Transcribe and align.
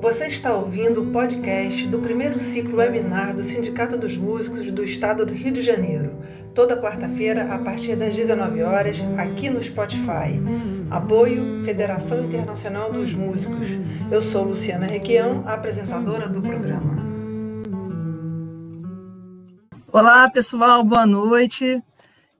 Você 0.00 0.26
está 0.26 0.52
ouvindo 0.54 1.02
o 1.02 1.06
podcast 1.12 1.86
do 1.86 1.98
primeiro 2.00 2.38
ciclo 2.38 2.76
webinar 2.76 3.34
do 3.34 3.44
Sindicato 3.44 3.96
dos 3.96 4.16
Músicos 4.16 4.70
do 4.70 4.82
Estado 4.82 5.24
do 5.24 5.32
Rio 5.32 5.52
de 5.52 5.62
Janeiro, 5.62 6.16
toda 6.54 6.76
quarta-feira 6.76 7.54
a 7.54 7.58
partir 7.58 7.94
das 7.94 8.14
19 8.14 8.62
horas, 8.62 8.98
aqui 9.16 9.48
no 9.48 9.62
Spotify. 9.62 10.40
Apoio 10.90 11.64
Federação 11.64 12.24
Internacional 12.24 12.92
dos 12.92 13.14
Músicos. 13.14 13.66
Eu 14.10 14.20
sou 14.20 14.44
Luciana 14.44 14.86
Requião, 14.86 15.44
apresentadora 15.46 16.28
do 16.28 16.42
programa. 16.42 17.00
Olá, 19.92 20.28
pessoal, 20.30 20.82
boa 20.82 21.06
noite. 21.06 21.82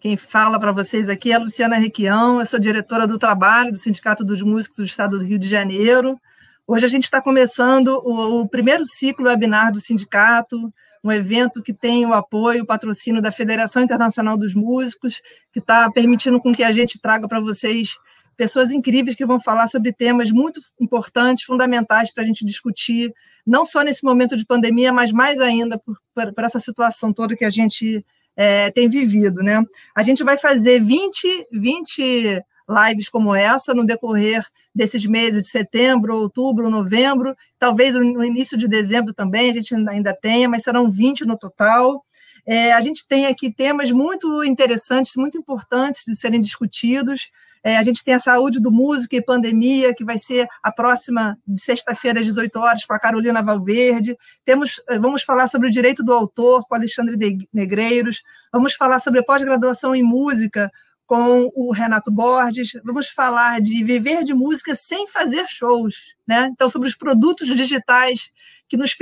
Quem 0.03 0.17
fala 0.17 0.59
para 0.59 0.73
vocês 0.73 1.09
aqui 1.09 1.31
é 1.31 1.37
a 1.37 1.39
Luciana 1.39 1.77
Requião, 1.77 2.41
eu 2.41 2.45
sou 2.45 2.59
diretora 2.59 3.07
do 3.07 3.17
trabalho 3.17 3.71
do 3.71 3.79
Sindicato 3.79 4.25
dos 4.25 4.43
Músicos 4.43 4.79
do 4.79 4.85
Estado 4.85 5.17
do 5.17 5.25
Rio 5.25 5.39
de 5.39 5.47
Janeiro. 5.49 6.21
Hoje 6.67 6.85
a 6.85 6.89
gente 6.89 7.05
está 7.05 7.23
começando 7.23 8.03
o, 8.05 8.41
o, 8.41 8.49
primeiro 8.49 8.85
ciclo 8.85 9.27
webinar 9.27 9.71
do 9.71 9.81
sindicato, 9.81 10.57
um 11.05 11.13
evento 11.13 11.63
que 11.63 11.73
tem 11.73 12.05
o 12.05 12.13
apoio, 12.13 12.65
o 12.65 12.67
patrocínio 12.67 13.23
da 13.23 13.31
Federação 13.31 13.81
Internacional 13.81 14.37
dos 14.37 14.57
Músicos, 14.57 15.23
que 15.53 15.61
está 15.61 15.89
permitindo 15.89 16.41
com 16.41 16.53
que 16.53 16.65
a 16.65 16.73
gente 16.73 17.01
traga 17.01 17.29
para 17.29 17.39
vocês 17.39 17.91
pessoas 18.37 18.73
incríveis 18.73 19.15
que 19.15 19.25
vão 19.25 19.39
falar 19.39 19.69
sobre 19.69 19.93
temas 19.93 20.33
muito 20.33 20.61
importantes, 20.81 21.45
fundamentais 21.45 22.13
para 22.13 22.25
a 22.25 22.27
gente 22.27 22.45
discutir, 22.45 23.15
não 23.47 23.65
só 23.65 23.83
nesse 23.83 24.03
momento 24.03 24.37
de 24.37 24.45
pandemia, 24.45 24.93
mas 24.93 25.13
mais 25.13 25.41
ainda 25.41 25.79
por, 25.79 25.97
por, 26.13 26.35
por 26.35 26.43
essa 26.43 26.59
situação 26.59 27.13
toda 27.13 27.37
que 27.37 27.45
a 27.45 27.51
gente 27.51 28.05
é, 28.37 28.71
tem 28.71 28.89
vivido. 28.89 29.43
Né? 29.43 29.63
A 29.95 30.03
gente 30.03 30.23
vai 30.23 30.37
fazer 30.37 30.83
20, 30.83 31.49
20 31.53 32.43
lives 32.69 33.09
como 33.09 33.35
essa 33.35 33.75
no 33.75 33.85
decorrer 33.85 34.45
desses 34.75 35.05
meses 35.05 35.43
de 35.43 35.49
setembro, 35.49 36.17
outubro, 36.17 36.71
novembro, 36.71 37.35
talvez 37.59 37.95
no 37.95 38.25
início 38.25 38.57
de 38.57 38.69
dezembro 38.69 39.13
também, 39.13 39.51
a 39.51 39.55
gente 39.55 39.75
ainda 39.75 40.15
tenha, 40.15 40.49
mas 40.49 40.63
serão 40.63 40.91
20 40.91 41.25
no 41.25 41.37
total. 41.37 42.05
É, 42.47 42.73
a 42.73 42.81
gente 42.81 43.07
tem 43.07 43.27
aqui 43.27 43.53
temas 43.53 43.91
muito 43.93 44.43
interessantes, 44.45 45.15
muito 45.17 45.39
importantes 45.39 46.05
de 46.07 46.17
serem 46.17 46.41
discutidos. 46.41 47.31
É, 47.65 47.77
a 47.77 47.83
gente 47.83 48.03
tem 48.03 48.15
a 48.15 48.19
saúde 48.19 48.61
do 48.61 48.73
músico 48.73 49.15
e 49.15 49.23
pandemia, 49.23 49.95
que 49.95 50.05
vai 50.05 50.19
ser 50.19 50.49
a 50.61 50.73
próxima 50.73 51.39
de 51.47 51.63
sexta-feira, 51.63 52.19
às 52.19 52.27
18 52.27 52.59
horas, 52.59 52.85
com 52.85 52.93
a 52.93 52.99
Carolina 52.99 53.41
Valverde. 53.41 54.17
Temos, 54.45 54.83
é, 54.89 54.99
vamos 54.99 55.23
falar 55.23 55.47
sobre 55.47 55.69
o 55.69 55.71
direito 55.71 56.03
do 56.03 56.13
autor, 56.13 56.67
com 56.67 56.75
Alexandre 56.75 57.47
Negreiros. 57.53 58.23
Vamos 58.53 58.75
falar 58.75 58.99
sobre 58.99 59.23
pós-graduação 59.23 59.95
em 59.95 60.03
música, 60.03 60.73
com 61.13 61.53
o 61.55 61.75
Renato 61.75 62.11
Borges. 62.11 62.71
Vamos 62.83 63.11
falar 63.11 63.61
de 63.61 63.85
viver 63.85 64.25
de 64.25 64.33
música 64.33 64.75
sem 64.75 65.07
fazer 65.07 65.45
shows, 65.47 66.15
né? 66.27 66.49
Então, 66.51 66.71
sobre 66.71 66.89
os 66.89 66.97
produtos 66.97 67.49
digitais 67.49 68.31
que 68.67 68.79
nos 68.79 68.97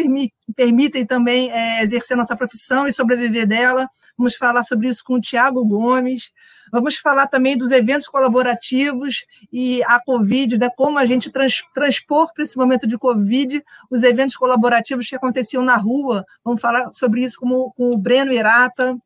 permitem 0.56 1.06
também 1.06 1.52
é, 1.52 1.80
exercer 1.84 2.16
nossa 2.16 2.34
profissão 2.34 2.88
e 2.88 2.92
sobreviver 2.92 3.46
dela. 3.46 3.88
Vamos 4.18 4.34
falar 4.34 4.64
sobre 4.64 4.88
isso 4.88 5.04
com 5.04 5.14
o 5.14 5.20
Tiago 5.20 5.64
Gomes. 5.64 6.32
Vamos 6.72 6.96
falar 6.96 7.28
também 7.28 7.56
dos 7.56 7.70
eventos 7.70 8.08
colaborativos 8.08 9.24
e 9.52 9.80
a 9.84 10.00
Covid, 10.00 10.58
né? 10.58 10.68
como 10.76 10.98
a 10.98 11.06
gente 11.06 11.30
trans, 11.30 11.62
transpor 11.72 12.32
para 12.34 12.42
esse 12.42 12.58
momento 12.58 12.88
de 12.88 12.98
Covid 12.98 13.62
os 13.88 14.02
eventos 14.02 14.34
colaborativos 14.34 15.08
que 15.08 15.14
aconteciam 15.14 15.62
na 15.62 15.76
rua. 15.76 16.24
Vamos 16.44 16.60
falar 16.60 16.92
sobre 16.92 17.22
isso 17.22 17.38
com, 17.38 17.70
com 17.76 17.90
o 17.90 17.98
Breno 17.98 18.32
Irata. 18.32 18.98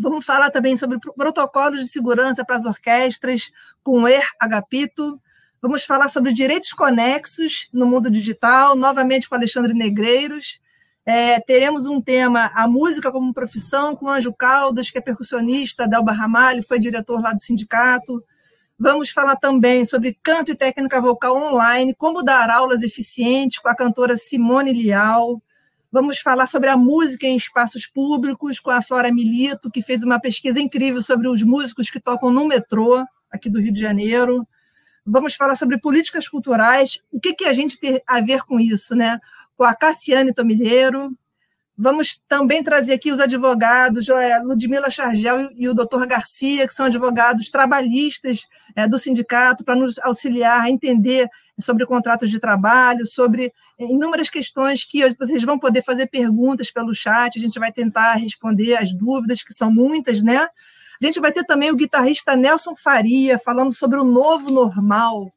Vamos 0.00 0.24
falar 0.24 0.50
também 0.50 0.76
sobre 0.76 0.98
protocolos 0.98 1.80
de 1.80 1.88
segurança 1.88 2.44
para 2.44 2.56
as 2.56 2.64
orquestras 2.64 3.50
com 3.82 4.08
Er 4.08 4.26
Agapito. 4.40 5.20
Vamos 5.60 5.84
falar 5.84 6.08
sobre 6.08 6.32
direitos 6.32 6.72
conexos 6.72 7.68
no 7.70 7.86
mundo 7.86 8.10
digital, 8.10 8.74
novamente 8.74 9.28
com 9.28 9.34
Alexandre 9.34 9.74
Negreiros. 9.74 10.58
É, 11.04 11.38
teremos 11.40 11.84
um 11.86 12.00
tema, 12.00 12.50
a 12.54 12.66
música 12.66 13.12
como 13.12 13.34
profissão, 13.34 13.94
com 13.94 14.08
Anjo 14.08 14.32
Caldas, 14.32 14.90
que 14.90 14.96
é 14.96 15.00
percussionista, 15.02 15.86
Delba 15.86 16.12
Ramalho, 16.12 16.62
foi 16.62 16.78
diretor 16.78 17.20
lá 17.20 17.32
do 17.32 17.40
sindicato. 17.40 18.24
Vamos 18.78 19.10
falar 19.10 19.36
também 19.36 19.84
sobre 19.84 20.18
canto 20.22 20.50
e 20.50 20.54
técnica 20.54 20.98
vocal 20.98 21.36
online, 21.36 21.94
como 21.94 22.22
dar 22.22 22.48
aulas 22.48 22.82
eficientes 22.82 23.58
com 23.58 23.68
a 23.68 23.74
cantora 23.74 24.16
Simone 24.16 24.72
Lial. 24.72 25.42
Vamos 25.92 26.18
falar 26.18 26.46
sobre 26.46 26.68
a 26.68 26.76
música 26.76 27.26
em 27.26 27.36
espaços 27.36 27.84
públicos 27.84 28.60
com 28.60 28.70
a 28.70 28.80
Flora 28.80 29.12
Milito, 29.12 29.68
que 29.68 29.82
fez 29.82 30.04
uma 30.04 30.20
pesquisa 30.20 30.60
incrível 30.60 31.02
sobre 31.02 31.26
os 31.26 31.42
músicos 31.42 31.90
que 31.90 31.98
tocam 31.98 32.30
no 32.30 32.46
metrô 32.46 33.04
aqui 33.28 33.50
do 33.50 33.60
Rio 33.60 33.72
de 33.72 33.80
Janeiro. 33.80 34.46
Vamos 35.04 35.34
falar 35.34 35.56
sobre 35.56 35.80
políticas 35.80 36.28
culturais, 36.28 37.00
o 37.10 37.18
que, 37.18 37.34
que 37.34 37.44
a 37.44 37.52
gente 37.52 37.76
tem 37.76 38.00
a 38.06 38.20
ver 38.20 38.42
com 38.42 38.60
isso, 38.60 38.94
né? 38.94 39.18
Com 39.56 39.64
a 39.64 39.74
Cassiane 39.74 40.32
Tomilheiro, 40.32 41.10
Vamos 41.82 42.20
também 42.28 42.62
trazer 42.62 42.92
aqui 42.92 43.10
os 43.10 43.20
advogados, 43.20 44.06
Ludmila 44.44 44.90
Chargel 44.90 45.50
e 45.56 45.66
o 45.66 45.72
doutor 45.72 46.06
Garcia, 46.06 46.66
que 46.66 46.74
são 46.74 46.84
advogados 46.84 47.50
trabalhistas 47.50 48.46
é, 48.76 48.86
do 48.86 48.98
sindicato, 48.98 49.64
para 49.64 49.74
nos 49.74 49.98
auxiliar 50.00 50.60
a 50.60 50.68
entender 50.68 51.26
sobre 51.58 51.86
contratos 51.86 52.30
de 52.30 52.38
trabalho, 52.38 53.06
sobre 53.06 53.50
inúmeras 53.78 54.28
questões 54.28 54.84
que 54.84 55.08
vocês 55.14 55.42
vão 55.42 55.58
poder 55.58 55.82
fazer 55.82 56.06
perguntas 56.08 56.70
pelo 56.70 56.94
chat, 56.94 57.38
a 57.38 57.40
gente 57.40 57.58
vai 57.58 57.72
tentar 57.72 58.12
responder 58.16 58.76
as 58.76 58.92
dúvidas, 58.92 59.42
que 59.42 59.54
são 59.54 59.72
muitas, 59.72 60.22
né? 60.22 60.36
A 61.02 61.06
gente 61.06 61.18
vai 61.18 61.32
ter 61.32 61.44
também 61.44 61.70
o 61.70 61.76
guitarrista 61.76 62.36
Nelson 62.36 62.76
Faria 62.76 63.38
falando 63.38 63.72
sobre 63.72 63.98
o 63.98 64.04
novo 64.04 64.50
normal. 64.50 65.32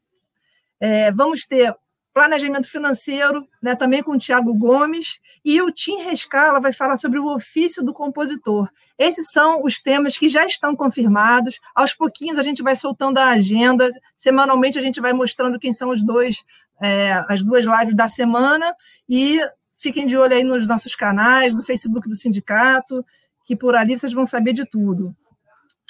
É, 0.78 1.10
vamos 1.10 1.46
ter 1.46 1.74
planejamento 2.14 2.70
financeiro, 2.70 3.46
né, 3.60 3.74
também 3.74 4.00
com 4.00 4.12
o 4.12 4.18
Tiago 4.18 4.54
Gomes, 4.54 5.20
e 5.44 5.60
o 5.60 5.72
Tim 5.72 5.96
Rescala 5.96 6.60
vai 6.60 6.72
falar 6.72 6.96
sobre 6.96 7.18
o 7.18 7.26
ofício 7.34 7.82
do 7.82 7.92
compositor. 7.92 8.70
Esses 8.96 9.32
são 9.32 9.64
os 9.64 9.80
temas 9.80 10.16
que 10.16 10.28
já 10.28 10.46
estão 10.46 10.76
confirmados. 10.76 11.60
Aos 11.74 11.92
pouquinhos 11.92 12.38
a 12.38 12.44
gente 12.44 12.62
vai 12.62 12.76
soltando 12.76 13.18
a 13.18 13.30
agenda, 13.30 13.88
semanalmente 14.16 14.78
a 14.78 14.82
gente 14.82 15.00
vai 15.00 15.12
mostrando 15.12 15.58
quem 15.58 15.72
são 15.72 15.90
os 15.90 16.04
dois, 16.04 16.44
é, 16.80 17.12
as 17.28 17.42
duas 17.42 17.64
lives 17.64 17.96
da 17.96 18.08
semana, 18.08 18.72
e 19.08 19.40
fiquem 19.76 20.06
de 20.06 20.16
olho 20.16 20.34
aí 20.34 20.44
nos 20.44 20.68
nossos 20.68 20.94
canais, 20.94 21.52
no 21.52 21.64
Facebook 21.64 22.08
do 22.08 22.14
sindicato, 22.14 23.04
que 23.44 23.56
por 23.56 23.74
ali 23.74 23.98
vocês 23.98 24.12
vão 24.12 24.24
saber 24.24 24.52
de 24.52 24.64
tudo. 24.64 25.14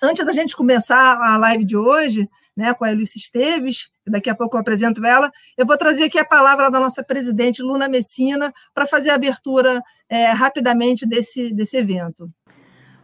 Antes 0.03 0.27
da 0.27 0.33
gente 0.33 0.57
começar 0.57 1.17
a 1.17 1.37
live 1.37 1.65
de 1.65 1.77
hoje, 1.77 2.29
né, 2.57 2.75
com 2.75 2.85
a 2.85 2.91
Eunice 2.91 3.19
Esteves, 3.19 3.89
daqui 4.07 4.29
a 4.29 4.35
pouco 4.35 4.57
eu 4.57 4.61
apresento 4.61 5.05
ela, 5.05 5.31
eu 5.57 5.65
vou 5.65 5.79
trazer 5.79 6.05
aqui 6.05 6.19
a 6.19 6.25
palavra 6.25 6.69
da 6.69 6.81
nossa 6.81 7.03
presidente, 7.03 7.63
Luna 7.63 7.89
Messina, 7.89 8.53
para 8.75 8.87
fazer 8.87 9.11
a 9.11 9.15
abertura 9.15 9.81
é, 10.09 10.27
rapidamente 10.27 11.07
desse, 11.07 11.55
desse 11.55 11.77
evento. 11.77 12.29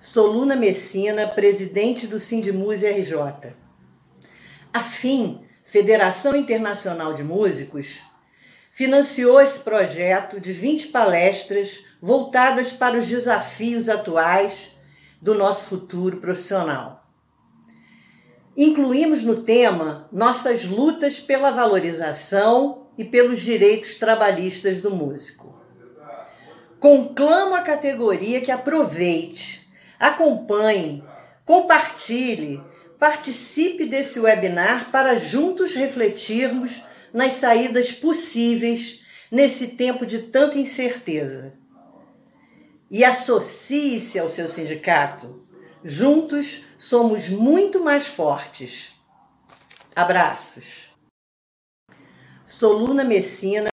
Sou 0.00 0.32
Luna 0.32 0.56
Messina, 0.56 1.28
presidente 1.28 2.06
do 2.06 2.18
Sindimuse 2.18 2.86
RJ. 2.86 3.54
A 4.72 4.82
FIM, 4.82 5.44
Federação 5.64 6.34
Internacional 6.34 7.14
de 7.14 7.22
Músicos, 7.22 8.02
financiou 8.70 9.40
esse 9.40 9.60
projeto 9.60 10.40
de 10.40 10.52
20 10.52 10.88
palestras 10.88 11.84
voltadas 12.00 12.72
para 12.72 12.98
os 12.98 13.06
desafios 13.06 13.88
atuais 13.88 14.79
do 15.20 15.34
nosso 15.34 15.68
futuro 15.68 16.16
profissional. 16.16 17.06
Incluímos 18.56 19.22
no 19.22 19.42
tema 19.42 20.08
nossas 20.10 20.64
lutas 20.64 21.20
pela 21.20 21.50
valorização 21.50 22.88
e 22.96 23.04
pelos 23.04 23.40
direitos 23.40 23.94
trabalhistas 23.94 24.80
do 24.80 24.90
músico. 24.90 25.58
Conclamo 26.78 27.54
a 27.54 27.60
categoria 27.60 28.40
que 28.40 28.50
aproveite, 28.50 29.70
acompanhe, 29.98 31.04
compartilhe, 31.44 32.62
participe 32.98 33.84
desse 33.84 34.18
webinar 34.18 34.90
para 34.90 35.16
juntos 35.16 35.74
refletirmos 35.74 36.82
nas 37.12 37.34
saídas 37.34 37.92
possíveis 37.92 39.04
nesse 39.30 39.68
tempo 39.68 40.04
de 40.04 40.20
tanta 40.20 40.58
incerteza 40.58 41.59
e 42.90 43.04
associe-se 43.04 44.18
ao 44.18 44.28
seu 44.28 44.48
sindicato. 44.48 45.40
Juntos 45.82 46.64
somos 46.76 47.28
muito 47.28 47.82
mais 47.82 48.06
fortes. 48.06 48.94
Abraços. 49.94 50.90
Sou 52.44 52.72
Luna 52.72 53.04
Messina. 53.04 53.70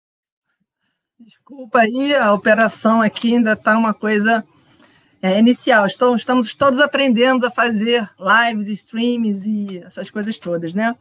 Desculpa 1.20 1.82
aí, 1.82 2.16
a 2.16 2.34
operação 2.34 3.02
aqui 3.02 3.36
ainda 3.36 3.54
está 3.54 3.78
uma 3.78 3.94
coisa 3.94 4.46
é, 5.22 5.38
inicial. 5.38 5.86
Estou, 5.86 6.16
estamos 6.16 6.56
todos 6.56 6.80
aprendendo 6.80 7.46
a 7.46 7.52
fazer 7.52 8.10
lives, 8.18 8.68
streams 8.70 9.46
e 9.46 9.80
essas 9.80 10.10
coisas 10.10 10.40
todas, 10.40 10.74
né? 10.74 10.96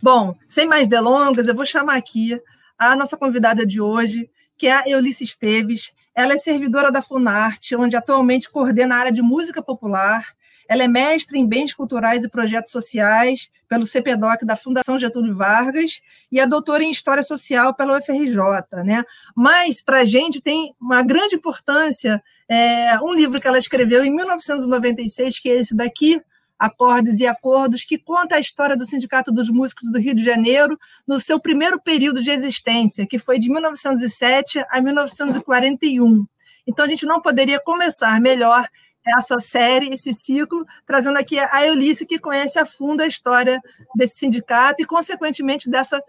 Bom, 0.00 0.36
sem 0.46 0.66
mais 0.66 0.86
delongas, 0.86 1.48
eu 1.48 1.54
vou 1.54 1.64
chamar 1.64 1.96
aqui 1.96 2.38
a 2.78 2.94
nossa 2.94 3.16
convidada 3.16 3.64
de 3.64 3.80
hoje, 3.80 4.30
que 4.56 4.66
é 4.66 4.72
a 4.72 5.00
Esteves. 5.00 5.95
Ela 6.16 6.32
é 6.32 6.38
servidora 6.38 6.90
da 6.90 7.02
Funarte, 7.02 7.76
onde 7.76 7.94
atualmente 7.94 8.50
coordena 8.50 8.94
a 8.94 8.98
área 8.98 9.12
de 9.12 9.20
música 9.20 9.60
popular. 9.60 10.34
Ela 10.66 10.84
é 10.84 10.88
mestre 10.88 11.38
em 11.38 11.46
Bens 11.46 11.74
Culturais 11.74 12.24
e 12.24 12.30
Projetos 12.30 12.70
Sociais 12.70 13.50
pelo 13.68 13.84
CPDOC 13.84 14.46
da 14.46 14.56
Fundação 14.56 14.98
Getúlio 14.98 15.36
Vargas 15.36 16.00
e 16.32 16.40
é 16.40 16.46
doutora 16.46 16.82
em 16.82 16.90
História 16.90 17.22
Social 17.22 17.74
pela 17.74 17.98
UFRJ. 17.98 18.38
Né? 18.84 19.04
Mas, 19.36 19.82
para 19.82 20.00
a 20.00 20.04
gente, 20.06 20.40
tem 20.40 20.74
uma 20.80 21.02
grande 21.02 21.36
importância 21.36 22.22
é, 22.48 22.98
um 23.00 23.12
livro 23.12 23.40
que 23.40 23.48
ela 23.48 23.58
escreveu 23.58 24.04
em 24.04 24.10
1996, 24.10 25.40
que 25.40 25.50
é 25.50 25.56
esse 25.56 25.76
daqui, 25.76 26.22
Acordes 26.58 27.20
e 27.20 27.26
Acordos, 27.26 27.84
que 27.84 27.98
conta 27.98 28.36
a 28.36 28.40
história 28.40 28.76
do 28.76 28.86
Sindicato 28.86 29.30
dos 29.30 29.50
Músicos 29.50 29.90
do 29.90 29.98
Rio 29.98 30.14
de 30.14 30.24
Janeiro 30.24 30.78
no 31.06 31.20
seu 31.20 31.38
primeiro 31.38 31.80
período 31.80 32.22
de 32.22 32.30
existência, 32.30 33.06
que 33.06 33.18
foi 33.18 33.38
de 33.38 33.50
1907 33.50 34.64
a 34.70 34.80
1941. 34.80 36.26
Então, 36.66 36.84
a 36.84 36.88
gente 36.88 37.06
não 37.06 37.20
poderia 37.20 37.60
começar 37.60 38.20
melhor 38.20 38.66
essa 39.06 39.38
série, 39.38 39.94
esse 39.94 40.12
ciclo, 40.12 40.66
trazendo 40.84 41.18
aqui 41.18 41.38
a 41.38 41.64
Eulícia, 41.64 42.06
que 42.06 42.18
conhece 42.18 42.58
a 42.58 42.66
fundo 42.66 43.02
a 43.02 43.06
história 43.06 43.60
desse 43.94 44.18
sindicato 44.18 44.82
e, 44.82 44.86
consequentemente, 44.86 45.70
dessa 45.70 46.02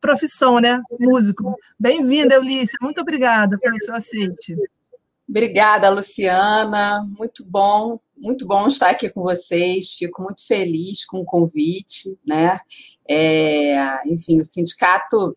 profissão, 0.00 0.58
né? 0.58 0.82
Músico. 0.98 1.54
Bem-vinda, 1.78 2.34
Eulícia. 2.34 2.76
Muito 2.80 3.00
obrigada 3.00 3.56
pelo 3.58 3.78
seu 3.78 3.94
aceite. 3.94 4.56
Obrigada, 5.28 5.88
Luciana. 5.90 7.06
Muito 7.16 7.44
bom, 7.48 8.00
muito 8.20 8.46
bom 8.46 8.66
estar 8.66 8.90
aqui 8.90 9.08
com 9.08 9.22
vocês. 9.22 9.94
Fico 9.94 10.22
muito 10.22 10.46
feliz 10.46 11.04
com 11.04 11.20
o 11.20 11.24
convite, 11.24 12.18
né? 12.24 12.60
É, 13.08 14.06
enfim, 14.06 14.40
o 14.40 14.44
sindicato 14.44 15.36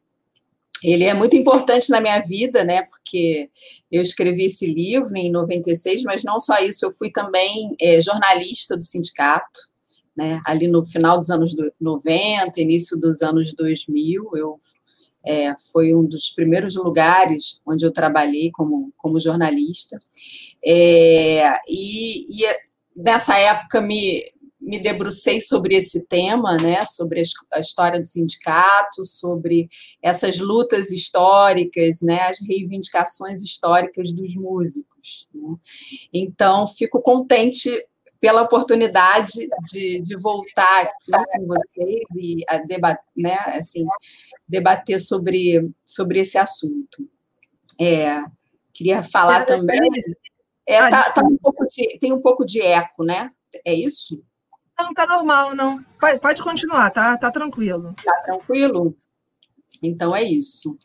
ele 0.84 1.06
é 1.06 1.14
muito 1.14 1.36
importante 1.36 1.90
na 1.90 2.02
minha 2.02 2.20
vida, 2.20 2.66
né? 2.66 2.84
Porque 2.84 3.50
eu 3.90 4.02
escrevi 4.02 4.46
esse 4.46 4.66
livro 4.66 5.16
em 5.16 5.32
96, 5.32 6.04
mas 6.04 6.24
não 6.24 6.40
só 6.40 6.60
isso, 6.60 6.86
eu 6.86 6.92
fui 6.92 7.10
também 7.10 7.74
é, 7.80 8.02
jornalista 8.02 8.76
do 8.76 8.84
sindicato, 8.84 9.62
né? 10.16 10.42
Ali 10.46 10.68
no 10.68 10.86
final 10.86 11.18
dos 11.18 11.30
anos 11.30 11.56
90, 11.80 12.60
início 12.60 13.00
dos 13.00 13.22
anos 13.22 13.54
2000, 13.54 14.32
eu 14.36 14.60
é, 15.26 15.56
foi 15.72 15.96
um 15.96 16.04
dos 16.06 16.30
primeiros 16.32 16.76
lugares 16.76 17.62
onde 17.66 17.86
eu 17.86 17.92
trabalhei 17.92 18.52
como, 18.52 18.92
como 18.98 19.20
jornalista. 19.20 19.98
É, 20.66 21.48
e, 21.66 22.44
e 22.44 22.46
nessa 22.96 23.38
época 23.38 23.82
me, 23.82 24.24
me 24.60 24.80
debrucei 24.80 25.42
sobre 25.42 25.76
esse 25.76 26.06
tema, 26.08 26.58
né, 26.58 26.86
sobre 26.86 27.22
a 27.54 27.60
história 27.60 28.00
do 28.00 28.06
sindicato, 28.06 29.04
sobre 29.04 29.68
essas 30.02 30.40
lutas 30.40 30.92
históricas, 30.92 32.02
né, 32.02 32.22
as 32.22 32.40
reivindicações 32.42 33.42
históricas 33.42 34.14
dos 34.14 34.36
músicos. 34.36 35.28
Né. 35.34 35.56
Então, 36.14 36.66
fico 36.66 37.02
contente 37.02 37.70
pela 38.22 38.42
oportunidade 38.42 39.50
de, 39.70 40.00
de 40.00 40.16
voltar 40.18 40.84
aqui 40.84 41.12
com 41.12 41.46
vocês 41.46 42.04
e 42.16 42.42
a 42.48 42.58
debater, 42.58 43.04
né, 43.18 43.36
assim, 43.48 43.86
debater 44.48 45.02
sobre, 45.02 45.70
sobre 45.86 46.22
esse 46.22 46.38
assunto. 46.38 47.06
É, 47.78 48.24
queria 48.72 49.04
falar 49.04 49.46
também. 49.46 49.78
É, 50.68 50.80
ah, 50.80 50.90
tá, 50.90 51.12
tá 51.12 51.24
um 51.24 51.38
pouco 51.38 51.66
de, 51.68 51.98
tem 52.00 52.14
um 52.14 52.22
pouco 52.22 52.46
de 52.46 52.62
eco, 52.62 53.04
né? 53.04 53.32
É 53.66 53.74
isso? 53.74 54.24
Não, 54.78 54.94
tá 54.94 55.06
normal, 55.06 55.56
não. 55.56 55.84
Pode, 56.22 56.42
continuar, 56.42 56.90
tá, 56.90 57.18
tá 57.18 57.30
tranquilo. 57.32 57.94
Tá 58.04 58.14
tranquilo? 58.26 58.98
Então 59.82 60.16
é 60.16 60.24
isso. 60.24 60.78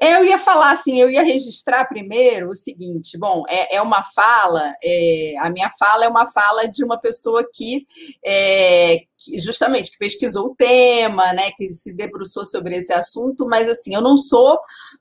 Eu 0.00 0.24
ia 0.24 0.38
falar 0.38 0.70
assim, 0.70 1.00
eu 1.00 1.10
ia 1.10 1.22
registrar 1.22 1.84
primeiro 1.86 2.50
o 2.50 2.54
seguinte: 2.54 3.18
bom, 3.18 3.42
é, 3.48 3.76
é 3.76 3.82
uma 3.82 4.02
fala, 4.04 4.72
é, 4.82 5.34
a 5.40 5.50
minha 5.50 5.68
fala 5.78 6.04
é 6.04 6.08
uma 6.08 6.26
fala 6.26 6.68
de 6.68 6.84
uma 6.84 7.00
pessoa 7.00 7.44
que, 7.52 7.84
é, 8.24 8.98
que, 9.16 9.38
justamente 9.40 9.90
que 9.90 9.98
pesquisou 9.98 10.46
o 10.46 10.54
tema, 10.54 11.32
né, 11.32 11.50
que 11.56 11.72
se 11.72 11.92
debruçou 11.92 12.46
sobre 12.46 12.76
esse 12.76 12.92
assunto, 12.92 13.46
mas 13.48 13.68
assim, 13.68 13.94
eu 13.94 14.00
não 14.00 14.16
sou 14.16 14.58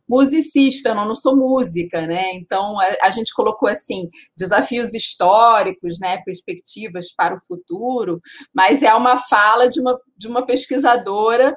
musicista, 0.09 0.95
não, 0.95 1.05
não 1.05 1.15
sou 1.15 1.35
música, 1.35 2.01
né? 2.07 2.31
Então 2.33 2.79
a, 2.79 3.07
a, 3.07 3.09
gente 3.11 3.33
colocou 3.33 3.69
assim 3.69 4.09
desafios 4.35 4.93
históricos, 4.93 6.00
né, 6.00 6.21
perspectivas 6.25 7.13
para 7.15 7.35
o 7.35 7.41
futuro, 7.47 8.19
mas 8.53 8.81
é 8.81 8.93
uma 8.95 9.17
fala 9.17 9.69
de 9.69 9.79
uma, 9.79 10.00
de 10.17 10.27
uma 10.27 10.45
pesquisadora 10.45 11.55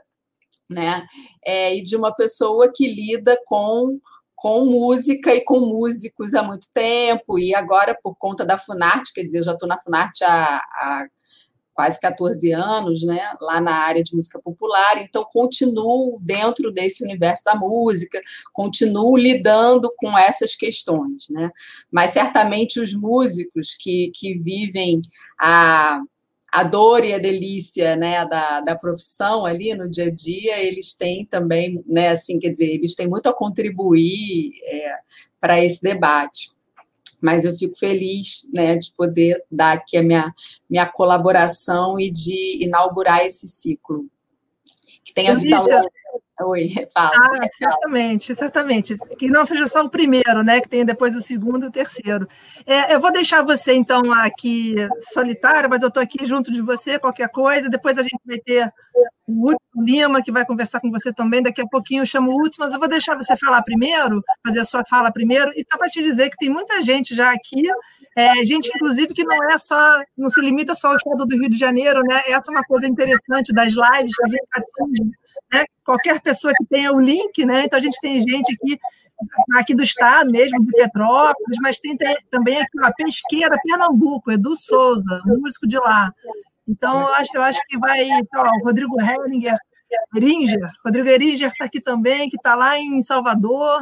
né? 0.70 1.06
É, 1.44 1.76
e 1.76 1.82
de 1.82 1.96
uma 1.96 2.14
pessoa 2.14 2.72
que 2.74 2.86
lida 2.86 3.38
com 3.46 3.98
com 4.40 4.64
música 4.64 5.34
e 5.34 5.42
com 5.42 5.60
músicos 5.60 6.32
há 6.32 6.42
muito 6.42 6.68
tempo, 6.72 7.38
e 7.38 7.54
agora, 7.54 7.94
por 8.02 8.16
conta 8.16 8.42
da 8.42 8.56
Funarte, 8.56 9.12
quer 9.12 9.22
dizer, 9.22 9.40
eu 9.40 9.42
já 9.42 9.52
estou 9.52 9.68
na 9.68 9.76
Funarte 9.76 10.24
há, 10.24 10.56
há, 10.56 11.06
quase 11.74 12.00
14 12.00 12.50
anos, 12.52 13.02
né, 13.02 13.20
lá 13.38 13.60
na 13.60 13.74
área 13.74 14.02
de 14.02 14.16
música 14.16 14.40
popular, 14.42 14.96
então 14.96 15.26
continuo 15.30 16.18
dentro 16.22 16.72
desse 16.72 17.04
universo 17.04 17.44
da 17.44 17.54
música, 17.54 18.18
continuo 18.52 19.14
lidando 19.14 19.92
com 19.98 20.18
essas 20.18 20.54
questões, 20.54 21.28
né, 21.28 21.50
mas 21.90 22.12
certamente 22.12 22.80
os 22.80 22.94
músicos 22.94 23.74
que, 23.78 24.10
que 24.14 24.38
vivem 24.38 25.02
a 25.38 26.00
a 26.52 26.64
dor 26.64 27.04
e 27.04 27.14
a 27.14 27.18
delícia 27.18 27.96
né, 27.96 28.24
da, 28.24 28.60
da 28.60 28.76
profissão 28.76 29.46
ali 29.46 29.74
no 29.74 29.88
dia 29.88 30.06
a 30.06 30.10
dia, 30.10 30.58
eles 30.58 30.92
têm 30.92 31.24
também, 31.24 31.82
né, 31.86 32.08
assim, 32.08 32.38
quer 32.38 32.50
dizer, 32.50 32.66
eles 32.66 32.94
têm 32.94 33.08
muito 33.08 33.28
a 33.28 33.34
contribuir 33.34 34.52
é, 34.64 34.94
para 35.40 35.64
esse 35.64 35.82
debate. 35.82 36.52
Mas 37.22 37.44
eu 37.44 37.52
fico 37.52 37.76
feliz 37.76 38.48
né, 38.52 38.76
de 38.76 38.92
poder 38.96 39.44
dar 39.50 39.72
aqui 39.72 39.96
a 39.96 40.02
minha, 40.02 40.34
minha 40.68 40.86
colaboração 40.86 42.00
e 42.00 42.10
de 42.10 42.64
inaugurar 42.64 43.24
esse 43.24 43.46
ciclo. 43.46 44.06
Que 45.04 45.12
tenha 45.12 45.36
vida 45.36 45.60
longa. 45.60 45.82
Oi, 46.42 46.68
fala. 46.92 47.10
Ah, 47.14 47.46
certamente, 47.52 48.34
certamente. 48.34 48.96
Que 49.18 49.28
não 49.28 49.44
seja 49.44 49.66
só 49.66 49.82
o 49.82 49.90
primeiro, 49.90 50.42
né? 50.42 50.60
Que 50.60 50.68
tenha 50.68 50.84
depois 50.84 51.14
o 51.14 51.20
segundo 51.20 51.64
e 51.64 51.68
o 51.68 51.72
terceiro. 51.72 52.26
É, 52.66 52.94
eu 52.94 53.00
vou 53.00 53.12
deixar 53.12 53.42
você, 53.42 53.72
então, 53.74 54.12
aqui 54.12 54.74
solitária, 55.12 55.68
mas 55.68 55.82
eu 55.82 55.88
estou 55.88 56.02
aqui 56.02 56.26
junto 56.26 56.50
de 56.52 56.62
você, 56.62 56.98
qualquer 56.98 57.28
coisa. 57.28 57.68
Depois 57.68 57.98
a 57.98 58.02
gente 58.02 58.20
vai 58.24 58.38
ter 58.38 58.72
o 59.26 59.48
Último 59.48 59.84
Lima, 59.84 60.22
que 60.22 60.32
vai 60.32 60.44
conversar 60.44 60.80
com 60.80 60.90
você 60.90 61.12
também. 61.12 61.42
Daqui 61.42 61.60
a 61.60 61.66
pouquinho 61.66 62.02
eu 62.02 62.06
chamo 62.06 62.30
o 62.30 62.34
Último, 62.34 62.64
mas 62.64 62.72
eu 62.72 62.78
vou 62.78 62.88
deixar 62.88 63.16
você 63.16 63.36
falar 63.36 63.62
primeiro, 63.62 64.22
fazer 64.44 64.60
a 64.60 64.64
sua 64.64 64.84
fala 64.84 65.12
primeiro, 65.12 65.50
e 65.54 65.64
só 65.70 65.78
para 65.78 65.88
te 65.88 66.02
dizer 66.02 66.30
que 66.30 66.36
tem 66.36 66.50
muita 66.50 66.82
gente 66.82 67.14
já 67.14 67.30
aqui, 67.30 67.68
é, 68.16 68.44
gente, 68.44 68.70
inclusive, 68.74 69.14
que 69.14 69.24
não 69.24 69.44
é 69.50 69.56
só, 69.56 70.02
não 70.16 70.28
se 70.28 70.40
limita 70.40 70.74
só 70.74 70.88
ao 70.88 70.96
estado 70.96 71.24
do 71.24 71.36
Rio 71.36 71.48
de 71.48 71.58
Janeiro, 71.58 72.02
né? 72.02 72.22
Essa 72.26 72.50
é 72.50 72.54
uma 72.54 72.64
coisa 72.64 72.86
interessante 72.86 73.52
das 73.52 73.68
lives 73.68 74.14
a 74.24 74.28
gente 74.28 74.46
atinge, 74.52 75.10
né? 75.52 75.64
Qualquer 75.84 76.20
pessoa 76.20 76.52
que 76.56 76.64
tenha 76.66 76.92
o 76.92 77.00
link, 77.00 77.44
né? 77.46 77.64
Então 77.64 77.78
a 77.78 77.82
gente 77.82 77.98
tem 78.00 78.26
gente 78.28 78.52
aqui 78.54 78.78
aqui 79.52 79.74
do 79.74 79.82
estado 79.82 80.30
mesmo, 80.30 80.64
de 80.64 80.72
Petrópolis, 80.72 81.58
mas 81.60 81.78
tem 81.78 81.96
também 82.30 82.58
aqui 82.58 82.78
a 82.82 82.92
Pesqueira, 82.92 83.58
Pernambuco, 83.62 84.30
Edu 84.30 84.56
Souza, 84.56 85.20
músico 85.26 85.66
de 85.66 85.78
lá. 85.78 86.12
Então, 86.66 87.00
eu 87.00 87.14
acho, 87.14 87.30
eu 87.34 87.42
acho 87.42 87.60
que 87.68 87.78
vai. 87.78 88.02
Então, 88.02 88.42
o 88.42 88.64
Rodrigo 88.64 89.00
Heringer, 89.00 89.56
Eringer, 90.16 90.70
Rodrigo 90.84 91.08
Eringer 91.08 91.48
está 91.48 91.64
aqui 91.64 91.80
também, 91.80 92.30
que 92.30 92.36
está 92.36 92.54
lá 92.54 92.78
em 92.78 93.02
Salvador. 93.02 93.80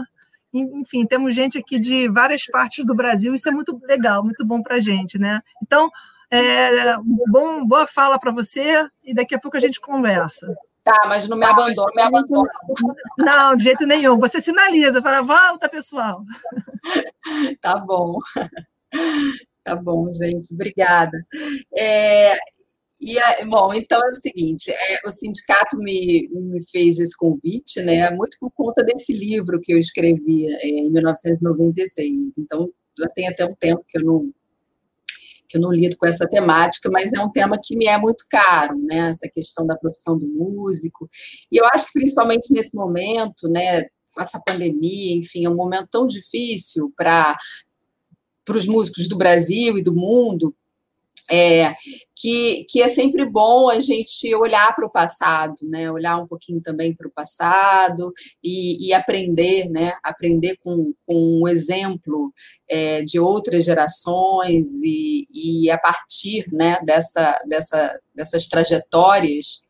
Enfim, 0.52 1.06
temos 1.06 1.34
gente 1.34 1.58
aqui 1.58 1.78
de 1.78 2.08
várias 2.08 2.46
partes 2.46 2.84
do 2.84 2.94
Brasil, 2.94 3.34
isso 3.34 3.48
é 3.48 3.52
muito 3.52 3.78
legal, 3.84 4.24
muito 4.24 4.44
bom 4.44 4.62
para 4.62 4.76
a 4.76 4.80
gente, 4.80 5.18
né? 5.18 5.42
Então, 5.62 5.90
é, 6.30 6.96
bom, 7.30 7.64
boa 7.66 7.86
fala 7.86 8.18
para 8.18 8.32
você 8.32 8.86
e 9.02 9.14
daqui 9.14 9.34
a 9.34 9.38
pouco 9.38 9.56
a 9.56 9.60
gente 9.60 9.80
conversa. 9.80 10.46
Tá, 10.82 11.06
mas 11.06 11.28
não 11.28 11.36
me 11.36 11.44
abandona, 11.44 11.92
me 11.94 12.02
abandona. 12.02 12.50
Não, 13.18 13.54
de 13.54 13.64
jeito 13.64 13.86
nenhum. 13.86 14.18
Você 14.18 14.40
sinaliza, 14.40 15.02
fala, 15.02 15.22
volta, 15.22 15.68
pessoal. 15.68 16.22
Tá 17.60 17.76
bom. 17.78 18.18
Tá 19.64 19.76
bom, 19.76 20.10
gente, 20.14 20.54
obrigada. 20.54 21.26
É, 21.76 22.38
e, 23.00 23.44
bom, 23.46 23.72
então 23.72 24.00
é 24.04 24.10
o 24.10 24.16
seguinte, 24.16 24.70
é, 24.70 25.00
o 25.06 25.10
sindicato 25.12 25.76
me, 25.78 26.28
me 26.32 26.64
fez 26.68 26.98
esse 26.98 27.16
convite, 27.16 27.80
né, 27.80 28.10
muito 28.10 28.36
por 28.40 28.50
conta 28.50 28.82
desse 28.82 29.12
livro 29.12 29.60
que 29.60 29.72
eu 29.72 29.78
escrevi 29.78 30.46
é, 30.46 30.66
em 30.66 30.90
1996. 30.90 32.38
Então, 32.38 32.68
já 32.98 33.08
tem 33.08 33.28
até 33.28 33.44
um 33.44 33.54
tempo 33.54 33.84
que 33.88 33.98
eu 33.98 34.04
não 34.04 34.32
que 35.48 35.56
eu 35.56 35.62
não 35.62 35.72
lido 35.72 35.96
com 35.96 36.06
essa 36.06 36.28
temática, 36.28 36.90
mas 36.90 37.10
é 37.14 37.20
um 37.20 37.32
tema 37.32 37.58
que 37.58 37.74
me 37.74 37.86
é 37.86 37.96
muito 37.96 38.26
caro, 38.28 38.78
né, 38.78 39.08
essa 39.08 39.26
questão 39.32 39.66
da 39.66 39.76
profissão 39.76 40.18
do 40.18 40.26
músico. 40.26 41.08
E 41.50 41.56
eu 41.56 41.64
acho 41.72 41.86
que 41.86 41.92
principalmente 41.94 42.52
nesse 42.52 42.76
momento, 42.76 43.48
né, 43.48 43.84
com 44.14 44.20
essa 44.20 44.38
pandemia, 44.44 45.16
enfim, 45.16 45.46
é 45.46 45.48
um 45.48 45.56
momento 45.56 45.88
tão 45.90 46.06
difícil 46.06 46.92
para 46.96 47.34
para 48.44 48.56
os 48.56 48.66
músicos 48.66 49.06
do 49.06 49.18
Brasil 49.18 49.76
e 49.76 49.82
do 49.82 49.94
mundo, 49.94 50.54
é, 51.30 51.74
que, 52.16 52.64
que 52.68 52.82
é 52.82 52.88
sempre 52.88 53.24
bom 53.24 53.68
a 53.68 53.78
gente 53.78 54.34
olhar 54.34 54.74
para 54.74 54.86
o 54.86 54.90
passado, 54.90 55.56
né? 55.62 55.90
Olhar 55.90 56.16
um 56.16 56.26
pouquinho 56.26 56.60
também 56.60 56.94
para 56.94 57.06
o 57.06 57.12
passado 57.12 58.12
e, 58.42 58.88
e, 58.88 58.92
aprender, 58.92 59.68
né? 59.68 59.92
Aprender 60.02 60.56
com, 60.64 60.92
com 61.06 61.42
um 61.42 61.48
exemplo 61.48 62.32
é, 62.68 63.02
de 63.02 63.20
outras 63.20 63.64
gerações 63.64 64.74
e, 64.82 65.26
e 65.32 65.70
a 65.70 65.78
partir 65.78 66.46
né, 66.52 66.78
dessa, 66.84 67.38
dessa, 67.46 68.00
dessas 68.14 68.48
trajetórias 68.48 69.62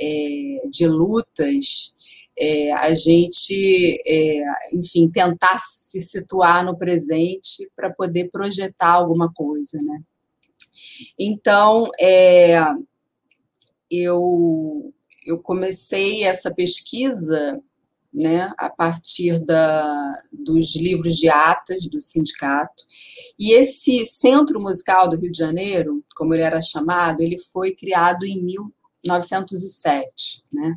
é, 0.00 0.62
de 0.70 0.86
lutas, 0.86 1.92
é, 2.38 2.72
a 2.72 2.94
gente, 2.94 4.00
é, 4.06 4.42
enfim, 4.72 5.10
tentar 5.10 5.58
se 5.60 6.00
situar 6.00 6.64
no 6.64 6.76
presente 6.76 7.68
para 7.76 7.90
poder 7.92 8.30
projetar 8.30 8.92
alguma 8.92 9.32
coisa, 9.32 9.78
né? 9.82 10.00
Então, 11.18 11.90
é, 12.00 12.58
eu, 13.90 14.92
eu 15.26 15.38
comecei 15.38 16.24
essa 16.24 16.52
pesquisa 16.52 17.60
né, 18.12 18.52
a 18.58 18.68
partir 18.68 19.38
da, 19.38 20.22
dos 20.30 20.76
livros 20.76 21.16
de 21.16 21.30
atas 21.30 21.86
do 21.86 22.00
sindicato. 22.00 22.84
E 23.38 23.54
esse 23.54 24.04
Centro 24.04 24.60
Musical 24.60 25.08
do 25.08 25.16
Rio 25.16 25.32
de 25.32 25.38
Janeiro, 25.38 26.04
como 26.14 26.34
ele 26.34 26.42
era 26.42 26.60
chamado, 26.60 27.22
ele 27.22 27.38
foi 27.38 27.74
criado 27.74 28.26
em 28.26 28.42
1907, 28.42 30.42
né? 30.52 30.76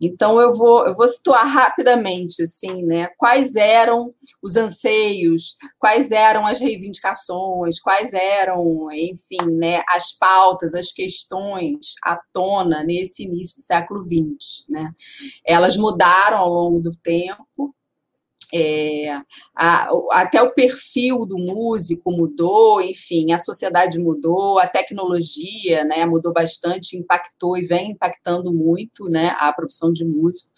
Então 0.00 0.40
eu 0.40 0.54
vou, 0.54 0.86
eu 0.86 0.94
vou 0.94 1.06
situar 1.06 1.46
rapidamente 1.46 2.42
assim, 2.42 2.82
né? 2.84 3.08
Quais 3.18 3.54
eram 3.56 4.14
os 4.42 4.56
anseios, 4.56 5.56
quais 5.78 6.10
eram 6.10 6.46
as 6.46 6.58
reivindicações, 6.58 7.78
quais 7.78 8.12
eram, 8.14 8.88
enfim, 8.92 9.56
né, 9.58 9.82
as 9.88 10.16
pautas, 10.16 10.74
as 10.74 10.90
questões 10.90 11.94
à 12.04 12.18
tona 12.32 12.82
nesse 12.82 13.24
início 13.24 13.56
do 13.58 13.62
século 13.62 14.02
XX, 14.02 14.64
né? 14.68 14.90
Elas 15.46 15.76
mudaram 15.76 16.38
ao 16.38 16.48
longo 16.48 16.80
do 16.80 16.92
tempo, 16.92 17.74
é, 18.52 19.20
a, 19.56 19.88
até 20.12 20.42
o 20.42 20.52
perfil 20.52 21.24
do 21.26 21.38
músico 21.38 22.10
mudou, 22.10 22.80
enfim, 22.80 23.32
a 23.32 23.38
sociedade 23.38 23.98
mudou, 23.98 24.58
a 24.58 24.66
tecnologia 24.66 25.84
né, 25.84 26.04
mudou 26.04 26.32
bastante, 26.32 26.96
impactou 26.96 27.56
e 27.56 27.64
vem 27.64 27.92
impactando 27.92 28.52
muito 28.52 29.08
né, 29.08 29.34
a 29.38 29.52
profissão 29.52 29.92
de 29.92 30.04
músico. 30.04 30.50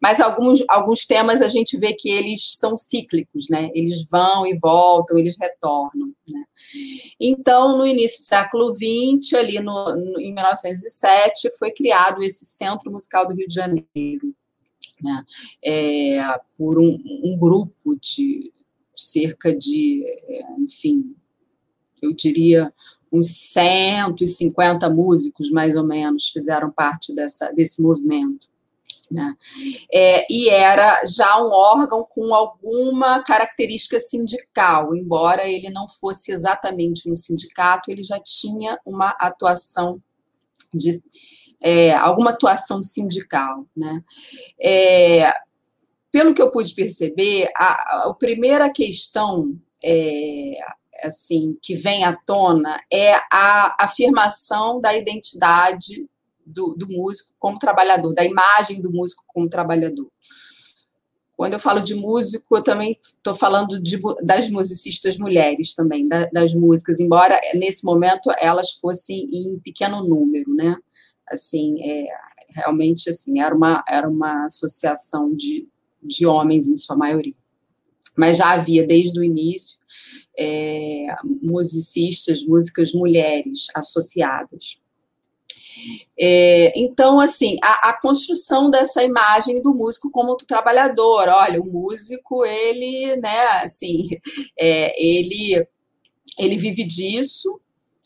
Mas 0.00 0.20
alguns, 0.20 0.62
alguns 0.68 1.06
temas 1.06 1.42
a 1.42 1.48
gente 1.48 1.76
vê 1.78 1.92
que 1.92 2.08
eles 2.08 2.54
são 2.58 2.78
cíclicos, 2.78 3.48
né? 3.48 3.70
Eles 3.74 4.08
vão 4.08 4.46
e 4.46 4.56
voltam, 4.58 5.18
eles 5.18 5.36
retornam. 5.38 6.12
Né? 6.28 6.44
Então, 7.20 7.76
no 7.76 7.86
início 7.86 8.20
do 8.20 8.26
século 8.26 8.72
XX, 8.72 9.34
ali 9.34 9.60
no, 9.60 9.84
no, 9.96 10.20
em 10.20 10.32
1907, 10.32 11.50
foi 11.58 11.70
criado 11.72 12.22
esse 12.22 12.44
Centro 12.44 12.90
Musical 12.90 13.26
do 13.26 13.34
Rio 13.34 13.48
de 13.48 13.54
Janeiro 13.54 14.34
né, 15.02 15.24
é, 15.64 16.20
por 16.56 16.78
um, 16.78 16.98
um, 17.24 17.38
grupo 17.38 17.96
de 18.00 18.52
cerca 18.94 19.54
de, 19.56 20.04
é, 20.06 20.42
enfim, 20.58 21.14
eu 22.02 22.12
diria 22.12 22.72
uns 23.12 23.26
150 23.52 24.88
músicos, 24.90 25.50
mais 25.50 25.76
ou 25.76 25.84
menos, 25.84 26.28
fizeram 26.28 26.70
parte 26.70 27.14
dessa, 27.14 27.50
desse 27.52 27.82
movimento. 27.82 28.48
Né? 29.10 29.34
É, 29.92 30.24
e 30.32 30.48
era 30.48 31.04
já 31.04 31.36
um 31.42 31.50
órgão 31.50 32.06
com 32.08 32.32
alguma 32.32 33.20
característica 33.24 33.98
sindical, 33.98 34.94
embora 34.94 35.48
ele 35.48 35.68
não 35.68 35.88
fosse 35.88 36.30
exatamente 36.30 37.10
um 37.10 37.16
sindicato, 37.16 37.90
ele 37.90 38.04
já 38.04 38.20
tinha 38.20 38.78
uma 38.86 39.08
atuação 39.20 40.00
de, 40.72 41.02
é, 41.60 41.92
alguma 41.92 42.30
atuação 42.30 42.82
sindical. 42.82 43.66
Né? 43.76 44.02
É, 44.60 45.32
pelo 46.10 46.34
que 46.34 46.42
eu 46.42 46.50
pude 46.50 46.74
perceber, 46.74 47.50
a, 47.56 48.08
a 48.08 48.14
primeira 48.14 48.70
questão 48.70 49.58
é, 49.82 50.58
assim 51.02 51.56
que 51.62 51.74
vem 51.74 52.04
à 52.04 52.14
tona 52.14 52.80
é 52.92 53.14
a 53.32 53.76
afirmação 53.80 54.80
da 54.80 54.96
identidade 54.96 56.06
do, 56.44 56.74
do 56.74 56.88
músico 56.88 57.34
como 57.38 57.58
trabalhador, 57.58 58.12
da 58.12 58.24
imagem 58.24 58.80
do 58.80 58.90
músico 58.90 59.24
como 59.28 59.48
trabalhador. 59.48 60.10
Quando 61.36 61.54
eu 61.54 61.60
falo 61.60 61.80
de 61.80 61.94
músico, 61.94 62.54
eu 62.54 62.62
também 62.62 62.98
estou 63.02 63.34
falando 63.34 63.80
de, 63.80 63.98
das 64.22 64.50
musicistas 64.50 65.16
mulheres 65.16 65.74
também, 65.74 66.06
da, 66.06 66.26
das 66.26 66.52
músicas, 66.52 67.00
embora 67.00 67.40
nesse 67.54 67.82
momento 67.82 68.30
elas 68.38 68.72
fossem 68.72 69.26
em 69.32 69.58
pequeno 69.58 70.06
número, 70.06 70.52
né? 70.54 70.76
Assim, 71.30 71.82
é, 71.82 72.08
realmente, 72.50 73.08
assim, 73.08 73.40
era 73.40 73.54
uma, 73.54 73.84
era 73.88 74.08
uma 74.08 74.46
associação 74.46 75.34
de, 75.34 75.68
de 76.02 76.26
homens, 76.26 76.68
em 76.68 76.76
sua 76.76 76.96
maioria. 76.96 77.34
Mas 78.16 78.36
já 78.36 78.52
havia, 78.52 78.86
desde 78.86 79.18
o 79.18 79.24
início, 79.24 79.78
é, 80.38 81.06
musicistas, 81.42 82.44
músicas 82.44 82.92
mulheres 82.92 83.66
associadas. 83.74 84.80
É, 86.18 86.72
então, 86.76 87.20
assim, 87.20 87.56
a, 87.62 87.90
a, 87.90 88.00
construção 88.00 88.70
dessa 88.70 89.02
imagem 89.02 89.62
do 89.62 89.74
músico 89.74 90.10
como 90.10 90.36
trabalhador, 90.36 91.28
olha, 91.28 91.60
o 91.60 91.66
músico, 91.66 92.44
ele, 92.44 93.16
né, 93.16 93.46
assim, 93.62 94.08
é, 94.58 95.02
ele, 95.02 95.66
ele 96.38 96.56
vive 96.58 96.84
disso, 96.84 97.60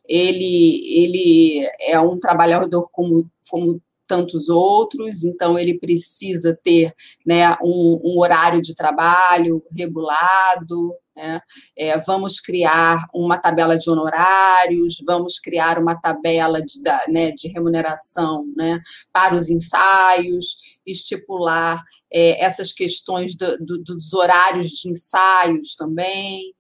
ele, 0.09 0.81
ele 1.03 1.69
é 1.81 1.99
um 2.01 2.19
trabalhador 2.19 2.89
como, 2.93 3.29
como 3.49 3.81
tantos 4.07 4.49
outros, 4.49 5.25
então 5.25 5.59
ele 5.59 5.79
precisa 5.79 6.59
ter 6.63 6.95
né, 7.27 7.53
um, 7.63 8.01
um 8.05 8.19
horário 8.19 8.61
de 8.61 8.75
trabalho 8.75 9.63
regulado. 9.77 10.95
Né? 11.17 11.41
É, 11.79 11.97
vamos 11.99 12.41
criar 12.41 13.07
uma 13.15 13.39
tabela 13.39 13.79
de 13.79 13.89
honorários, 13.89 15.03
vamos 15.07 15.39
criar 15.39 15.79
uma 15.79 15.95
tabela 15.95 16.61
de, 16.61 16.81
né, 17.09 17.31
de 17.31 17.49
remuneração 17.49 18.45
né, 18.57 18.81
para 19.13 19.35
os 19.35 19.49
ensaios, 19.49 20.57
estipular 20.85 21.83
é, 22.13 22.45
essas 22.45 22.73
questões 22.73 23.37
do, 23.37 23.57
do, 23.59 23.83
dos 23.83 24.13
horários 24.13 24.69
de 24.69 24.91
ensaios 24.91 25.75
também. 25.77 26.53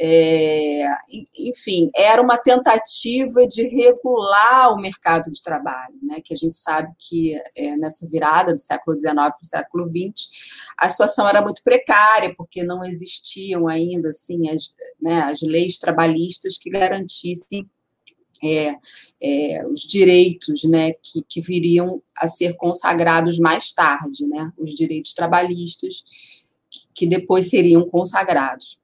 É, 0.00 0.88
enfim, 1.36 1.90
era 1.96 2.22
uma 2.22 2.38
tentativa 2.38 3.44
de 3.48 3.62
regular 3.66 4.72
o 4.72 4.80
mercado 4.80 5.28
de 5.28 5.42
trabalho, 5.42 5.96
né, 6.00 6.20
que 6.24 6.32
a 6.32 6.36
gente 6.36 6.54
sabe 6.54 6.94
que 6.96 7.34
é, 7.56 7.76
nessa 7.76 8.08
virada 8.08 8.54
do 8.54 8.60
século 8.60 8.96
XIX 9.00 9.14
para 9.14 9.38
o 9.42 9.46
século 9.46 9.88
XX, 9.88 10.28
a 10.78 10.88
situação 10.88 11.28
era 11.28 11.42
muito 11.42 11.64
precária, 11.64 12.32
porque 12.36 12.62
não 12.62 12.84
existiam 12.84 13.66
ainda 13.66 14.10
assim 14.10 14.48
as, 14.48 14.72
né, 15.02 15.22
as 15.22 15.42
leis 15.42 15.78
trabalhistas 15.78 16.56
que 16.56 16.70
garantissem 16.70 17.68
é, 18.40 18.76
é, 19.20 19.66
os 19.66 19.80
direitos 19.80 20.62
né, 20.62 20.92
que, 20.92 21.24
que 21.28 21.40
viriam 21.40 22.00
a 22.16 22.28
ser 22.28 22.54
consagrados 22.54 23.38
mais 23.40 23.72
tarde, 23.72 24.28
né, 24.28 24.52
os 24.56 24.76
direitos 24.76 25.12
trabalhistas 25.12 26.04
que, 26.70 26.80
que 26.94 27.06
depois 27.06 27.50
seriam 27.50 27.88
consagrados. 27.88 28.78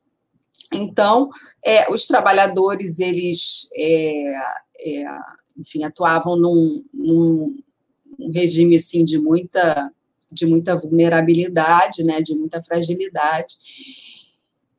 Então, 0.73 1.31
é, 1.65 1.91
os 1.91 2.07
trabalhadores, 2.07 2.99
eles, 2.99 3.69
é, 3.75 4.35
é, 4.81 5.05
enfim, 5.57 5.85
atuavam 5.85 6.37
num, 6.37 6.85
num, 6.93 7.57
regime, 8.33 8.77
assim, 8.77 9.05
de 9.05 9.19
muita, 9.19 9.93
de 10.31 10.47
muita 10.47 10.77
vulnerabilidade, 10.77 12.05
né, 12.05 12.21
de 12.21 12.35
muita 12.37 12.63
fragilidade. 12.63 13.57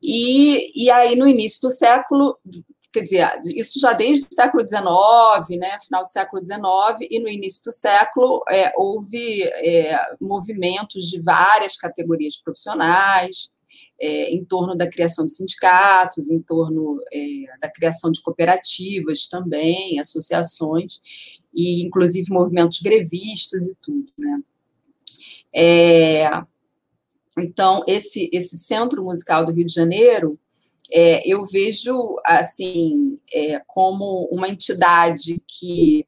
E, 0.02 0.84
e 0.84 0.90
aí, 0.90 1.16
no 1.16 1.26
início 1.26 1.60
do 1.62 1.70
século, 1.70 2.38
quer 2.92 3.02
dizer, 3.02 3.40
isso 3.44 3.78
já 3.78 3.92
desde 3.92 4.26
o 4.26 4.34
século 4.34 4.66
XIX, 4.66 5.58
né, 5.60 5.76
final 5.80 6.04
do 6.04 6.10
século 6.10 6.44
XIX, 6.44 7.08
e 7.10 7.20
no 7.20 7.28
início 7.28 7.62
do 7.64 7.72
século 7.72 8.42
é, 8.50 8.72
houve 8.76 9.42
é, 9.42 9.98
movimentos 10.20 11.04
de 11.04 11.20
várias 11.20 11.76
categorias 11.76 12.36
profissionais, 12.36 13.50
é, 14.00 14.30
em 14.30 14.44
torno 14.44 14.74
da 14.74 14.88
criação 14.88 15.24
de 15.24 15.32
sindicatos, 15.32 16.30
em 16.30 16.40
torno 16.40 17.00
é, 17.12 17.58
da 17.60 17.70
criação 17.70 18.10
de 18.10 18.20
cooperativas 18.22 19.26
também, 19.26 19.98
associações, 19.98 21.00
e 21.54 21.82
inclusive 21.82 22.32
movimentos 22.32 22.80
grevistas 22.80 23.66
e 23.66 23.74
tudo. 23.80 24.12
Né? 24.18 24.40
É, 25.54 26.30
então, 27.38 27.82
esse, 27.86 28.28
esse 28.32 28.56
Centro 28.56 29.04
Musical 29.04 29.44
do 29.44 29.52
Rio 29.52 29.66
de 29.66 29.72
Janeiro, 29.72 30.38
é, 30.92 31.26
eu 31.26 31.44
vejo 31.44 32.16
assim 32.24 33.18
é, 33.32 33.60
como 33.66 34.28
uma 34.30 34.48
entidade 34.48 35.42
que 35.46 36.06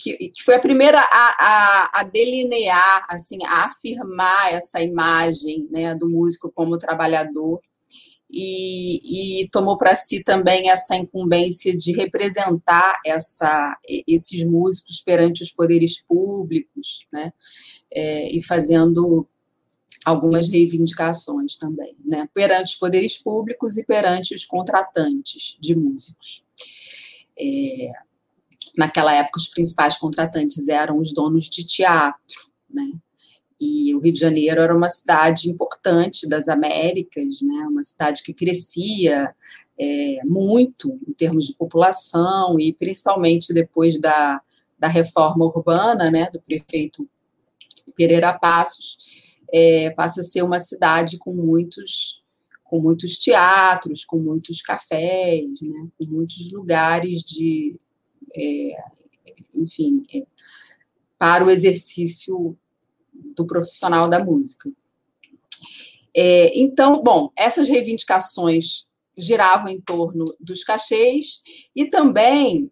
que, 0.00 0.16
que 0.30 0.42
foi 0.42 0.54
a 0.54 0.60
primeira 0.60 0.98
a, 0.98 1.04
a, 1.04 2.00
a, 2.00 2.04
delinear, 2.04 3.06
assim, 3.10 3.36
a 3.44 3.66
afirmar 3.66 4.52
essa 4.52 4.80
imagem 4.80 5.68
né, 5.70 5.94
do 5.94 6.08
músico 6.08 6.50
como 6.50 6.78
trabalhador 6.78 7.60
e, 8.32 9.42
e 9.42 9.48
tomou 9.50 9.76
para 9.76 9.94
si 9.94 10.22
também 10.22 10.70
essa 10.70 10.96
incumbência 10.96 11.76
de 11.76 11.92
representar 11.92 12.98
essa, 13.04 13.76
esses 14.06 14.44
músicos 14.44 15.00
perante 15.00 15.42
os 15.42 15.50
poderes 15.50 16.00
públicos, 16.00 17.06
né? 17.12 17.32
É, 17.92 18.30
e 18.30 18.40
fazendo 18.40 19.26
algumas 20.04 20.48
reivindicações 20.48 21.56
também, 21.56 21.96
né? 22.04 22.28
Perante 22.32 22.72
os 22.72 22.74
poderes 22.76 23.18
públicos 23.18 23.76
e 23.76 23.84
perante 23.84 24.32
os 24.32 24.44
contratantes 24.44 25.58
de 25.60 25.74
músicos. 25.74 26.44
É, 27.36 27.90
naquela 28.76 29.14
época, 29.14 29.38
os 29.38 29.48
principais 29.48 29.96
contratantes 29.96 30.68
eram 30.68 30.98
os 30.98 31.12
donos 31.12 31.44
de 31.44 31.64
teatro, 31.64 32.50
né? 32.68 32.90
E 33.60 33.94
o 33.94 34.00
Rio 34.00 34.12
de 34.12 34.20
Janeiro 34.20 34.60
era 34.60 34.74
uma 34.74 34.88
cidade 34.88 35.50
importante 35.50 36.26
das 36.26 36.48
Américas, 36.48 37.42
né? 37.42 37.66
uma 37.68 37.82
cidade 37.82 38.22
que 38.22 38.32
crescia 38.32 39.34
é, 39.78 40.20
muito 40.24 40.98
em 41.06 41.12
termos 41.12 41.46
de 41.46 41.54
população, 41.54 42.58
e 42.58 42.72
principalmente 42.72 43.52
depois 43.52 44.00
da, 44.00 44.40
da 44.78 44.88
reforma 44.88 45.44
urbana 45.44 46.10
né? 46.10 46.30
do 46.32 46.40
prefeito 46.40 47.06
Pereira 47.94 48.32
Passos, 48.38 49.36
é, 49.52 49.90
passa 49.90 50.22
a 50.22 50.24
ser 50.24 50.42
uma 50.42 50.58
cidade 50.58 51.18
com 51.18 51.34
muitos, 51.34 52.24
com 52.64 52.80
muitos 52.80 53.18
teatros, 53.18 54.06
com 54.06 54.18
muitos 54.18 54.62
cafés, 54.62 55.60
né? 55.60 55.88
com 55.98 56.06
muitos 56.06 56.50
lugares 56.50 57.22
de. 57.22 57.78
É, 58.36 58.76
enfim, 59.54 60.02
é, 60.14 60.26
para 61.18 61.44
o 61.44 61.50
exercício 61.50 62.56
do 63.12 63.46
profissional 63.46 64.08
da 64.08 64.24
música. 64.24 64.70
É, 66.14 66.58
então, 66.58 67.02
bom, 67.02 67.30
essas 67.36 67.68
reivindicações 67.68 68.88
giravam 69.16 69.68
em 69.68 69.80
torno 69.80 70.24
dos 70.40 70.64
cachês 70.64 71.42
e 71.74 71.86
também 71.86 72.70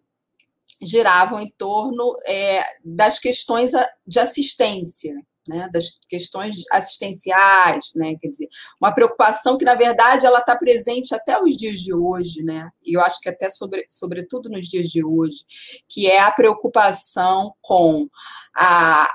giravam 0.81 1.39
em 1.39 1.51
torno 1.57 2.15
é, 2.25 2.63
das 2.83 3.19
questões 3.19 3.71
de 4.07 4.19
assistência, 4.19 5.13
né, 5.49 5.67
das 5.73 5.99
questões 6.07 6.57
assistenciais, 6.71 7.91
né, 7.95 8.15
quer 8.21 8.27
dizer, 8.27 8.47
uma 8.79 8.93
preocupação 8.93 9.57
que, 9.57 9.65
na 9.65 9.73
verdade, 9.73 10.27
ela 10.27 10.39
está 10.39 10.55
presente 10.55 11.15
até 11.15 11.41
os 11.41 11.57
dias 11.57 11.79
de 11.79 11.93
hoje, 11.93 12.43
né, 12.43 12.69
e 12.85 12.95
eu 12.95 13.01
acho 13.01 13.19
que 13.19 13.29
até 13.29 13.49
sobre, 13.49 13.83
sobretudo 13.89 14.47
nos 14.47 14.67
dias 14.67 14.85
de 14.85 15.03
hoje, 15.03 15.39
que 15.87 16.07
é 16.07 16.21
a 16.21 16.31
preocupação 16.31 17.53
com 17.61 18.07
a, 18.55 19.09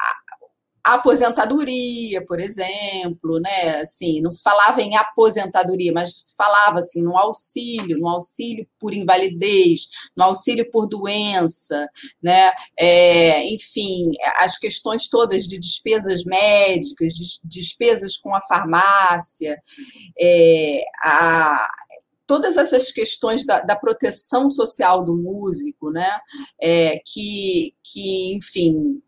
a 0.85 0.95
aposentadoria, 0.95 2.25
por 2.27 2.39
exemplo, 2.39 3.41
né? 3.41 3.81
Assim, 3.81 4.21
não 4.21 4.31
se 4.31 4.43
falava 4.43 4.83
em 4.83 4.97
aposentadoria, 4.97 5.93
mas 5.95 6.11
se 6.11 6.37
falava 6.37 6.81
assim 6.81 7.03
no 7.03 7.17
auxílio, 7.17 7.99
no 7.99 8.07
auxílio 8.07 8.69
por 8.79 8.93
invalidez, 8.93 9.87
no 10.15 10.25
auxílio 10.25 10.71
por 10.71 10.87
doença, 10.87 11.89
né? 12.23 12.53
É, 12.79 13.47
enfim, 13.47 14.11
as 14.37 14.59
questões 14.59 15.09
todas 15.09 15.47
de 15.47 15.59
despesas 15.59 16.23
médicas, 16.25 17.13
de 17.13 17.41
despesas 17.43 18.19
com 18.19 18.35
a 18.35 18.43
farmácia, 18.43 19.57
é, 20.21 20.85
a, 21.03 21.67
todas 22.27 22.59
essas 22.59 22.93
questões 22.93 23.47
da, 23.47 23.61
da, 23.61 23.75
proteção 23.75 24.51
social 24.51 25.03
do 25.03 25.17
músico, 25.17 25.91
né? 25.91 26.19
É, 26.61 27.01
que, 27.07 27.75
que, 27.83 28.35
enfim, 28.35 29.03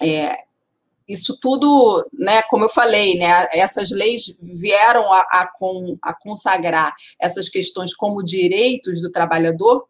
é, 0.00 0.44
isso 1.08 1.38
tudo, 1.40 2.08
né, 2.12 2.42
como 2.42 2.64
eu 2.64 2.68
falei, 2.68 3.18
né, 3.18 3.46
essas 3.52 3.90
leis 3.90 4.36
vieram 4.40 5.12
a, 5.12 5.20
a, 5.20 5.52
a 6.02 6.14
consagrar 6.14 6.94
essas 7.20 7.48
questões 7.48 7.94
como 7.94 8.22
direitos 8.22 9.00
do 9.02 9.10
trabalhador 9.10 9.86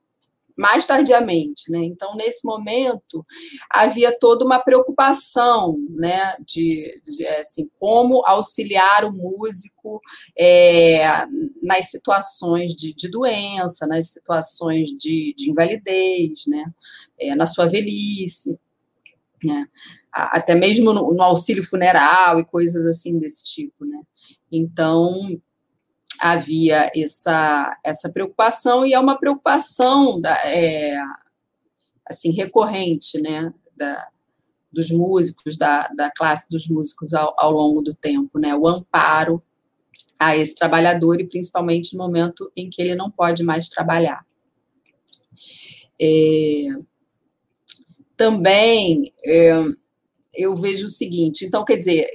mais 0.57 0.87
tardiamente, 0.87 1.71
né? 1.71 1.81
Então, 1.85 2.15
nesse 2.15 2.47
momento, 2.47 3.27
havia 3.69 4.17
toda 4.17 4.45
uma 4.45 4.61
preocupação, 4.61 5.77
né, 5.91 6.35
de, 6.47 7.01
de 7.05 7.27
assim, 7.27 7.69
como 7.79 8.23
auxiliar 8.25 9.05
o 9.05 9.13
músico 9.13 10.01
é, 10.39 11.27
nas 11.63 11.91
situações 11.91 12.75
de, 12.75 12.95
de, 12.95 13.11
doença, 13.11 13.87
nas 13.87 14.13
situações 14.13 14.91
de, 14.91 15.35
de 15.37 15.51
invalidez, 15.51 16.47
né, 16.47 16.65
é, 17.19 17.35
na 17.35 17.47
sua 17.47 17.67
velhice 17.67 18.57
né? 19.45 19.69
Até 20.15 20.55
mesmo 20.55 20.93
no, 20.93 21.13
no, 21.13 21.23
auxílio 21.23 21.65
funeral 21.65 22.39
e 22.39 22.45
coisas 22.45 22.87
assim 22.87 23.19
desse 23.19 23.45
tipo, 23.45 23.85
né? 23.85 24.01
Então 24.51 25.41
havia 26.21 26.93
essa 26.95 27.77
essa 27.83 28.09
preocupação 28.09 28.87
e 28.87 28.95
é 28.95 29.01
uma 29.01 29.19
preocupação 29.19 30.21
da, 30.21 30.35
é, 30.47 30.97
assim 32.07 32.31
recorrente, 32.31 33.21
né? 33.21 33.53
Da, 33.77 34.09
dos 34.73 34.91
músicos, 34.91 35.57
da, 35.57 35.89
da 35.89 36.11
classe 36.11 36.49
dos 36.49 36.69
músicos 36.69 37.13
ao, 37.13 37.35
ao 37.37 37.51
longo 37.51 37.83
do 37.83 37.95
tempo, 37.95 38.39
né? 38.39 38.55
O 38.55 38.69
amparo 38.69 39.43
a 40.19 40.37
esse 40.37 40.55
trabalhador 40.55 41.21
e 41.21 41.27
principalmente 41.27 41.97
no 41.97 42.05
momento 42.05 42.51
em 42.57 42.71
que 42.71 42.81
ele 42.81 42.95
não 42.95 43.11
pode 43.11 43.43
mais 43.43 43.69
trabalhar. 43.69 44.25
É, 46.01 46.69
também 48.17 49.13
é, 49.25 49.53
eu 50.37 50.57
vejo 50.57 50.87
o 50.87 50.91
seguinte: 50.91 51.45
então, 51.45 51.65
quer 51.65 51.77
dizer, 51.77 52.11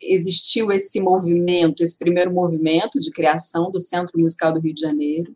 existiu 0.00 0.70
esse 0.70 1.00
movimento, 1.00 1.82
esse 1.82 1.98
primeiro 1.98 2.32
movimento 2.32 3.00
de 3.00 3.10
criação 3.10 3.70
do 3.70 3.80
Centro 3.80 4.18
Musical 4.18 4.52
do 4.52 4.60
Rio 4.60 4.74
de 4.74 4.80
Janeiro. 4.80 5.34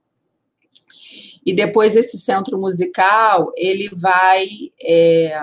E 1.44 1.52
depois 1.54 1.96
esse 1.96 2.18
centro 2.18 2.58
musical, 2.58 3.50
ele 3.56 3.88
vai, 3.94 4.46
é, 4.82 5.40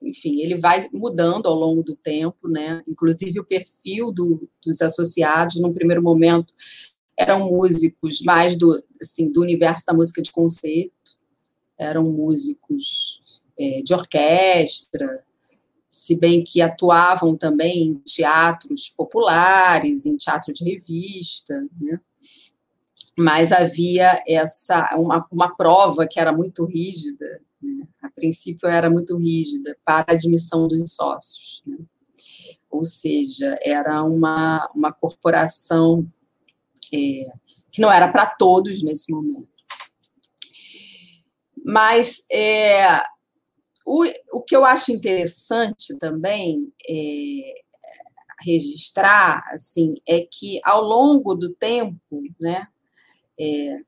enfim, 0.00 0.40
ele 0.40 0.54
vai 0.54 0.88
mudando 0.92 1.46
ao 1.46 1.56
longo 1.56 1.82
do 1.82 1.96
tempo, 1.96 2.48
né? 2.48 2.82
Inclusive 2.86 3.40
o 3.40 3.44
perfil 3.44 4.12
do, 4.12 4.48
dos 4.64 4.80
associados, 4.80 5.60
num 5.60 5.72
primeiro 5.72 6.02
momento, 6.02 6.54
eram 7.18 7.48
músicos 7.48 8.20
mais 8.20 8.56
do, 8.56 8.80
assim, 9.00 9.30
do 9.32 9.40
universo 9.40 9.84
da 9.86 9.94
música 9.94 10.22
de 10.22 10.30
concerto, 10.30 11.18
eram 11.76 12.04
músicos 12.04 13.20
é, 13.58 13.82
de 13.82 13.92
orquestra, 13.92 15.24
se 15.94 16.16
bem 16.16 16.42
que 16.42 16.60
atuavam 16.60 17.36
também 17.36 17.84
em 17.84 17.94
teatros 17.94 18.88
populares, 18.88 20.04
em 20.04 20.16
teatro 20.16 20.52
de 20.52 20.64
revista, 20.64 21.54
né? 21.80 22.00
mas 23.16 23.52
havia 23.52 24.20
essa 24.26 24.96
uma, 24.96 25.24
uma 25.30 25.54
prova 25.54 26.04
que 26.04 26.18
era 26.18 26.32
muito 26.32 26.64
rígida, 26.64 27.40
né? 27.62 27.86
a 28.02 28.10
princípio 28.10 28.68
era 28.68 28.90
muito 28.90 29.16
rígida 29.16 29.76
para 29.84 30.04
a 30.08 30.14
admissão 30.14 30.66
dos 30.66 30.96
sócios, 30.96 31.62
né? 31.64 31.78
ou 32.68 32.84
seja, 32.84 33.54
era 33.62 34.02
uma, 34.02 34.68
uma 34.74 34.92
corporação 34.92 36.04
é, 36.92 37.22
que 37.70 37.80
não 37.80 37.92
era 37.92 38.10
para 38.10 38.26
todos 38.26 38.82
nesse 38.82 39.12
momento. 39.12 39.46
Mas 41.64 42.26
é, 42.32 43.00
o, 43.84 44.04
o 44.32 44.42
que 44.42 44.56
eu 44.56 44.64
acho 44.64 44.92
interessante 44.92 45.96
também 45.98 46.72
é, 46.88 47.62
registrar 48.40 49.44
assim 49.52 49.94
é 50.06 50.20
que 50.20 50.60
ao 50.64 50.82
longo 50.82 51.34
do 51.34 51.54
tempo, 51.54 52.22
né, 52.40 52.66
é, 53.38 53.78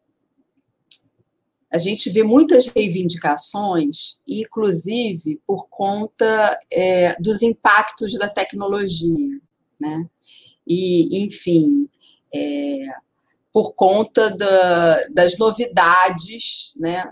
a 1.73 1.79
gente 1.79 2.11
vê 2.11 2.23
muitas 2.23 2.69
reivindicações, 2.69 4.21
inclusive 4.27 5.41
por 5.47 5.69
conta 5.69 6.59
é, 6.71 7.15
dos 7.21 7.43
impactos 7.43 8.15
da 8.15 8.29
tecnologia, 8.29 9.41
né? 9.81 10.09
E, 10.67 11.25
enfim, 11.25 11.89
é, 12.35 12.79
por 13.53 13.75
conta 13.75 14.31
da, 14.31 15.07
das 15.09 15.37
novidades, 15.39 16.75
né, 16.77 17.05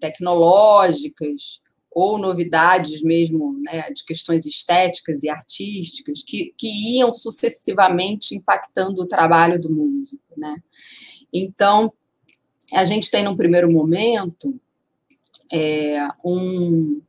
tecnológicas, 0.00 1.60
ou 1.98 2.16
novidades 2.16 3.02
mesmo 3.02 3.60
né, 3.60 3.90
de 3.90 4.04
questões 4.04 4.46
estéticas 4.46 5.24
e 5.24 5.28
artísticas 5.28 6.22
que, 6.22 6.54
que 6.56 6.96
iam 6.96 7.12
sucessivamente 7.12 8.36
impactando 8.36 9.02
o 9.02 9.06
trabalho 9.06 9.60
do 9.60 9.68
músico. 9.68 10.22
Né? 10.36 10.62
Então, 11.32 11.92
a 12.72 12.84
gente 12.84 13.10
tem, 13.10 13.24
num 13.24 13.36
primeiro 13.36 13.68
momento, 13.68 14.60
é, 15.52 16.06
um, 16.24 17.02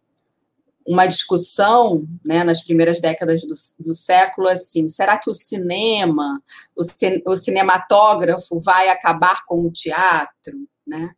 uma 0.87 1.05
discussão 1.05 2.07
né, 2.25 2.43
nas 2.43 2.63
primeiras 2.63 2.99
décadas 2.99 3.41
do, 3.43 3.53
do, 3.79 3.93
século 3.93 4.47
assim, 4.47 4.89
será 4.89 5.19
que 5.19 5.29
o 5.29 5.35
cinema, 5.35 6.41
o, 6.75 6.81
o 7.31 7.37
cinematógrafo 7.37 8.57
vai 8.57 8.89
acabar 8.89 9.45
com 9.45 9.67
o 9.67 9.71
teatro? 9.71 10.67
Né? 10.87 11.11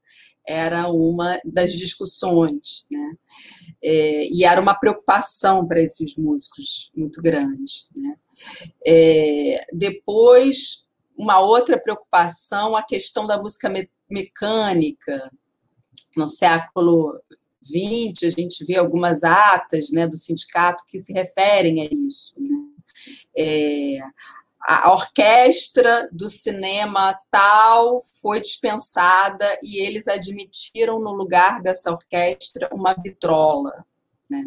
Era 0.52 0.88
uma 0.90 1.40
das 1.46 1.72
discussões, 1.74 2.86
né? 2.92 3.16
É, 3.84 4.28
e 4.28 4.44
era 4.44 4.62
uma 4.62 4.76
preocupação 4.76 5.68
para 5.68 5.82
esses 5.82 6.16
músicos 6.16 6.92
muito 6.96 7.22
grande. 7.22 7.88
Né? 7.96 8.16
É, 8.86 9.66
depois 9.74 10.88
uma 11.18 11.40
outra 11.40 11.80
preocupação, 11.80 12.76
a 12.76 12.84
questão 12.84 13.26
da 13.26 13.38
música 13.38 13.70
me 13.70 13.90
mecânica. 14.12 15.32
No 16.18 16.28
século 16.28 17.22
XX, 17.64 18.24
a 18.24 18.30
gente 18.30 18.66
vê 18.66 18.76
algumas 18.76 19.24
atas 19.24 19.92
né, 19.92 20.06
do 20.06 20.18
sindicato 20.18 20.84
que 20.86 21.00
se 21.00 21.14
referem 21.14 21.82
a 21.82 21.86
isso. 21.86 22.34
Né? 22.38 22.58
É, 23.38 24.00
a 24.63 24.91
orquestra 24.91 26.08
do 26.12 26.30
cinema 26.30 27.19
tal 27.30 28.00
foi 28.21 28.39
dispensada 28.39 29.45
e 29.63 29.82
eles 29.82 30.08
admitiram 30.08 31.00
no 31.00 31.12
lugar 31.12 31.62
dessa 31.62 31.91
orquestra 31.91 32.69
uma 32.71 32.93
vitrola. 32.93 33.86
Né? 34.30 34.45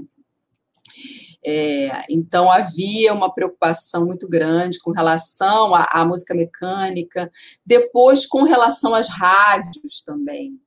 É, 1.45 2.07
então 2.09 2.51
havia 2.51 3.13
uma 3.13 3.33
preocupação 3.33 4.07
muito 4.07 4.29
grande 4.29 4.79
com 4.79 4.93
relação 4.93 5.75
à, 5.75 5.87
à, 5.91 6.05
música 6.05 6.35
mecânica, 6.35 7.31
depois 7.67 8.25
com 8.25 8.45
relação 8.45 8.95
às 8.95 9.09
rádios 9.09 10.01
também. 10.01 10.59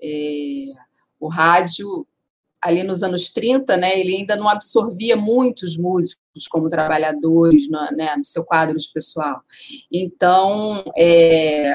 É, 0.00 0.66
o 1.18 1.28
rádio 1.28 2.06
ali 2.66 2.82
nos 2.82 3.02
anos 3.02 3.28
30, 3.30 3.76
né, 3.76 3.98
ele 3.98 4.16
ainda 4.16 4.36
não 4.36 4.48
absorvia 4.48 5.16
muitos 5.16 5.76
músicos 5.76 6.46
como 6.50 6.68
trabalhadores 6.68 7.68
no, 7.68 7.80
né, 7.92 8.14
no 8.16 8.24
seu 8.24 8.44
quadro 8.44 8.76
de 8.76 8.90
pessoal. 8.92 9.40
Então, 9.90 10.84
é, 10.96 11.72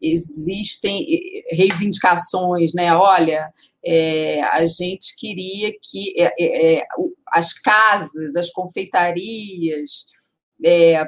existem 0.00 1.06
reivindicações, 1.50 2.72
né? 2.72 2.94
Olha, 2.94 3.52
é, 3.84 4.40
a 4.42 4.64
gente 4.66 5.14
queria 5.16 5.72
que 5.82 6.14
é, 6.18 6.32
é, 6.38 6.74
é 6.78 6.86
as 7.28 7.52
casas, 7.52 8.34
as 8.34 8.50
confeitarias, 8.50 10.06
é, 10.64 11.06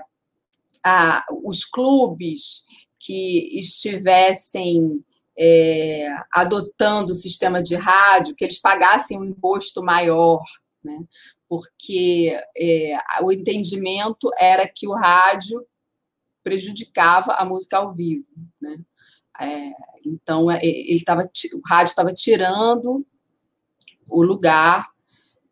a, 0.85 1.25
os 1.45 1.65
clubes 1.65 2.65
que 2.99 3.59
estivessem 3.59 5.03
é, 5.39 6.07
adotando 6.33 7.13
o 7.13 7.17
sistema 7.17 7.63
de 7.63 7.75
rádio, 7.75 8.35
que 8.35 8.45
eles 8.45 8.61
pagassem 8.61 9.19
um 9.19 9.25
imposto 9.25 9.83
maior, 9.83 10.43
né? 10.85 10.99
porque 11.49 12.39
é, 12.57 12.99
o 13.23 13.31
entendimento 13.31 14.31
era 14.39 14.67
que 14.67 14.87
o 14.89 14.95
rádio 14.95 15.67
prejudicava 16.43 17.33
a 17.35 17.45
música 17.45 17.77
ao 17.77 17.93
vivo. 17.93 18.27
Né? 18.61 18.79
É, 19.41 19.71
então, 20.05 20.51
é, 20.51 20.61
ele 20.65 21.03
tava, 21.05 21.23
o 21.23 21.61
rádio 21.69 21.91
estava 21.91 22.13
tirando 22.13 23.07
o 24.11 24.23
lugar 24.23 24.92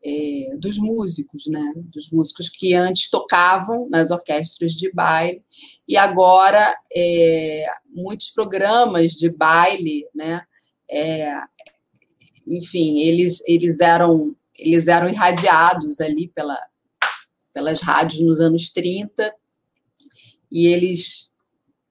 é, 0.02 0.56
dos 0.56 0.78
músicos, 0.78 1.46
né? 1.46 1.72
Dos 1.76 2.10
músicos 2.10 2.48
que 2.48 2.74
antes 2.74 3.10
tocavam 3.10 3.88
nas 3.90 4.10
orquestras 4.10 4.72
de 4.72 4.90
baile 4.92 5.42
e 5.86 5.96
agora 5.96 6.74
é, 6.94 7.66
muitos 7.86 8.30
programas 8.30 9.12
de 9.12 9.28
baile, 9.28 10.06
né? 10.14 10.42
É, 10.90 11.34
enfim, 12.46 12.98
eles 13.00 13.42
eles 13.46 13.80
eram 13.80 14.34
eles 14.58 14.88
eram 14.88 15.08
irradiados 15.08 16.00
ali 16.00 16.28
pela, 16.28 16.58
pelas 17.52 17.80
rádios 17.80 18.20
nos 18.20 18.40
anos 18.40 18.70
30 18.70 19.34
e 20.50 20.66
eles 20.66 21.30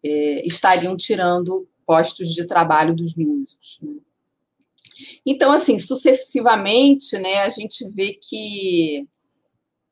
é, 0.04 0.45
estariam 0.45 0.95
tirando 0.95 1.67
postos 1.86 2.30
de 2.30 2.45
trabalho 2.45 2.93
dos 2.93 3.15
músicos. 3.15 3.80
Né? 3.82 3.95
Então, 5.25 5.51
assim, 5.51 5.77
sucessivamente, 5.79 7.17
né, 7.17 7.41
a 7.41 7.49
gente 7.49 7.88
vê 7.89 8.13
que, 8.13 9.07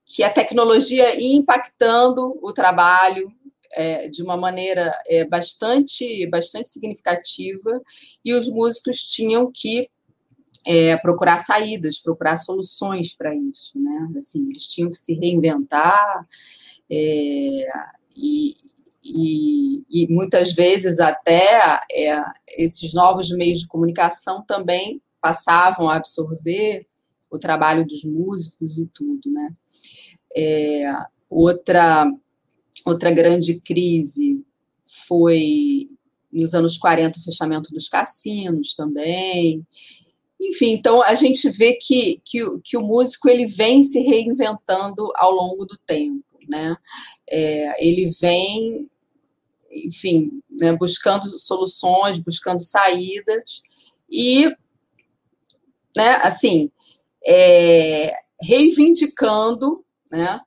que 0.06 0.24
a 0.24 0.30
tecnologia 0.30 1.20
ia 1.20 1.38
impactando 1.38 2.38
o 2.42 2.54
trabalho 2.54 3.32
é, 3.72 4.08
de 4.08 4.24
uma 4.24 4.38
maneira 4.38 4.92
é, 5.08 5.26
bastante, 5.26 6.26
bastante 6.28 6.70
significativa 6.70 7.82
e 8.24 8.34
os 8.34 8.50
músicos 8.50 9.02
tinham 9.02 9.52
que 9.54 9.90
é, 10.66 10.98
procurar 10.98 11.40
saídas, 11.40 12.00
procurar 12.00 12.36
soluções 12.38 13.16
para 13.16 13.34
isso, 13.34 13.80
né? 13.80 14.10
Assim, 14.18 14.50
eles 14.50 14.68
tinham 14.68 14.90
que 14.92 14.98
se 14.98 15.14
reinventar 15.14 16.28
é, 16.92 17.68
e, 18.16 18.56
e, 19.16 19.84
e, 19.90 20.08
muitas 20.10 20.54
vezes 20.54 21.00
até 21.00 21.80
é, 21.92 22.22
esses 22.58 22.94
novos 22.94 23.30
meios 23.32 23.60
de 23.60 23.68
comunicação 23.68 24.44
também 24.46 25.02
passavam 25.22 25.90
a 25.90 25.96
absorver 25.96 26.86
o 27.30 27.38
trabalho 27.38 27.86
dos 27.86 28.04
músicos 28.04 28.78
e 28.78 28.88
tudo, 28.88 29.32
né? 29.32 29.50
É, 30.36 30.94
outra, 31.30 32.06
outra 32.86 33.12
grande 33.12 33.60
crise 33.60 34.44
foi 34.86 35.90
nos 36.32 36.54
anos 36.54 36.78
40 36.78 37.18
o 37.18 37.24
fechamento 37.24 37.74
dos 37.74 37.90
cassinos 37.90 38.74
também. 38.74 39.66
Enfim, 40.40 40.72
então 40.72 41.02
a 41.02 41.16
gente 41.16 41.50
vê 41.50 41.74
que, 41.74 42.22
que, 42.24 42.40
que 42.64 42.78
o 42.78 42.84
músico 42.84 43.28
ele 43.28 43.48
vem 43.48 43.84
se 43.84 44.00
reinventando 44.00 45.12
ao 45.16 45.32
longo 45.32 45.66
do 45.66 45.78
tempo, 45.86 46.24
né? 46.48 46.76
É, 47.30 47.86
ele 47.86 48.12
vem 48.22 48.88
enfim, 49.86 50.42
né, 50.50 50.74
buscando 50.74 51.28
soluções, 51.40 52.20
buscando 52.20 52.62
saídas. 52.62 53.62
E, 54.10 54.50
né, 55.96 56.16
assim, 56.24 56.72
é, 57.26 58.14
reivindicando, 58.42 59.84
né, 60.12 60.40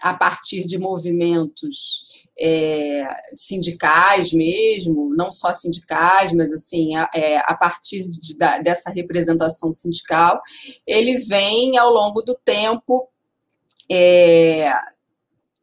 a 0.00 0.14
partir 0.14 0.64
de 0.64 0.78
movimentos 0.78 2.26
é, 2.38 3.04
sindicais 3.34 4.32
mesmo, 4.32 5.14
não 5.14 5.32
só 5.32 5.52
sindicais, 5.52 6.32
mas 6.32 6.52
assim, 6.52 6.94
a, 6.94 7.10
é, 7.14 7.38
a 7.38 7.56
partir 7.56 8.08
de, 8.08 8.36
da, 8.36 8.58
dessa 8.58 8.90
representação 8.90 9.72
sindical, 9.72 10.40
ele 10.86 11.18
vem 11.18 11.76
ao 11.78 11.92
longo 11.92 12.22
do 12.22 12.34
tempo 12.44 13.08
é, 13.90 14.72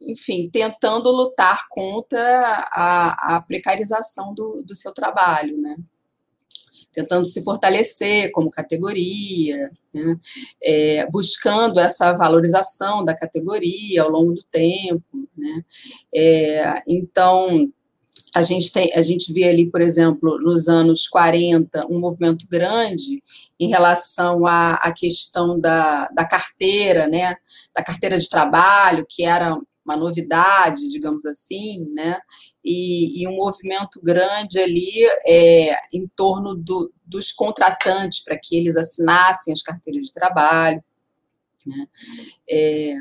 enfim, 0.06 0.48
tentando 0.50 1.10
lutar 1.10 1.66
contra 1.68 2.68
a, 2.72 3.36
a 3.36 3.40
precarização 3.40 4.32
do, 4.34 4.62
do 4.62 4.74
seu 4.74 4.92
trabalho, 4.92 5.56
né? 5.58 5.76
tentando 6.96 7.26
se 7.26 7.44
fortalecer 7.44 8.32
como 8.32 8.50
categoria, 8.50 9.70
né? 9.92 10.16
é, 10.62 11.06
buscando 11.10 11.78
essa 11.78 12.14
valorização 12.14 13.04
da 13.04 13.14
categoria 13.14 14.02
ao 14.02 14.10
longo 14.10 14.32
do 14.32 14.42
tempo. 14.44 15.28
Né? 15.36 15.62
É, 16.14 16.82
então, 16.88 17.70
a 18.34 18.42
gente, 18.42 18.72
tem, 18.72 18.90
a 18.94 19.02
gente 19.02 19.30
vê 19.30 19.44
ali, 19.44 19.70
por 19.70 19.82
exemplo, 19.82 20.38
nos 20.38 20.68
anos 20.68 21.06
40, 21.06 21.86
um 21.90 21.98
movimento 21.98 22.46
grande 22.50 23.22
em 23.60 23.68
relação 23.68 24.46
à, 24.46 24.74
à 24.76 24.90
questão 24.90 25.60
da, 25.60 26.08
da 26.08 26.26
carteira, 26.26 27.06
né? 27.06 27.34
da 27.74 27.84
carteira 27.84 28.18
de 28.18 28.28
trabalho, 28.28 29.06
que 29.06 29.22
era 29.22 29.58
uma 29.86 29.96
novidade, 29.96 30.90
digamos 30.90 31.24
assim, 31.24 31.88
né? 31.94 32.18
E, 32.64 33.22
e 33.22 33.28
um 33.28 33.36
movimento 33.36 34.00
grande 34.02 34.58
ali 34.58 35.06
é, 35.24 35.78
em 35.92 36.08
torno 36.08 36.56
do, 36.56 36.92
dos 37.04 37.32
contratantes 37.32 38.20
para 38.20 38.36
que 38.36 38.56
eles 38.56 38.76
assinassem 38.76 39.52
as 39.52 39.62
carteiras 39.62 40.06
de 40.06 40.12
trabalho. 40.12 40.82
Né? 41.64 41.86
É, 42.50 42.94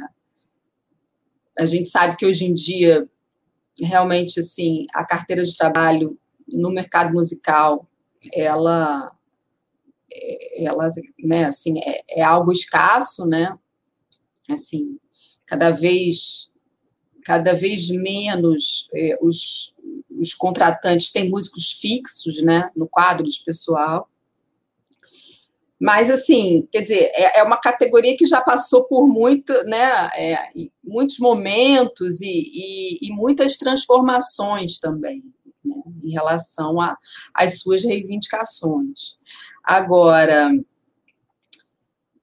a 1.57 1.65
gente 1.65 1.89
sabe 1.89 2.15
que 2.15 2.25
hoje 2.25 2.45
em 2.45 2.53
dia 2.53 3.09
realmente 3.81 4.39
assim 4.39 4.85
a 4.93 5.05
carteira 5.05 5.43
de 5.43 5.57
trabalho 5.57 6.17
no 6.47 6.71
mercado 6.71 7.11
musical 7.11 7.89
ela 8.33 9.11
ela 10.57 10.89
né 11.19 11.45
assim 11.45 11.77
é, 11.79 12.21
é 12.21 12.23
algo 12.23 12.51
escasso 12.51 13.25
né 13.25 13.57
assim 14.49 14.97
cada 15.45 15.71
vez 15.71 16.51
cada 17.25 17.53
vez 17.53 17.89
menos 17.89 18.87
é, 18.93 19.17
os, 19.19 19.73
os 20.11 20.33
contratantes 20.35 21.11
têm 21.11 21.27
músicos 21.27 21.71
fixos 21.71 22.41
né, 22.43 22.69
no 22.75 22.87
quadro 22.87 23.25
de 23.25 23.43
pessoal. 23.43 24.07
Mas, 25.77 26.09
assim, 26.09 26.67
quer 26.71 26.81
dizer, 26.81 27.11
é, 27.15 27.39
é 27.39 27.43
uma 27.43 27.57
categoria 27.57 28.15
que 28.15 28.27
já 28.27 28.41
passou 28.41 28.85
por 28.85 29.07
muito, 29.07 29.51
né, 29.63 30.09
é, 30.15 30.37
muitos 30.83 31.17
momentos 31.17 32.21
e, 32.21 32.27
e, 32.53 33.07
e, 33.07 33.11
muitas 33.11 33.57
transformações 33.57 34.79
também, 34.79 35.23
né, 35.65 35.75
em 36.03 36.11
relação 36.11 36.77
às 37.33 37.59
suas 37.59 37.83
reivindicações. 37.83 39.17
Agora, 39.63 40.51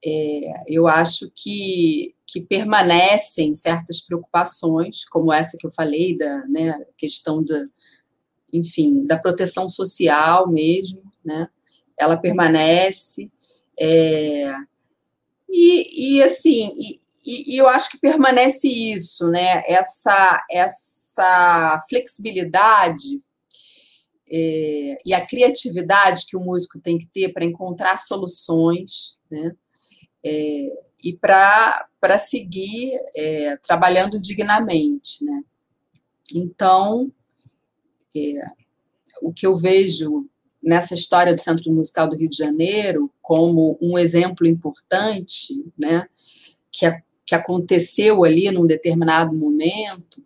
é, 0.03 0.63
eu 0.67 0.87
acho 0.87 1.29
que 1.35 2.12
que 2.33 2.41
permanecem 2.41 3.53
certas 3.53 4.01
preocupações, 4.01 5.05
como 5.05 5.31
essa 5.31 5.55
que 5.55 5.67
eu 5.67 5.71
falei, 5.71 6.17
da 6.17 6.47
né, 6.47 6.83
questão 6.97 7.43
da, 7.43 7.67
enfim, 8.51 9.05
da 9.05 9.19
proteção 9.19 9.69
social 9.69 10.49
mesmo, 10.49 11.03
né? 11.23 11.47
Ela 11.95 12.17
permanece. 12.17 13.31
É, 13.79 14.51
e, 15.47 16.15
e, 16.15 16.23
assim, 16.23 16.71
e, 17.23 17.53
e, 17.53 17.55
eu 17.55 17.67
acho 17.67 17.91
que 17.91 17.99
permanece 17.99 18.67
isso, 18.67 19.27
né? 19.27 19.61
Essa, 19.67 20.43
essa 20.49 21.85
flexibilidade 21.87 23.21
é, 24.27 24.97
e 25.05 25.13
a 25.13 25.23
criatividade 25.23 26.25
que 26.27 26.35
o 26.35 26.41
músico 26.41 26.79
tem 26.79 26.97
que 26.97 27.05
ter 27.05 27.31
para 27.31 27.45
encontrar 27.45 27.97
soluções, 27.99 29.19
né? 29.29 29.51
É, 30.25 30.92
e 31.03 31.13
para 31.13 32.17
seguir 32.17 32.93
é, 33.15 33.57
trabalhando 33.57 34.19
dignamente, 34.19 35.23
né? 35.25 35.43
Então, 36.33 37.11
é, 38.15 38.41
o 39.21 39.33
que 39.33 39.45
eu 39.45 39.55
vejo 39.55 40.27
nessa 40.61 40.93
história 40.93 41.33
do 41.35 41.41
Centro 41.41 41.71
Musical 41.73 42.07
do 42.07 42.15
Rio 42.15 42.29
de 42.29 42.37
Janeiro 42.37 43.11
como 43.21 43.77
um 43.81 43.97
exemplo 43.97 44.47
importante, 44.47 45.53
né, 45.77 46.07
que, 46.71 46.85
a, 46.85 47.01
que 47.25 47.35
aconteceu 47.35 48.23
ali 48.23 48.49
num 48.49 48.65
determinado 48.65 49.35
momento, 49.35 50.23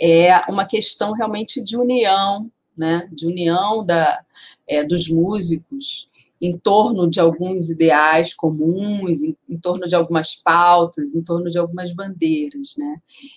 é 0.00 0.38
uma 0.50 0.66
questão 0.66 1.12
realmente 1.12 1.62
de 1.62 1.76
união, 1.76 2.50
né, 2.76 3.08
de 3.10 3.26
união 3.26 3.84
da, 3.84 4.22
é, 4.68 4.84
dos 4.84 5.08
músicos 5.08 6.08
em 6.40 6.56
torno 6.56 7.08
de 7.10 7.18
alguns 7.18 7.68
ideais 7.68 8.32
comuns, 8.32 9.22
em, 9.22 9.36
em, 9.48 9.58
torno 9.58 9.86
de 9.88 9.94
algumas 9.94 10.36
pautas, 10.36 11.14
em 11.14 11.22
torno 11.22 11.50
de 11.50 11.58
algumas 11.58 11.92
bandeiras, 11.92 12.74
né? 12.78 12.96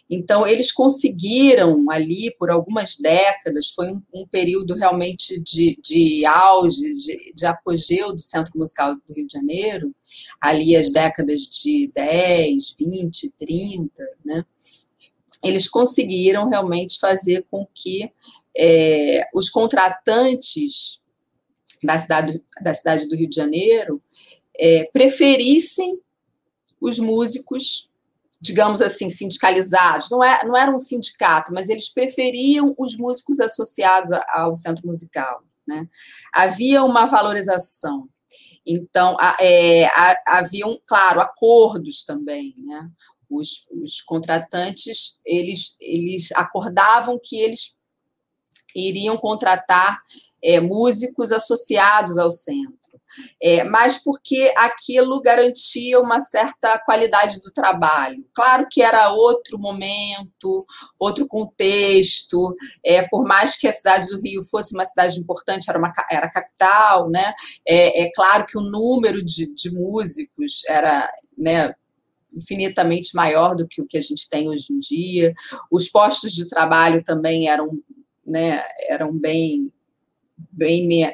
Então 0.09 0.45
eles 0.45 0.71
conseguiram 0.71 1.85
ali 1.89 2.33
por 2.37 2.51
algumas 2.51 2.97
décadas, 2.97 3.69
foi 3.69 3.91
um, 3.91 4.01
um 4.13 4.27
período 4.27 4.75
realmente 4.75 5.39
de, 5.39 5.79
de 5.83 6.25
auge, 6.25 6.93
de, 6.93 7.33
de, 7.33 7.45
apogeu 7.45 8.13
do 8.13 8.21
Centro 8.21 8.51
Musical 8.55 8.95
do 8.95 9.13
Rio 9.13 9.25
de 9.25 9.33
Janeiro, 9.33 9.93
ali 10.39 10.75
as 10.75 10.91
décadas 10.91 11.41
de 11.41 11.91
10, 11.93 12.75
20, 12.79 13.31
30, 13.31 13.91
né? 14.23 14.45
Eles 15.43 15.67
conseguiram 15.67 16.47
realmente 16.49 16.99
fazer 16.99 17.47
com 17.49 17.65
que 17.73 18.11
é, 18.55 19.27
os 19.33 19.49
contratantes 19.49 21.00
da 21.83 21.97
cidade, 21.97 22.43
da 22.61 22.73
cidade 22.73 23.07
do 23.07 23.15
Rio 23.15 23.29
de 23.29 23.35
Janeiro 23.35 24.01
é, 24.59 24.89
preferissem 24.91 25.99
os 26.79 26.99
músicos, 26.99 27.89
digamos 28.39 28.81
assim, 28.81 29.09
sindicalizados. 29.09 30.09
Não, 30.09 30.23
é, 30.23 30.43
não 30.45 30.57
era 30.57 30.73
um 30.73 30.79
sindicato, 30.79 31.53
mas 31.53 31.69
eles 31.69 31.89
preferiam 31.89 32.73
os 32.77 32.97
músicos 32.97 33.39
associados 33.39 34.11
ao 34.29 34.55
centro 34.55 34.85
musical. 34.87 35.43
Né? 35.67 35.87
Havia 36.33 36.83
uma 36.83 37.05
valorização. 37.05 38.09
Então, 38.65 39.17
é, 39.39 39.89
haviam, 40.27 40.79
claro, 40.85 41.19
acordos 41.19 42.03
também, 42.03 42.53
né? 42.57 42.89
Os, 43.29 43.65
os, 43.71 44.01
contratantes, 44.01 45.19
eles, 45.25 45.77
eles 45.79 46.31
acordavam 46.33 47.19
que 47.21 47.37
eles 47.37 47.77
iriam 48.75 49.17
contratar 49.17 50.01
é, 50.43 50.59
músicos 50.59 51.31
associados 51.31 52.17
ao 52.17 52.31
centro, 52.31 52.79
é, 53.41 53.63
mas 53.63 54.01
porque 54.01 54.53
aquilo 54.55 55.21
garantia 55.21 55.99
uma 55.99 56.19
certa 56.19 56.79
qualidade 56.79 57.41
do 57.41 57.51
trabalho. 57.51 58.25
Claro 58.33 58.67
que 58.69 58.81
era 58.81 59.09
outro 59.09 59.59
momento, 59.59 60.65
outro 60.97 61.27
contexto, 61.27 62.55
é, 62.85 63.07
por 63.07 63.25
mais 63.25 63.57
que 63.57 63.67
a 63.67 63.71
cidade 63.71 64.07
do 64.07 64.21
Rio 64.21 64.43
fosse 64.43 64.73
uma 64.73 64.85
cidade 64.85 65.19
importante, 65.19 65.69
era, 65.69 65.77
uma, 65.77 65.91
era 66.09 66.29
capital, 66.29 67.09
né? 67.09 67.33
É, 67.67 68.03
é 68.03 68.11
claro 68.13 68.45
que 68.45 68.57
o 68.57 68.61
número 68.61 69.23
de, 69.23 69.53
de 69.53 69.71
músicos 69.71 70.63
era 70.67 71.11
né, 71.37 71.73
infinitamente 72.33 73.15
maior 73.15 73.55
do 73.55 73.67
que 73.67 73.81
o 73.81 73.87
que 73.87 73.97
a 73.97 74.01
gente 74.01 74.29
tem 74.29 74.49
hoje 74.49 74.67
em 74.71 74.79
dia. 74.79 75.33
Os 75.69 75.89
postos 75.89 76.31
de 76.31 76.47
trabalho 76.47 77.03
também 77.03 77.49
eram, 77.49 77.71
né, 78.25 78.63
eram 78.87 79.11
bem 79.11 79.71
bem 80.51 80.87
me, 80.87 81.13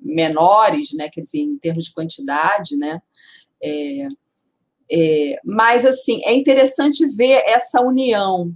menores, 0.00 0.92
né, 0.94 1.08
quer 1.08 1.22
dizer, 1.22 1.38
em 1.38 1.58
termos 1.58 1.86
de 1.86 1.92
quantidade, 1.92 2.76
né, 2.76 3.00
é, 3.62 4.08
é, 4.90 5.40
mas, 5.44 5.84
assim, 5.84 6.20
é 6.24 6.32
interessante 6.32 7.04
ver 7.16 7.42
essa 7.46 7.80
união 7.80 8.54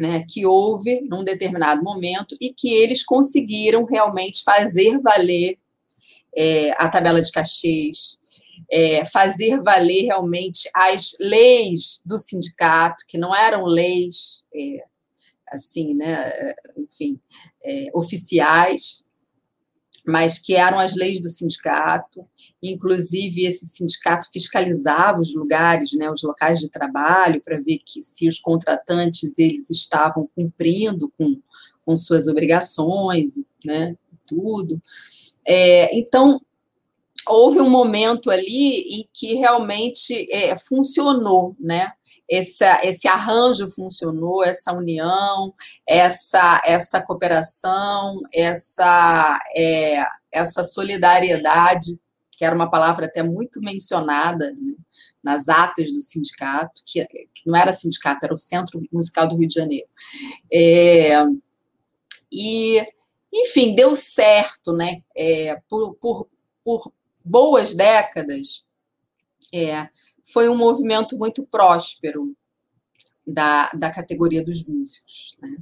né, 0.00 0.24
que 0.28 0.46
houve 0.46 1.02
num 1.02 1.22
determinado 1.22 1.82
momento 1.82 2.34
e 2.40 2.52
que 2.52 2.72
eles 2.72 3.04
conseguiram 3.04 3.84
realmente 3.84 4.42
fazer 4.42 4.98
valer 5.00 5.58
é, 6.34 6.70
a 6.72 6.88
tabela 6.88 7.20
de 7.20 7.30
cachês, 7.30 8.16
é, 8.70 9.04
fazer 9.04 9.62
valer 9.62 10.06
realmente 10.06 10.68
as 10.74 11.14
leis 11.20 12.00
do 12.04 12.18
sindicato, 12.18 13.04
que 13.06 13.18
não 13.18 13.34
eram 13.34 13.66
leis, 13.66 14.42
é, 14.54 14.84
assim, 15.48 15.94
né, 15.94 16.32
enfim, 16.78 17.20
é, 17.62 17.88
oficiais, 17.94 19.04
mas 20.06 20.38
que 20.38 20.54
eram 20.54 20.78
as 20.78 20.94
leis 20.94 21.20
do 21.20 21.28
sindicato, 21.28 22.26
inclusive 22.62 23.44
esse 23.44 23.66
sindicato 23.66 24.28
fiscalizava 24.32 25.20
os 25.20 25.34
lugares, 25.34 25.92
né, 25.92 26.10
os 26.10 26.22
locais 26.22 26.60
de 26.60 26.68
trabalho, 26.68 27.40
para 27.42 27.60
ver 27.60 27.78
que 27.84 28.02
se 28.02 28.28
os 28.28 28.38
contratantes 28.38 29.38
eles 29.38 29.68
estavam 29.70 30.28
cumprindo 30.34 31.12
com, 31.18 31.40
com 31.84 31.96
suas 31.96 32.28
obrigações, 32.28 33.40
né, 33.64 33.96
tudo. 34.26 34.80
É, 35.46 35.96
então, 35.96 36.40
houve 37.26 37.60
um 37.60 37.70
momento 37.70 38.30
ali 38.30 39.00
em 39.00 39.08
que 39.12 39.34
realmente 39.34 40.28
é, 40.32 40.56
funcionou, 40.56 41.56
né, 41.58 41.92
esse, 42.32 42.64
esse 42.82 43.06
arranjo 43.06 43.70
funcionou, 43.70 44.42
essa 44.42 44.72
união, 44.72 45.52
essa, 45.86 46.62
essa 46.64 47.02
cooperação, 47.02 48.22
essa, 48.32 49.38
é, 49.54 50.02
essa 50.32 50.64
solidariedade, 50.64 52.00
que 52.30 52.42
era 52.42 52.54
uma 52.54 52.70
palavra 52.70 53.04
até 53.04 53.22
muito 53.22 53.60
mencionada 53.60 54.50
né, 54.50 54.74
nas 55.22 55.50
atas 55.50 55.92
do 55.92 56.00
sindicato, 56.00 56.80
que, 56.86 57.04
que, 57.04 57.46
não 57.46 57.54
era 57.54 57.70
sindicato, 57.70 58.24
era 58.24 58.34
o 58.34 58.38
Centro 58.38 58.80
Musical 58.90 59.28
do 59.28 59.36
Rio 59.36 59.48
de 59.48 59.54
Janeiro. 59.54 59.88
É, 60.50 61.22
e, 62.32 62.82
enfim, 63.30 63.74
deu 63.74 63.94
certo, 63.94 64.72
né? 64.72 65.02
É, 65.14 65.60
por, 65.68 65.96
por, 65.96 66.26
por 66.64 66.90
boas 67.22 67.74
décadas, 67.74 68.64
é, 69.52 69.86
foi 70.32 70.48
um 70.48 70.56
movimento 70.56 71.16
muito 71.18 71.46
próspero 71.46 72.34
da, 73.26 73.70
da 73.72 73.90
categoria 73.90 74.44
dos 74.44 74.66
músicos. 74.66 75.36
Né? 75.40 75.56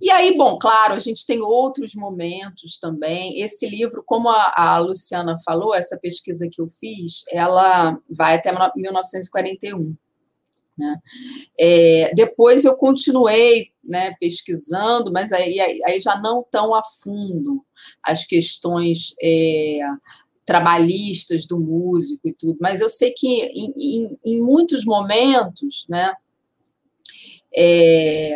E 0.00 0.10
aí, 0.10 0.36
bom, 0.36 0.56
claro, 0.58 0.94
a 0.94 0.98
gente 0.98 1.26
tem 1.26 1.42
outros 1.42 1.94
momentos 1.94 2.78
também. 2.78 3.40
Esse 3.40 3.68
livro, 3.68 4.04
como 4.06 4.28
a, 4.28 4.54
a, 4.56 4.78
Luciana 4.78 5.36
falou, 5.44 5.74
essa 5.74 5.98
pesquisa 5.98 6.48
que 6.50 6.60
eu 6.60 6.68
fiz, 6.68 7.24
ela 7.30 7.98
vai 8.08 8.36
até 8.36 8.52
1941. 8.76 9.96
Né? 10.78 10.96
É, 11.58 12.14
depois 12.14 12.64
eu 12.64 12.76
continuei 12.76 13.72
né, 13.82 14.14
pesquisando, 14.20 15.10
mas 15.12 15.32
aí, 15.32 15.58
aí, 15.60 15.98
já 15.98 16.20
não 16.20 16.46
tão 16.48 16.74
a 16.74 16.82
fundo 17.02 17.64
as 18.00 18.24
questões 18.24 19.14
é, 19.20 19.80
trabalhistas 20.48 21.44
do 21.44 21.60
músico 21.60 22.26
e 22.26 22.32
tudo, 22.32 22.56
mas 22.58 22.80
eu 22.80 22.88
sei 22.88 23.10
que 23.10 23.26
em, 23.26 23.70
em, 23.76 24.18
em 24.24 24.42
muitos 24.42 24.82
momentos, 24.86 25.84
né, 25.90 26.10
é, 27.54 28.34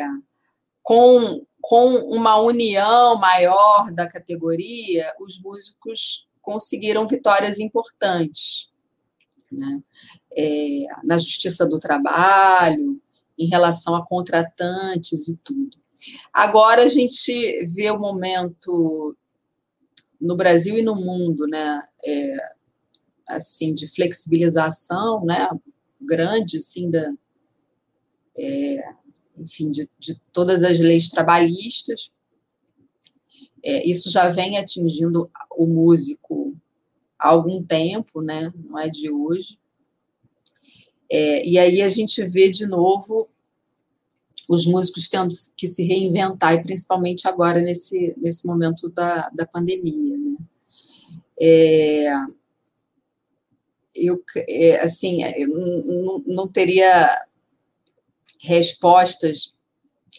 com, 0.82 1.42
com 1.58 1.94
uma 2.14 2.36
união 2.36 3.18
maior 3.18 3.90
da 3.94 4.06
categoria, 4.06 5.10
os 5.18 5.40
músicos 5.40 6.28
conseguiram 6.42 7.08
vitórias 7.08 7.58
importantes, 7.58 8.68
né, 9.50 9.82
é, 10.36 10.84
na 11.02 11.16
justiça 11.16 11.64
do 11.64 11.78
trabalho, 11.78 13.00
em 13.38 13.46
relação 13.46 13.94
a 13.94 14.06
contratantes 14.06 15.28
e 15.28 15.38
tudo. 15.38 15.78
Agora 16.30 16.82
a 16.82 16.88
gente 16.88 17.64
vê 17.68 17.90
o 17.90 17.98
momento 17.98 19.16
no 20.22 20.36
Brasil 20.36 20.78
e 20.78 20.82
no 20.82 20.94
mundo, 20.94 21.48
né, 21.48 21.82
é, 22.06 22.36
assim, 23.26 23.74
de 23.74 23.88
flexibilização, 23.88 25.24
né, 25.24 25.48
grande, 26.00 26.58
assim, 26.58 26.88
da, 26.88 27.12
é, 28.38 28.94
enfim, 29.36 29.70
de, 29.70 29.90
de, 29.98 30.20
todas 30.32 30.62
as 30.62 30.78
leis 30.78 31.08
trabalhistas. 31.08 32.12
É, 33.64 33.84
isso 33.84 34.10
já 34.10 34.28
vem 34.28 34.58
atingindo 34.58 35.28
o 35.56 35.66
músico 35.66 36.56
há 37.18 37.28
algum 37.28 37.60
tempo, 37.62 38.22
né, 38.22 38.52
não 38.56 38.78
é 38.78 38.88
de 38.88 39.10
hoje. 39.10 39.58
É, 41.10 41.44
e 41.44 41.58
aí 41.58 41.82
a 41.82 41.88
gente 41.88 42.24
vê 42.24 42.48
de 42.48 42.66
novo 42.66 43.28
os 44.48 44.66
músicos 44.66 45.08
tendo 45.08 45.34
que 45.56 45.68
se 45.68 45.84
reinventar, 45.84 46.54
e 46.54 46.62
principalmente 46.62 47.28
agora 47.28 47.60
nesse, 47.60 48.14
nesse 48.16 48.46
momento 48.46 48.88
da, 48.88 49.28
da 49.30 49.46
pandemia. 49.46 50.16
Né? 50.16 50.36
É, 51.40 52.14
eu, 53.94 54.22
é, 54.48 54.80
assim, 54.80 55.22
eu 55.36 55.48
não, 55.48 56.22
não 56.26 56.48
teria 56.48 57.26
respostas 58.40 59.54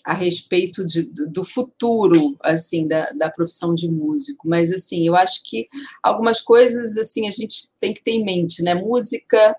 a 0.04 0.14
respeito 0.14 0.86
de, 0.86 1.04
do 1.04 1.46
futuro 1.46 2.36
assim 2.42 2.88
da, 2.88 3.10
da 3.12 3.30
profissão 3.30 3.74
de 3.74 3.90
músico 3.90 4.48
mas 4.48 4.72
assim 4.72 5.08
eu 5.08 5.16
acho 5.16 5.42
que 5.44 5.68
algumas 6.02 6.42
coisas 6.42 6.98
assim 6.98 7.28
a 7.28 7.32
gente 7.32 7.70
tem 7.80 7.94
que 7.94 8.04
ter 8.04 8.12
em 8.12 8.26
mente 8.26 8.62
né 8.62 8.74
música 8.74 9.56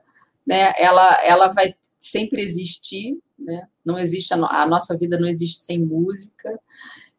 né 0.46 0.74
ela 0.79 1.18
ela 1.24 1.48
vai 1.48 1.74
sempre 1.98 2.42
existir 2.42 3.18
né? 3.38 3.68
Não 3.84 3.98
existe 3.98 4.32
a, 4.32 4.36
a 4.36 4.66
nossa 4.66 4.96
vida 4.96 5.18
não 5.18 5.28
existe 5.28 5.58
sem 5.58 5.78
música. 5.78 6.60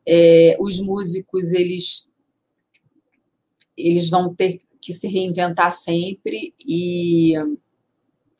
É, 0.08 0.56
os 0.60 0.80
músicos 0.80 1.51
eles 1.51 2.12
eles 3.78 4.10
vão 4.10 4.34
ter 4.34 4.62
que 4.80 4.93
se 4.93 5.08
reinventar 5.08 5.73
sempre 5.73 6.54
e 6.65 7.34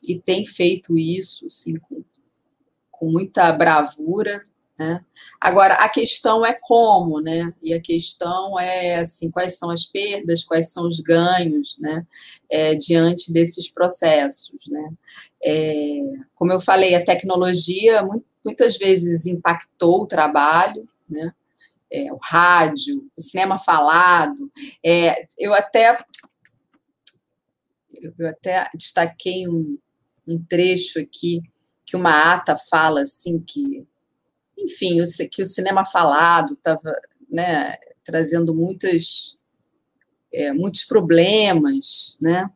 e 0.06 0.18
tem 0.20 0.44
feito 0.46 0.96
isso 0.96 1.46
assim 1.46 1.74
com, 1.76 2.04
com 2.90 3.10
muita 3.10 3.52
bravura 3.52 4.46
né? 4.78 5.00
Agora, 5.40 5.74
a 5.74 5.88
questão 5.88 6.44
é 6.44 6.52
como, 6.52 7.20
né? 7.20 7.52
E 7.62 7.72
a 7.72 7.80
questão 7.80 8.58
é 8.58 8.96
assim, 8.96 9.30
quais 9.30 9.56
são 9.56 9.70
as 9.70 9.86
perdas, 9.86 10.44
quais 10.44 10.72
são 10.72 10.86
os 10.86 11.00
ganhos, 11.00 11.78
né? 11.78 12.06
É, 12.50 12.74
diante 12.74 13.32
desses 13.32 13.70
processos, 13.70 14.66
né? 14.68 14.90
É, 15.42 16.00
como 16.34 16.52
eu 16.52 16.60
falei, 16.60 16.94
a 16.94 17.04
tecnologia 17.04 18.02
muitas 18.44 18.76
vezes 18.76 19.26
impactou 19.26 20.02
o 20.02 20.06
trabalho, 20.06 20.88
né? 21.08 21.32
É, 21.90 22.12
o 22.12 22.18
rádio, 22.20 23.08
o 23.16 23.20
cinema 23.20 23.58
falado. 23.58 24.50
É, 24.84 25.26
eu 25.38 25.54
até 25.54 25.98
eu 28.18 28.28
até 28.28 28.68
destaquei 28.74 29.48
um, 29.48 29.78
um 30.28 30.42
trecho 30.44 31.00
aqui 31.00 31.40
que 31.86 31.96
uma 31.96 32.34
ata 32.34 32.56
fala 32.56 33.02
assim 33.02 33.38
que 33.38 33.86
enfim, 34.56 34.98
que 35.30 35.42
o 35.42 35.46
cinema 35.46 35.84
falado 35.84 36.54
estava 36.54 36.92
né, 37.30 37.74
trazendo 38.04 38.54
muitas, 38.54 39.36
é, 40.32 40.52
muitos 40.52 40.84
problemas, 40.84 42.16
né? 42.20 42.48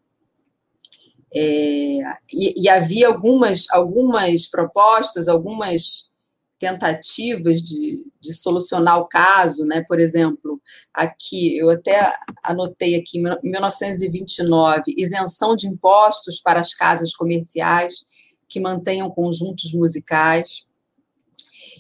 É, 1.33 2.01
e, 2.33 2.65
e, 2.65 2.69
havia 2.69 3.07
algumas, 3.07 3.71
algumas 3.71 4.47
propostas, 4.47 5.29
algumas 5.29 6.11
tentativas 6.59 7.63
de, 7.63 8.11
de 8.21 8.35
solucionar 8.35 8.99
o 8.99 9.07
caso, 9.07 9.65
né? 9.65 9.85
Por 9.87 10.01
exemplo, 10.01 10.61
aqui 10.93 11.57
eu 11.57 11.71
até 11.71 12.13
anotei 12.43 12.97
aqui, 12.97 13.19
em 13.19 13.25
1929, 13.45 14.95
isenção 14.97 15.55
de 15.55 15.69
impostos 15.69 16.41
para 16.41 16.59
as 16.59 16.75
casas 16.75 17.15
comerciais 17.15 18.05
que 18.49 18.59
mantenham 18.59 19.09
conjuntos 19.09 19.73
musicais 19.73 20.67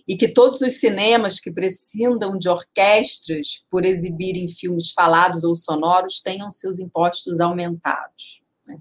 e 0.06 0.16
que 0.16 0.28
todos 0.28 0.60
os 0.60 0.74
cinemas 0.74 1.40
que 1.40 1.52
prescindam 1.52 2.36
de 2.36 2.48
orquestras 2.48 3.64
por 3.70 3.84
exibirem 3.84 4.48
filmes 4.48 4.92
falados 4.92 5.44
ou 5.44 5.54
sonoros 5.54 6.20
tenham 6.20 6.50
seus 6.52 6.78
impostos 6.78 7.40
aumentados. 7.40 8.42
Né? 8.68 8.78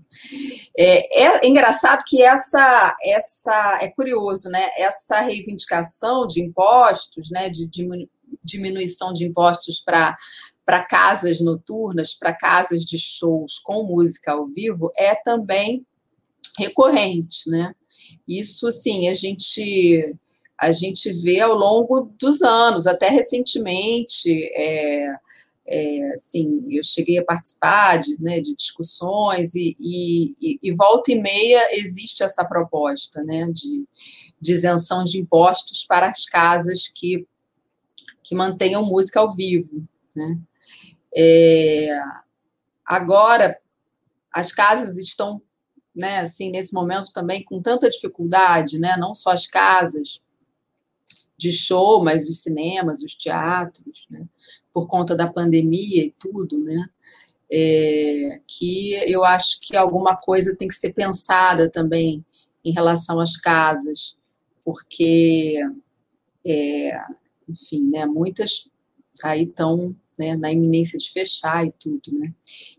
É, 0.78 1.24
é, 1.24 1.48
engraçado 1.48 2.04
que 2.06 2.22
essa, 2.22 2.96
essa 3.04 3.80
é 3.82 3.88
curioso, 3.88 4.50
né? 4.50 4.70
Essa 4.78 5.22
reivindicação 5.22 6.28
de 6.28 6.42
impostos, 6.42 7.30
né? 7.32 7.50
De 7.50 7.70
diminuição 8.44 9.14
de 9.14 9.26
impostos 9.26 9.80
para 9.80 10.18
para 10.70 10.86
casas 10.86 11.42
noturnas, 11.42 12.14
para 12.14 12.32
casas 12.32 12.84
de 12.84 12.96
shows 12.96 13.58
com 13.58 13.86
música 13.86 14.34
ao 14.34 14.46
vivo, 14.46 14.92
é 14.96 15.16
também 15.16 15.84
recorrente, 16.60 17.50
né? 17.50 17.74
Isso, 18.28 18.68
assim, 18.68 19.10
a 19.10 19.16
gente 19.16 20.16
a 20.60 20.72
gente 20.74 21.12
vê 21.14 21.40
ao 21.40 21.56
longo 21.56 22.12
dos 22.20 22.42
anos, 22.42 22.86
até 22.86 23.10
recentemente, 23.10 24.30
é, 24.54 25.16
é, 25.66 26.14
assim, 26.14 26.66
eu 26.70 26.84
cheguei 26.84 27.18
a 27.18 27.24
participar 27.24 27.98
de, 27.98 28.22
né, 28.22 28.42
de 28.42 28.54
discussões 28.54 29.56
e, 29.56 29.78
e, 29.80 30.60
e, 30.62 30.74
volta 30.74 31.12
e 31.14 31.22
meia 31.22 31.78
existe 31.78 32.24
essa 32.24 32.44
proposta 32.44 33.24
né, 33.24 33.48
de, 33.54 33.88
de 34.42 34.52
isenção 34.52 35.06
de 35.06 35.20
impostos 35.20 35.86
para 35.86 36.10
as 36.10 36.26
casas 36.26 36.90
que, 36.94 37.26
que 38.22 38.36
mantenham 38.36 38.84
música 38.84 39.22
ao 39.22 39.34
vivo. 39.34 39.88
Né? 40.14 40.38
É, 41.16 42.00
agora, 42.84 43.58
as 44.34 44.52
casas 44.52 44.98
estão, 44.98 45.42
né, 45.96 46.20
assim, 46.20 46.52
nesse 46.52 46.74
momento 46.74 47.14
também 47.14 47.46
com 47.46 47.62
tanta 47.62 47.90
dificuldade, 47.90 48.78
né, 48.78 48.98
não 48.98 49.14
só 49.14 49.32
as 49.32 49.48
casas, 49.48 50.20
de 51.40 51.54
show, 51.54 52.04
mas 52.04 52.28
os 52.28 52.44
cinemas, 52.44 53.02
os 53.02 53.16
teatros, 53.16 54.06
né? 54.10 54.28
por 54.74 54.88
conta 54.88 55.16
da 55.16 55.32
pandemia 55.32 56.04
e 56.04 56.14
tudo, 56.20 56.60
né? 56.60 56.86
É, 57.52 58.42
que 58.46 58.94
eu 59.10 59.24
acho 59.24 59.60
que 59.62 59.76
alguma 59.76 60.16
coisa 60.16 60.56
tem 60.56 60.68
que 60.68 60.76
ser 60.76 60.94
pensada 60.94 61.70
também 61.70 62.24
em 62.64 62.72
relação 62.72 63.20
às 63.22 63.38
casas, 63.38 64.18
porque, 64.64 65.58
é, 66.46 67.02
enfim, 67.48 67.90
né, 67.90 68.06
muitas 68.06 68.70
aí 69.24 69.44
estão 69.44 69.96
né, 70.20 70.36
na 70.36 70.52
iminência 70.52 71.00
de 71.00 71.10
fechar 71.10 71.66
e 71.66 71.72
tudo, 71.80 72.12
né? 72.12 72.34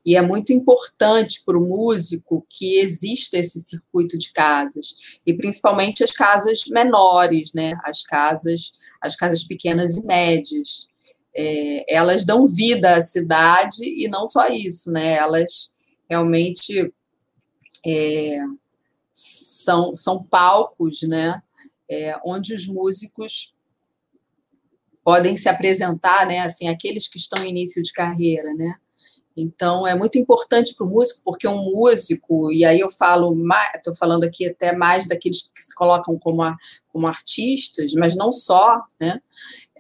E 0.05 0.15
é 0.15 0.21
muito 0.21 0.53
importante 0.53 1.43
para 1.45 1.59
o 1.59 1.67
músico 1.67 2.45
que 2.49 2.79
exista 2.79 3.39
esse 3.39 3.59
circuito 3.59 4.19
de 4.19 4.31
casas, 4.31 4.95
e 5.27 5.33
principalmente 5.33 6.05
as 6.05 6.13
casas 6.13 6.65
menores, 6.69 7.53
né? 7.55 7.73
As 7.83 8.03
casas, 8.03 8.73
as 9.01 9.17
casas 9.17 9.43
pequenas 9.43 9.97
e 9.97 10.05
médias. 10.05 10.89
É, 11.35 11.95
elas 11.95 12.25
dão 12.25 12.45
vida 12.45 12.97
à 12.97 13.01
cidade 13.01 13.85
e 13.85 14.09
não 14.09 14.27
só 14.27 14.49
isso, 14.49 14.91
né? 14.91 15.15
Elas 15.15 15.71
realmente 16.09 16.93
é, 17.87 18.39
são, 19.15 19.95
são 19.95 20.23
palcos, 20.25 21.03
né? 21.03 21.41
É, 21.89 22.17
onde 22.25 22.53
os 22.53 22.67
músicos 22.67 23.55
podem 25.05 25.37
se 25.37 25.49
apresentar, 25.49 26.27
né, 26.27 26.41
assim, 26.41 26.69
aqueles 26.69 27.09
que 27.09 27.19
estão 27.19 27.45
em 27.45 27.51
início 27.51 27.83
de 27.83 27.93
carreira, 27.93 28.53
né? 28.55 28.75
Então, 29.37 29.87
é 29.87 29.95
muito 29.95 30.19
importante 30.19 30.75
para 30.75 30.87
o 30.87 30.91
músico, 30.91 31.23
porque 31.25 31.47
um 31.47 31.71
músico, 31.73 32.53
e 32.53 32.65
aí 32.65 32.81
eu 32.81 32.91
falo, 32.91 33.35
estou 33.75 33.95
falando 33.95 34.25
aqui 34.25 34.47
até 34.47 34.75
mais 34.75 35.07
daqueles 35.07 35.51
que 35.55 35.63
se 35.63 35.75
colocam 35.75 36.19
como, 36.19 36.43
a, 36.43 36.57
como 36.89 37.07
artistas, 37.07 37.93
mas 37.95 38.17
não 38.17 38.31
só, 38.31 38.83
né? 39.01 39.21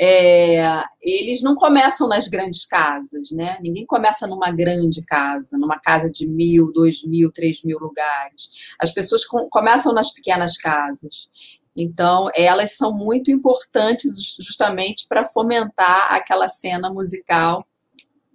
É, 0.02 0.82
eles 1.02 1.42
não 1.42 1.54
começam 1.54 2.08
nas 2.08 2.26
grandes 2.26 2.64
casas, 2.64 3.30
né? 3.32 3.58
Ninguém 3.60 3.84
começa 3.84 4.26
numa 4.26 4.50
grande 4.50 5.04
casa, 5.04 5.58
numa 5.58 5.78
casa 5.78 6.10
de 6.10 6.26
mil, 6.26 6.72
dois 6.72 7.04
mil, 7.04 7.30
três 7.30 7.62
mil 7.62 7.78
lugares. 7.78 8.72
As 8.80 8.90
pessoas 8.90 9.26
com, 9.26 9.46
começam 9.50 9.92
nas 9.92 10.10
pequenas 10.10 10.56
casas. 10.56 11.28
Então, 11.76 12.28
elas 12.34 12.76
são 12.76 12.92
muito 12.92 13.30
importantes 13.30 14.36
justamente 14.40 15.06
para 15.08 15.26
fomentar 15.26 16.12
aquela 16.12 16.48
cena 16.48 16.92
musical 16.92 17.64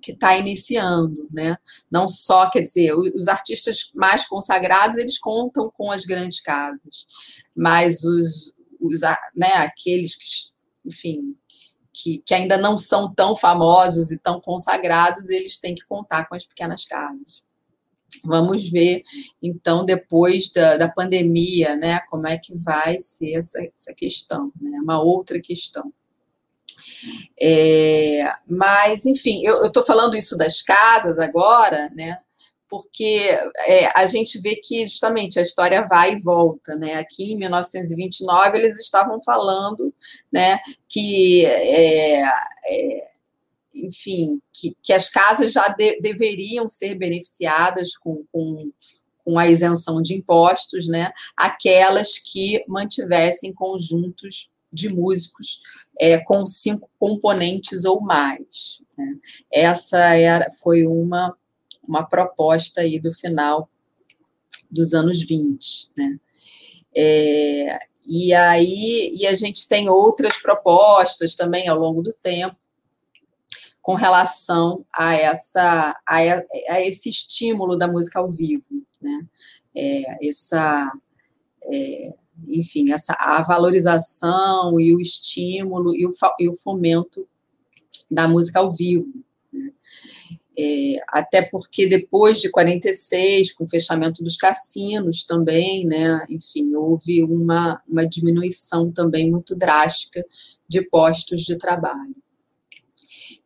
que 0.01 0.11
está 0.11 0.37
iniciando, 0.37 1.27
né? 1.31 1.57
Não 1.91 2.07
só, 2.07 2.49
quer 2.49 2.61
dizer, 2.61 2.93
os 2.93 3.27
artistas 3.27 3.91
mais 3.95 4.23
consagrados, 4.23 4.97
eles 4.97 5.17
contam 5.17 5.71
com 5.75 5.91
as 5.91 6.05
grandes 6.05 6.39
casas, 6.41 7.07
mas 7.55 8.03
os, 8.03 8.53
os 8.79 9.01
né, 9.35 9.53
aqueles 9.55 10.15
que, 10.15 10.89
enfim, 10.89 11.35
que, 11.91 12.19
que 12.19 12.33
ainda 12.33 12.57
não 12.57 12.77
são 12.77 13.13
tão 13.13 13.35
famosos 13.35 14.11
e 14.11 14.19
tão 14.19 14.39
consagrados, 14.39 15.29
eles 15.29 15.57
têm 15.57 15.73
que 15.73 15.85
contar 15.85 16.27
com 16.27 16.35
as 16.35 16.45
pequenas 16.45 16.85
casas. 16.85 17.44
Vamos 18.23 18.69
ver, 18.69 19.03
então, 19.41 19.85
depois 19.85 20.51
da, 20.51 20.77
da 20.77 20.89
pandemia, 20.89 21.75
né, 21.75 21.99
como 22.09 22.27
é 22.27 22.37
que 22.37 22.55
vai 22.55 22.99
ser 22.99 23.33
essa, 23.33 23.59
essa 23.75 23.93
questão, 23.93 24.51
né, 24.59 24.79
uma 24.81 25.01
outra 25.01 25.39
questão. 25.39 25.93
É, 27.39 28.23
mas, 28.47 29.05
enfim, 29.05 29.41
eu 29.43 29.63
estou 29.65 29.83
falando 29.83 30.15
isso 30.15 30.37
das 30.37 30.61
casas 30.61 31.19
agora, 31.19 31.91
né, 31.95 32.19
porque 32.67 33.37
é, 33.67 33.89
a 33.95 34.05
gente 34.05 34.39
vê 34.39 34.55
que 34.55 34.87
justamente 34.87 35.39
a 35.39 35.41
história 35.41 35.87
vai 35.87 36.13
e 36.13 36.19
volta, 36.19 36.75
né? 36.75 36.95
Aqui 36.95 37.33
em 37.33 37.37
1929 37.37 38.57
eles 38.57 38.79
estavam 38.79 39.19
falando, 39.23 39.93
né, 40.31 40.59
que 40.87 41.45
é, 41.45 42.21
é, 42.21 43.07
enfim, 43.75 44.41
que, 44.53 44.75
que 44.81 44.93
as 44.93 45.09
casas 45.09 45.51
já 45.51 45.67
de, 45.67 45.99
deveriam 45.99 46.69
ser 46.69 46.95
beneficiadas 46.95 47.97
com, 47.97 48.23
com, 48.31 48.71
com 49.23 49.37
a 49.37 49.47
isenção 49.47 50.01
de 50.01 50.15
impostos, 50.15 50.87
né? 50.87 51.11
Aquelas 51.35 52.17
que 52.17 52.63
mantivessem 52.67 53.53
conjuntos 53.53 54.51
de 54.71 54.93
músicos 54.93 55.61
é, 55.99 56.17
com 56.17 56.45
cinco 56.45 56.89
componentes 56.99 57.85
ou 57.85 58.01
mais. 58.01 58.81
Né? 58.97 59.15
Essa 59.51 60.15
era, 60.15 60.47
foi 60.61 60.85
uma, 60.85 61.35
uma 61.87 62.03
proposta 62.03 62.81
aí 62.81 62.99
do 62.99 63.11
final 63.11 63.69
dos 64.69 64.93
anos 64.93 65.21
20, 65.23 65.91
né? 65.97 66.19
É, 66.97 67.79
e 68.07 68.33
aí 68.33 69.11
e 69.15 69.27
a 69.27 69.35
gente 69.35 69.67
tem 69.67 69.89
outras 69.89 70.41
propostas 70.41 71.35
também 71.35 71.67
ao 71.67 71.77
longo 71.77 72.01
do 72.01 72.13
tempo 72.13 72.55
com 73.85 73.93
relação 73.93 74.83
a 74.91 75.13
essa 75.13 75.95
a, 76.07 76.15
a 76.15 76.81
esse 76.81 77.07
estímulo 77.07 77.77
da 77.77 77.87
música 77.87 78.17
ao 78.17 78.31
vivo, 78.31 78.65
né? 78.99 79.27
É, 79.77 80.27
essa 80.27 80.91
é, 81.63 82.11
enfim, 82.47 82.91
essa 82.91 83.13
a 83.13 83.43
valorização 83.43 84.81
e 84.81 84.95
o 84.95 84.99
estímulo 84.99 85.95
e 85.95 86.03
o, 86.03 86.09
e 86.39 86.49
o 86.49 86.55
fomento 86.55 87.27
da 88.09 88.27
música 88.27 88.57
ao 88.57 88.71
vivo. 88.71 89.23
Né? 89.53 89.71
É, 90.57 90.95
até 91.07 91.43
porque 91.43 91.85
depois 91.85 92.41
de 92.41 92.49
46, 92.49 93.53
com 93.53 93.65
o 93.65 93.69
fechamento 93.69 94.23
dos 94.23 94.35
cassinos 94.35 95.23
também, 95.23 95.85
né, 95.85 96.25
enfim, 96.27 96.73
houve 96.73 97.23
uma, 97.23 97.79
uma 97.87 98.07
diminuição 98.07 98.91
também 98.91 99.29
muito 99.29 99.55
drástica 99.55 100.25
de 100.67 100.81
postos 100.89 101.41
de 101.41 101.55
trabalho. 101.55 102.24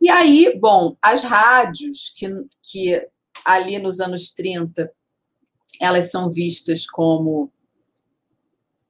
E 0.02 0.10
aí, 0.10 0.58
bom, 0.60 0.96
as 1.02 1.24
rádios, 1.24 2.10
que, 2.16 2.28
que 2.62 3.08
ali 3.46 3.78
nos 3.80 4.00
anos 4.00 4.32
30, 4.32 4.92
elas 5.82 6.12
são 6.12 6.30
vistas 6.30 6.86
como, 6.86 7.52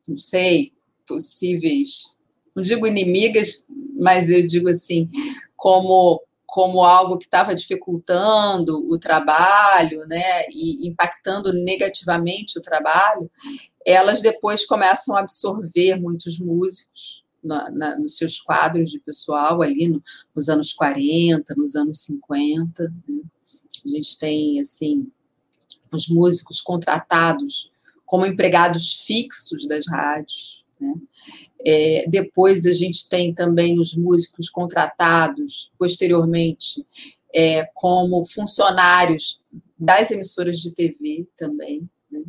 não 0.08 0.18
sei, 0.18 0.74
possíveis, 1.08 2.18
não 2.56 2.64
digo 2.64 2.88
inimigas, 2.88 3.66
mas 4.00 4.30
eu 4.30 4.46
digo 4.46 4.70
assim, 4.70 5.10
como 5.56 6.22
como 6.52 6.84
algo 6.84 7.18
que 7.18 7.26
estava 7.26 7.54
dificultando 7.54 8.84
o 8.90 8.98
trabalho, 8.98 10.06
né, 10.08 10.48
e 10.52 10.88
impactando 10.88 11.54
negativamente 11.54 12.58
o 12.58 12.62
trabalho, 12.62 13.30
elas 13.86 14.22
depois 14.22 14.66
começam 14.66 15.16
a 15.16 15.20
absorver 15.20 15.96
muitos 15.96 16.40
músicos, 16.40 17.24
na, 17.44 17.70
na, 17.70 17.98
nos 17.98 18.18
seus 18.18 18.40
quadros 18.40 18.92
de 18.92 19.00
pessoal 19.00 19.62
ali 19.62 19.88
no, 19.88 20.04
nos 20.36 20.50
anos 20.50 20.74
40, 20.74 21.54
nos 21.56 21.76
anos 21.76 22.04
50. 22.04 22.94
Né? 23.08 23.22
A 23.86 23.88
gente 23.88 24.18
tem, 24.20 24.60
assim, 24.60 25.12
os 25.92 26.08
músicos 26.08 26.62
contratados 26.62 27.72
como 28.06 28.26
empregados 28.26 29.04
fixos 29.06 29.68
das 29.68 29.88
rádios. 29.88 30.66
Né? 30.80 30.94
É, 31.66 32.06
depois 32.10 32.66
a 32.66 32.74
gente 32.74 33.08
tem 33.10 33.34
também 33.34 33.80
os 33.80 33.96
músicos 33.96 34.50
contratados 34.50 35.72
posteriormente 35.78 36.86
é, 37.34 37.66
como 37.74 38.26
funcionários 38.26 39.42
das 39.78 40.12
emissoras 40.12 40.60
de 40.60 40.72
TV 40.72 41.28
também. 41.38 41.90
Né? 42.12 42.24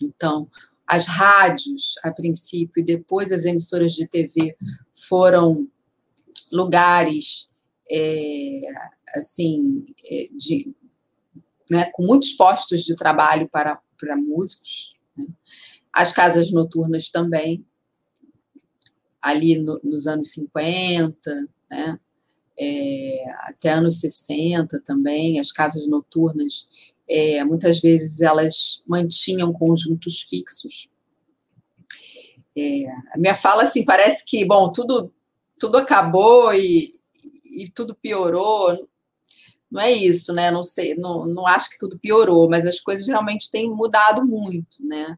Então, 0.00 0.48
as 0.88 1.06
rádios, 1.06 1.96
a 2.02 2.10
princípio, 2.10 2.80
e 2.80 2.84
depois 2.84 3.30
as 3.30 3.44
emissoras 3.44 3.92
de 3.92 4.08
TV 4.08 4.56
foram 5.06 5.68
lugares 6.50 7.50
é, 7.90 8.60
assim 9.14 9.84
é, 10.02 10.28
de, 10.32 10.74
né, 11.70 11.90
com 11.92 12.04
muitos 12.04 12.32
postos 12.32 12.84
de 12.84 12.96
trabalho 12.96 13.46
para, 13.50 13.78
para 14.00 14.16
músicos. 14.16 14.96
Né? 15.14 15.26
As 15.92 16.10
casas 16.10 16.50
noturnas 16.50 17.10
também, 17.10 17.66
ali 19.20 19.58
no, 19.58 19.78
nos 19.84 20.06
anos 20.06 20.32
50, 20.32 21.48
né? 21.70 22.00
É, 22.60 23.24
até 23.42 23.70
anos 23.70 24.00
60 24.00 24.80
também, 24.80 25.38
as 25.38 25.52
casas 25.52 25.86
noturnas 25.86 26.68
é, 27.08 27.42
muitas 27.44 27.80
vezes 27.80 28.20
elas 28.20 28.82
mantinham 28.86 29.52
conjuntos 29.52 30.22
fixos. 30.22 30.88
É, 32.56 32.86
a 33.14 33.18
minha 33.18 33.34
fala, 33.34 33.62
assim, 33.62 33.84
parece 33.84 34.24
que, 34.24 34.44
bom, 34.44 34.70
tudo, 34.70 35.12
tudo 35.58 35.78
acabou 35.78 36.52
e, 36.52 36.94
e 37.44 37.70
tudo 37.70 37.94
piorou. 37.94 38.88
Não 39.70 39.80
é 39.80 39.92
isso, 39.92 40.32
né? 40.32 40.50
Não 40.50 40.64
sei, 40.64 40.94
não, 40.94 41.26
não 41.26 41.46
acho 41.46 41.70
que 41.70 41.78
tudo 41.78 41.98
piorou, 41.98 42.48
mas 42.48 42.66
as 42.66 42.80
coisas 42.80 43.06
realmente 43.06 43.50
têm 43.50 43.70
mudado 43.70 44.24
muito, 44.26 44.78
né? 44.80 45.16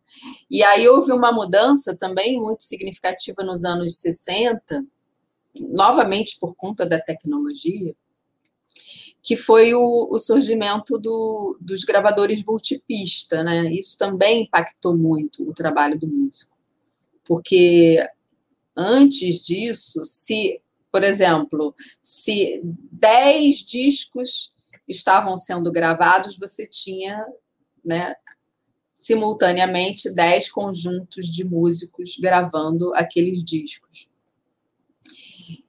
E 0.51 0.62
aí 0.62 0.88
houve 0.88 1.12
uma 1.12 1.32
mudança 1.32 1.97
também 1.97 2.38
muito 2.38 2.62
significativa 2.62 3.43
nos 3.45 3.64
anos 3.64 4.01
60, 4.01 4.84
novamente 5.55 6.36
por 6.41 6.55
conta 6.57 6.84
da 6.84 7.01
tecnologia, 7.01 7.95
que 9.23 9.37
foi 9.37 9.75
o, 9.75 10.09
o 10.11 10.18
surgimento 10.18 10.99
do, 10.99 11.57
dos 11.61 11.85
gravadores 11.85 12.43
multipista, 12.45 13.43
né? 13.43 13.71
Isso 13.71 13.99
também 13.99 14.43
impactou 14.43 14.97
muito 14.97 15.49
o 15.49 15.53
trabalho 15.53 15.99
do 15.99 16.09
músico, 16.09 16.57
porque 17.25 18.03
antes 18.77 19.45
disso, 19.45 20.05
se, 20.05 20.61
por 20.91 21.05
exemplo, 21.05 21.75
se 22.03 22.62
10 22.64 23.59
discos 23.59 24.53
estavam 24.89 25.37
sendo 25.37 25.71
gravados, 25.71 26.39
você 26.39 26.66
tinha, 26.66 27.25
né, 27.85 28.14
simultaneamente 28.95 30.12
10 30.12 30.51
conjuntos 30.51 31.27
de 31.27 31.45
músicos 31.45 32.18
gravando 32.21 32.93
aqueles 32.95 33.43
discos. 33.43 34.10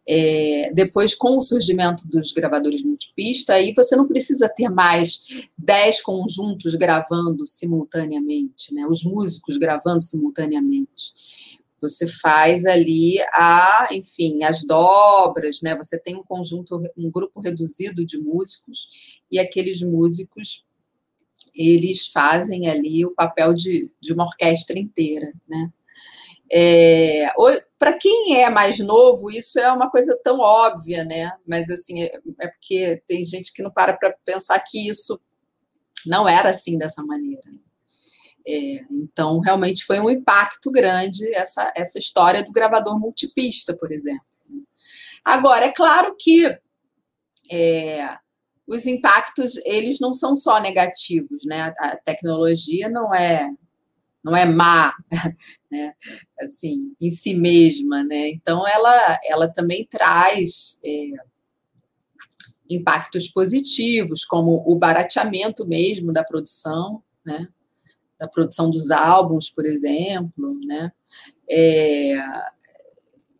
É, 0.07 0.71
depois, 0.73 1.13
com 1.13 1.37
o 1.37 1.41
surgimento 1.41 2.07
dos 2.07 2.31
gravadores 2.31 2.83
multipista, 2.83 3.53
aí 3.53 3.73
você 3.75 3.95
não 3.95 4.07
precisa 4.07 4.49
ter 4.49 4.69
mais 4.69 5.27
dez 5.57 6.01
conjuntos 6.01 6.75
gravando 6.75 7.45
simultaneamente, 7.45 8.73
né? 8.73 8.85
os 8.87 9.03
músicos 9.03 9.57
gravando 9.57 10.01
simultaneamente. 10.01 11.13
Você 11.81 12.07
faz 12.07 12.65
ali 12.65 13.19
a, 13.33 13.87
enfim, 13.91 14.43
as 14.43 14.63
dobras, 14.63 15.61
né? 15.63 15.75
Você 15.75 15.97
tem 15.97 16.15
um 16.15 16.23
conjunto, 16.23 16.79
um 16.95 17.09
grupo 17.09 17.41
reduzido 17.41 18.05
de 18.05 18.19
músicos 18.19 18.87
e 19.31 19.39
aqueles 19.39 19.81
músicos 19.81 20.63
eles 21.55 22.07
fazem 22.07 22.69
ali 22.69 23.05
o 23.05 23.15
papel 23.15 23.53
de, 23.53 23.91
de 23.99 24.13
uma 24.13 24.25
orquestra 24.25 24.77
inteira, 24.77 25.33
né? 25.47 25.71
É, 26.53 27.31
para 27.79 27.93
quem 27.93 28.41
é 28.41 28.49
mais 28.49 28.79
novo, 28.79 29.31
isso 29.31 29.57
é 29.57 29.71
uma 29.71 29.89
coisa 29.89 30.19
tão 30.21 30.39
óbvia, 30.39 31.05
né? 31.05 31.31
Mas 31.47 31.69
assim, 31.69 32.03
é, 32.03 32.19
é 32.41 32.47
porque 32.49 33.01
tem 33.07 33.23
gente 33.23 33.53
que 33.53 33.63
não 33.63 33.71
para 33.71 33.93
para 33.93 34.13
pensar 34.25 34.59
que 34.59 34.89
isso 34.89 35.19
não 36.05 36.27
era 36.27 36.49
assim 36.49 36.77
dessa 36.77 37.01
maneira. 37.01 37.41
Né? 37.45 37.59
É, 38.45 38.85
então, 38.91 39.39
realmente 39.39 39.85
foi 39.85 39.99
um 39.99 40.09
impacto 40.09 40.69
grande 40.71 41.33
essa, 41.35 41.71
essa 41.75 41.97
história 41.97 42.43
do 42.43 42.51
gravador 42.51 42.99
multipista, 42.99 43.75
por 43.75 43.91
exemplo. 43.91 44.25
Agora, 45.23 45.65
é 45.65 45.71
claro 45.71 46.15
que 46.19 46.45
é, 47.51 48.17
os 48.67 48.87
impactos 48.87 49.57
eles 49.63 49.99
não 49.99 50.13
são 50.13 50.35
só 50.35 50.59
negativos, 50.59 51.45
né? 51.45 51.73
A 51.79 51.95
tecnologia 51.97 52.89
não 52.89 53.13
é 53.13 53.49
não 54.23 54.35
é 54.35 54.45
má, 54.45 54.93
né? 55.71 55.93
assim, 56.39 56.95
em 56.99 57.09
si 57.09 57.33
mesma, 57.33 58.03
né? 58.03 58.29
Então 58.29 58.67
ela, 58.67 59.19
ela 59.25 59.47
também 59.47 59.85
traz 59.85 60.79
é, 60.85 61.11
impactos 62.69 63.27
positivos, 63.27 64.23
como 64.23 64.63
o 64.65 64.75
barateamento 64.75 65.67
mesmo 65.67 66.13
da 66.13 66.23
produção, 66.23 67.03
né? 67.25 67.47
Da 68.19 68.27
produção 68.27 68.69
dos 68.69 68.91
álbuns, 68.91 69.49
por 69.49 69.65
exemplo, 69.65 70.59
né? 70.65 70.91
É, 71.49 72.15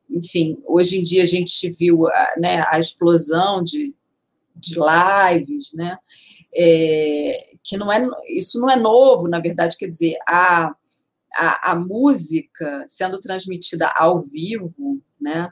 enfim, 0.09 0.61
hoje 0.65 0.99
em 0.99 1.03
dia 1.03 1.23
a 1.23 1.25
gente 1.25 1.69
viu 1.71 2.01
né, 2.37 2.63
a 2.67 2.77
explosão 2.77 3.63
de, 3.63 3.95
de 4.55 4.75
lives, 4.75 5.71
né? 5.73 5.97
É, 6.55 7.51
que 7.63 7.77
não 7.77 7.91
é 7.91 8.05
isso 8.27 8.59
não 8.59 8.69
é 8.69 8.75
novo, 8.75 9.27
na 9.27 9.39
verdade, 9.39 9.77
quer 9.77 9.87
dizer, 9.87 10.17
a, 10.27 10.75
a, 11.35 11.71
a 11.71 11.75
música 11.75 12.83
sendo 12.87 13.19
transmitida 13.19 13.91
ao 13.95 14.21
vivo, 14.21 15.01
né? 15.19 15.49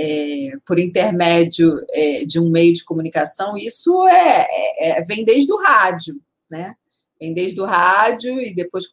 É, 0.00 0.52
por 0.64 0.78
intermédio 0.78 1.74
é, 1.90 2.24
de 2.24 2.38
um 2.38 2.50
meio 2.50 2.72
de 2.72 2.84
comunicação, 2.84 3.56
isso 3.56 4.06
é, 4.06 4.46
é, 4.48 4.90
é, 4.90 5.04
vem 5.04 5.24
desde 5.24 5.52
o 5.52 5.56
rádio, 5.56 6.20
né? 6.48 6.76
Vem 7.20 7.34
desde 7.34 7.60
o 7.60 7.64
rádio 7.64 8.40
e 8.40 8.54
depois 8.54 8.84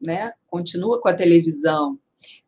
né, 0.00 0.32
continua 0.46 1.00
com 1.00 1.08
a 1.08 1.14
televisão. 1.14 1.98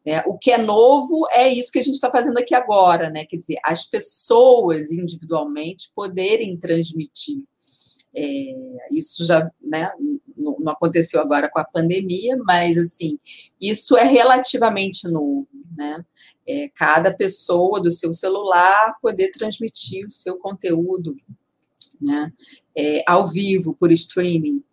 Né? 0.06 0.22
O 0.26 0.38
que 0.38 0.50
é 0.50 0.58
novo 0.58 1.26
é 1.32 1.48
isso 1.48 1.70
que 1.70 1.78
a 1.78 1.82
gente 1.82 1.94
está 1.94 2.10
fazendo 2.10 2.38
aqui 2.38 2.54
agora, 2.54 3.10
né? 3.10 3.24
Quer 3.26 3.36
dizer, 3.36 3.58
as 3.64 3.84
pessoas 3.84 4.90
individualmente 4.90 5.90
poderem 5.94 6.56
transmitir. 6.58 7.44
É, 8.14 8.52
isso 8.90 9.24
já 9.24 9.50
né, 9.60 9.90
não, 10.36 10.56
aconteceu 10.68 11.20
agora 11.20 11.48
com 11.48 11.60
a 11.60 11.64
pandemia, 11.64 12.36
mas 12.44 12.76
assim, 12.76 13.18
isso 13.60 13.96
é 13.96 14.04
relativamente 14.04 15.08
novo, 15.08 15.48
né? 15.76 16.04
É, 16.46 16.68
cada 16.74 17.14
pessoa 17.14 17.80
do 17.80 17.90
seu 17.92 18.12
celular 18.12 18.96
poder 19.00 19.30
transmitir 19.30 20.06
o 20.06 20.10
seu 20.10 20.36
conteúdo 20.36 21.14
né, 22.00 22.32
é, 22.76 23.04
ao 23.06 23.28
vivo, 23.28 23.76
por 23.78 23.92
streaming. 23.92 24.64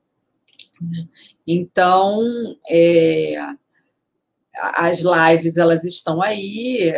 Então, 1.45 2.19
é, 2.69 3.35
as 4.55 5.01
lives 5.01 5.57
elas 5.57 5.83
estão 5.83 6.21
aí, 6.21 6.91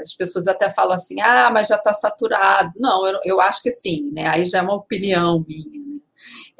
as 0.00 0.14
pessoas 0.14 0.46
até 0.48 0.70
falam 0.70 0.94
assim, 0.94 1.20
ah, 1.20 1.50
mas 1.52 1.68
já 1.68 1.76
está 1.76 1.94
saturado. 1.94 2.72
Não, 2.76 3.06
eu, 3.06 3.20
eu 3.24 3.40
acho 3.40 3.62
que 3.62 3.70
sim, 3.70 4.10
né? 4.12 4.26
Aí 4.26 4.44
já 4.44 4.58
é 4.58 4.62
uma 4.62 4.74
opinião 4.74 5.44
minha. 5.46 5.83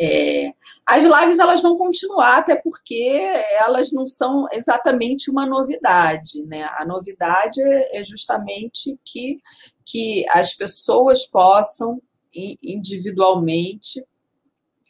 É, 0.00 0.52
as 0.84 1.04
lives 1.04 1.38
elas 1.38 1.62
vão 1.62 1.78
continuar, 1.78 2.38
até 2.38 2.56
porque 2.56 3.18
elas 3.58 3.92
não 3.92 4.06
são 4.06 4.46
exatamente 4.52 5.30
uma 5.30 5.46
novidade, 5.46 6.42
né? 6.44 6.68
A 6.76 6.84
novidade 6.84 7.60
é 7.92 8.02
justamente 8.02 8.98
que, 9.04 9.38
que 9.84 10.26
as 10.30 10.52
pessoas 10.52 11.24
possam 11.26 12.00
individualmente 12.34 14.04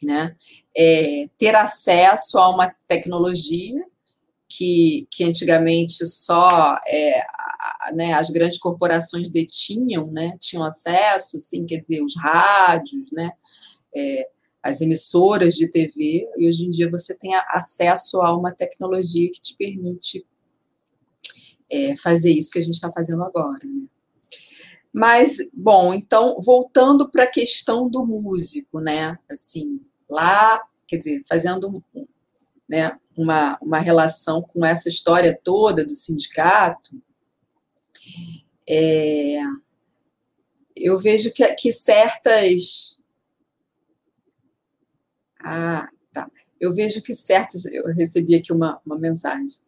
né, 0.01 0.35
é, 0.75 1.29
ter 1.37 1.55
acesso 1.55 2.37
a 2.37 2.49
uma 2.49 2.73
tecnologia 2.87 3.85
que, 4.49 5.07
que 5.11 5.23
antigamente 5.23 6.05
só 6.07 6.79
é, 6.87 7.25
né, 7.93 8.13
as 8.13 8.29
grandes 8.29 8.57
corporações 8.57 9.29
detinham, 9.29 10.07
né, 10.11 10.37
tinham 10.39 10.63
acesso, 10.63 11.37
assim, 11.37 11.65
quer 11.65 11.77
dizer, 11.77 12.01
os 12.01 12.15
rádios, 12.17 13.11
né, 13.11 13.31
é, 13.95 14.29
as 14.65 14.81
emissoras 14.81 15.53
de 15.53 15.69
TV, 15.69 16.27
e 16.37 16.47
hoje 16.47 16.65
em 16.65 16.71
dia 16.71 16.89
você 16.89 17.15
tem 17.15 17.35
acesso 17.49 18.19
a 18.21 18.35
uma 18.35 18.51
tecnologia 18.51 19.31
que 19.31 19.39
te 19.39 19.55
permite 19.55 20.25
é, 21.69 21.95
fazer 21.97 22.31
isso 22.31 22.49
que 22.49 22.57
a 22.57 22.61
gente 22.63 22.73
está 22.73 22.91
fazendo 22.91 23.23
agora. 23.23 23.63
Né? 23.63 23.85
Mas, 24.91 25.37
bom, 25.53 25.93
então, 25.93 26.39
voltando 26.41 27.07
para 27.07 27.25
a 27.25 27.31
questão 27.31 27.87
do 27.87 28.03
músico, 28.03 28.79
né, 28.79 29.19
assim, 29.29 29.79
lá, 30.09 30.59
quer 30.87 30.97
dizer, 30.97 31.21
fazendo 31.29 31.83
né, 32.67 32.97
uma, 33.15 33.59
uma 33.61 33.77
relação 33.77 34.41
com 34.41 34.65
essa 34.65 34.89
história 34.89 35.39
toda 35.43 35.85
do 35.85 35.93
sindicato, 35.93 36.99
é, 38.67 39.41
eu 40.75 40.97
vejo 40.97 41.31
que, 41.31 41.45
que 41.53 41.71
certas. 41.71 42.94
Ah, 45.45 45.87
tá. 46.11 46.29
Eu 46.59 46.73
vejo 46.73 47.01
que 47.01 47.13
certas. 47.13 47.65
Eu 47.65 47.85
recebi 47.93 48.35
aqui 48.35 48.51
uma, 48.51 48.81
uma 48.85 48.97
mensagem. 48.97 49.59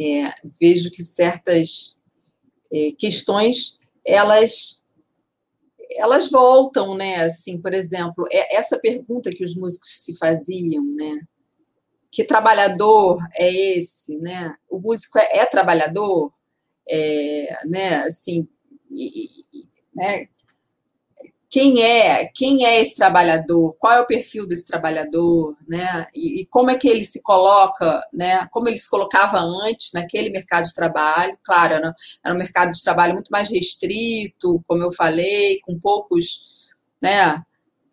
É, 0.00 0.32
vejo 0.60 0.90
que 0.90 1.02
certas 1.02 1.98
é, 2.72 2.92
questões 2.92 3.78
elas 4.06 4.80
elas 5.92 6.30
voltam, 6.30 6.94
né? 6.94 7.16
Assim, 7.24 7.60
por 7.60 7.74
exemplo, 7.74 8.24
é 8.30 8.56
essa 8.56 8.78
pergunta 8.78 9.30
que 9.30 9.44
os 9.44 9.56
músicos 9.56 10.04
se 10.04 10.16
faziam, 10.16 10.84
né? 10.84 11.20
que 12.10 12.24
trabalhador 12.24 13.18
é 13.34 13.48
esse, 13.78 14.18
né? 14.18 14.54
O 14.68 14.78
músico 14.78 15.18
é, 15.18 15.38
é 15.38 15.46
trabalhador, 15.46 16.32
é, 16.88 17.66
né? 17.66 17.96
Assim, 17.98 18.48
e, 18.90 19.26
e, 19.52 19.68
né? 19.94 20.26
Quem 21.50 21.82
é, 21.82 22.26
quem 22.26 22.64
é 22.64 22.80
esse 22.80 22.94
trabalhador? 22.94 23.74
Qual 23.76 23.92
é 23.92 24.00
o 24.00 24.06
perfil 24.06 24.46
desse 24.46 24.64
trabalhador, 24.64 25.56
né? 25.68 26.06
E, 26.14 26.42
e 26.42 26.46
como 26.46 26.70
é 26.70 26.76
que 26.76 26.88
ele 26.88 27.04
se 27.04 27.20
coloca, 27.20 28.00
né? 28.12 28.46
Como 28.52 28.68
ele 28.68 28.78
se 28.78 28.88
colocava 28.88 29.40
antes 29.40 29.90
naquele 29.92 30.30
mercado 30.30 30.64
de 30.64 30.72
trabalho? 30.72 31.36
Claro, 31.42 31.74
era, 31.74 31.94
era 32.24 32.34
um 32.34 32.38
mercado 32.38 32.70
de 32.70 32.80
trabalho 32.80 33.14
muito 33.14 33.30
mais 33.30 33.50
restrito, 33.50 34.62
como 34.64 34.84
eu 34.84 34.92
falei, 34.92 35.58
com 35.62 35.76
poucos, 35.78 36.70
né? 37.02 37.42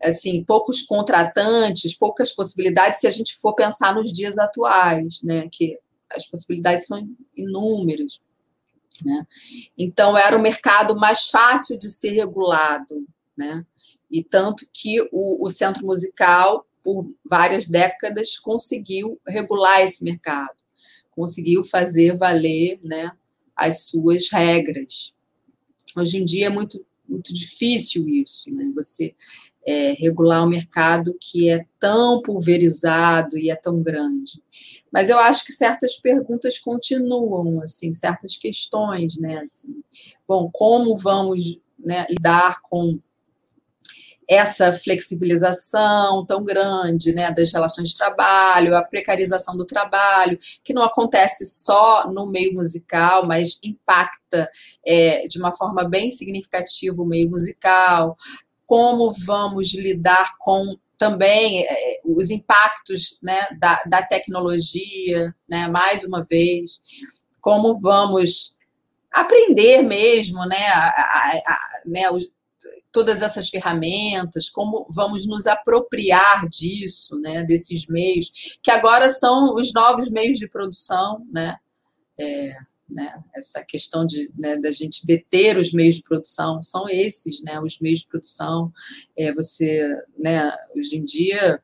assim, 0.04 0.44
poucos 0.44 0.84
contratantes, 0.84 1.96
poucas 1.96 2.32
possibilidades 2.32 3.02
se 3.02 3.08
a 3.08 3.12
gente 3.12 3.36
for 3.38 3.56
pensar 3.56 3.96
nos 3.96 4.14
dias 4.14 4.38
atuais, 4.38 5.24
né, 5.24 5.50
que 5.52 5.76
as 6.16 6.28
possibilidades 6.28 6.86
são 6.86 7.04
inúmeras. 7.36 8.22
Né? 9.04 9.26
Então, 9.76 10.16
era 10.16 10.38
o 10.38 10.42
mercado 10.42 10.96
mais 10.96 11.30
fácil 11.30 11.78
de 11.78 11.90
ser 11.90 12.12
regulado, 12.12 13.08
né? 13.38 13.66
e 14.10 14.24
tanto 14.24 14.68
que 14.74 15.02
o, 15.12 15.46
o 15.46 15.50
centro 15.50 15.86
musical, 15.86 16.66
por 16.84 17.10
várias 17.30 17.68
décadas, 17.68 18.38
conseguiu 18.38 19.20
regular 19.28 19.82
esse 19.82 20.04
mercado, 20.04 20.56
conseguiu 21.12 21.64
fazer 21.64 22.16
valer 22.16 22.80
né, 22.84 23.12
as 23.56 23.88
suas 23.88 24.30
regras. 24.32 25.14
Hoje 25.96 26.18
em 26.18 26.26
dia 26.26 26.48
é 26.48 26.50
muito, 26.50 26.84
muito 27.08 27.34
difícil 27.34 28.08
isso, 28.08 28.50
né? 28.52 28.72
você 28.74 29.14
é, 29.68 29.92
regular 29.94 30.46
um 30.46 30.50
mercado 30.50 31.18
que 31.20 31.50
é 31.50 31.66
tão 31.78 32.22
pulverizado 32.22 33.38
e 33.38 33.50
é 33.50 33.56
tão 33.56 33.84
grande. 33.84 34.42
Mas 34.90 35.10
eu 35.10 35.20
acho 35.20 35.46
que 35.46 35.52
certas 35.52 35.98
perguntas 35.98 36.58
continuam, 36.58 37.62
assim, 37.62 37.94
certas 37.94 38.38
questões, 38.38 39.18
né? 39.18 39.40
Assim, 39.40 39.84
bom, 40.26 40.50
como 40.54 40.96
vamos 40.98 41.60
né, 41.78 42.06
lidar 42.10 42.62
com 42.62 42.98
essa 44.28 44.74
flexibilização 44.74 46.26
tão 46.26 46.44
grande 46.44 47.14
né, 47.14 47.32
das 47.32 47.52
relações 47.54 47.90
de 47.90 47.98
trabalho, 47.98 48.76
a 48.76 48.84
precarização 48.84 49.56
do 49.56 49.66
trabalho, 49.66 50.38
que 50.64 50.74
não 50.74 50.84
acontece 50.84 51.46
só 51.46 52.12
no 52.12 52.26
meio 52.28 52.54
musical, 52.54 53.26
mas 53.26 53.60
impacta 53.64 54.50
é, 54.86 55.26
de 55.28 55.40
uma 55.40 55.56
forma 55.56 55.88
bem 55.88 56.12
significativa 56.12 57.02
o 57.02 57.06
meio 57.06 57.30
musical, 57.30 58.18
como 58.66 59.10
vamos 59.26 59.74
lidar 59.74 60.36
com 60.40 60.78
também 60.98 61.64
é, 61.64 62.02
os 62.04 62.30
impactos 62.30 63.20
né, 63.22 63.48
da, 63.60 63.82
da 63.86 64.02
tecnologia, 64.02 65.34
né, 65.48 65.68
mais 65.68 66.04
uma 66.04 66.24
vez, 66.24 66.82
como 67.40 67.80
vamos 67.80 68.58
aprender 69.12 69.84
mesmo 69.84 70.46
né, 70.46 70.68
a, 70.68 70.88
a, 70.88 71.42
a, 71.46 71.82
né, 71.86 72.10
os, 72.10 72.30
todas 72.98 73.22
essas 73.22 73.48
ferramentas, 73.48 74.50
como 74.50 74.88
vamos 74.90 75.28
nos 75.28 75.46
apropriar 75.46 76.50
disso, 76.50 77.16
né, 77.20 77.44
desses 77.44 77.86
meios, 77.86 78.58
que 78.64 78.72
agora 78.72 79.08
são 79.08 79.54
os 79.54 79.72
novos 79.72 80.10
meios 80.10 80.40
de 80.40 80.50
produção, 80.50 81.24
né, 81.32 81.56
é, 82.20 82.58
né? 82.90 83.22
Essa 83.36 83.64
questão 83.64 84.04
de 84.04 84.32
né, 84.36 84.58
da 84.58 84.72
gente 84.72 85.06
deter 85.06 85.60
os 85.60 85.72
meios 85.72 85.98
de 85.98 86.02
produção 86.02 86.64
são 86.64 86.90
esses, 86.90 87.44
né? 87.44 87.60
Os 87.60 87.80
meios 87.80 88.00
de 88.00 88.08
produção, 88.08 88.74
é, 89.16 89.32
você, 89.32 89.96
né? 90.18 90.52
Hoje 90.76 90.98
em 90.98 91.06
dia, 91.06 91.62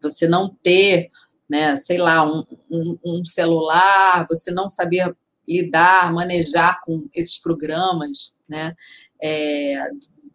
você 0.00 0.26
não 0.26 0.56
ter, 0.62 1.10
né? 1.46 1.76
Sei 1.76 1.98
lá, 1.98 2.24
um, 2.24 2.46
um, 2.70 2.98
um 3.04 3.24
celular, 3.26 4.26
você 4.30 4.50
não 4.50 4.70
saber 4.70 5.14
lidar, 5.46 6.10
manejar 6.10 6.80
com 6.84 7.06
esses 7.14 7.36
programas, 7.36 8.32
né? 8.48 8.74
É, 9.22 9.90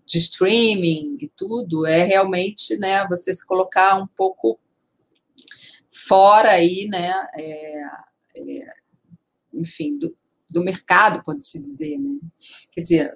de 0.06 0.18
streaming 0.18 1.18
e 1.20 1.28
tudo, 1.36 1.86
é 1.86 2.04
realmente, 2.04 2.78
né? 2.78 3.08
Você 3.08 3.34
se 3.34 3.46
colocar 3.46 3.96
um 3.96 4.08
pouco 4.08 4.60
fora 5.92 6.50
aí, 6.52 6.88
né? 6.90 7.14
É, 7.38 7.84
é, 8.36 8.68
enfim, 9.54 9.98
do, 9.98 10.16
do 10.52 10.64
mercado, 10.64 11.24
pode-se 11.24 11.62
dizer. 11.62 11.98
Né? 11.98 12.20
Quer 12.72 12.82
dizer, 12.82 13.16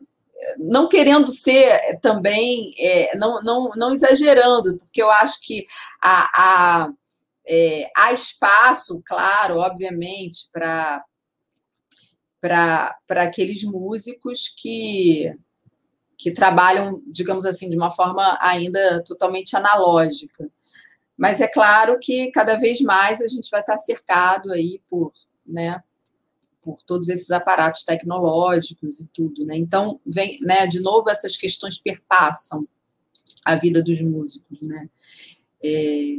não 0.57 0.87
querendo 0.87 1.29
ser 1.31 1.99
também, 2.01 2.73
é, 2.77 3.17
não, 3.17 3.41
não, 3.41 3.69
não 3.75 3.91
exagerando, 3.91 4.77
porque 4.77 5.01
eu 5.01 5.09
acho 5.09 5.41
que 5.41 5.65
há, 6.01 6.29
há, 6.35 6.89
é, 7.45 7.89
há 7.95 8.13
espaço, 8.13 9.01
claro, 9.05 9.57
obviamente, 9.57 10.49
para 10.51 11.03
aqueles 13.09 13.63
músicos 13.63 14.47
que, 14.47 15.33
que 16.17 16.31
trabalham, 16.31 17.01
digamos 17.07 17.45
assim, 17.45 17.69
de 17.69 17.77
uma 17.77 17.91
forma 17.91 18.37
ainda 18.41 19.03
totalmente 19.03 19.55
analógica. 19.55 20.49
Mas 21.15 21.39
é 21.41 21.47
claro 21.47 21.99
que 21.99 22.31
cada 22.31 22.55
vez 22.55 22.81
mais 22.81 23.21
a 23.21 23.27
gente 23.27 23.49
vai 23.51 23.61
estar 23.61 23.77
cercado 23.77 24.51
aí 24.51 24.81
por, 24.89 25.13
né, 25.45 25.81
por 26.61 26.81
todos 26.83 27.07
esses 27.07 27.29
aparatos 27.31 27.83
tecnológicos 27.83 28.99
e 28.99 29.07
tudo, 29.07 29.45
né? 29.45 29.55
Então, 29.55 29.99
vem, 30.05 30.39
né, 30.41 30.67
de 30.67 30.79
novo, 30.79 31.09
essas 31.09 31.37
questões 31.37 31.79
perpassam 31.79 32.67
a 33.45 33.55
vida 33.55 33.81
dos 33.81 34.01
músicos, 34.01 34.59
né? 34.61 34.89
É, 35.63 36.15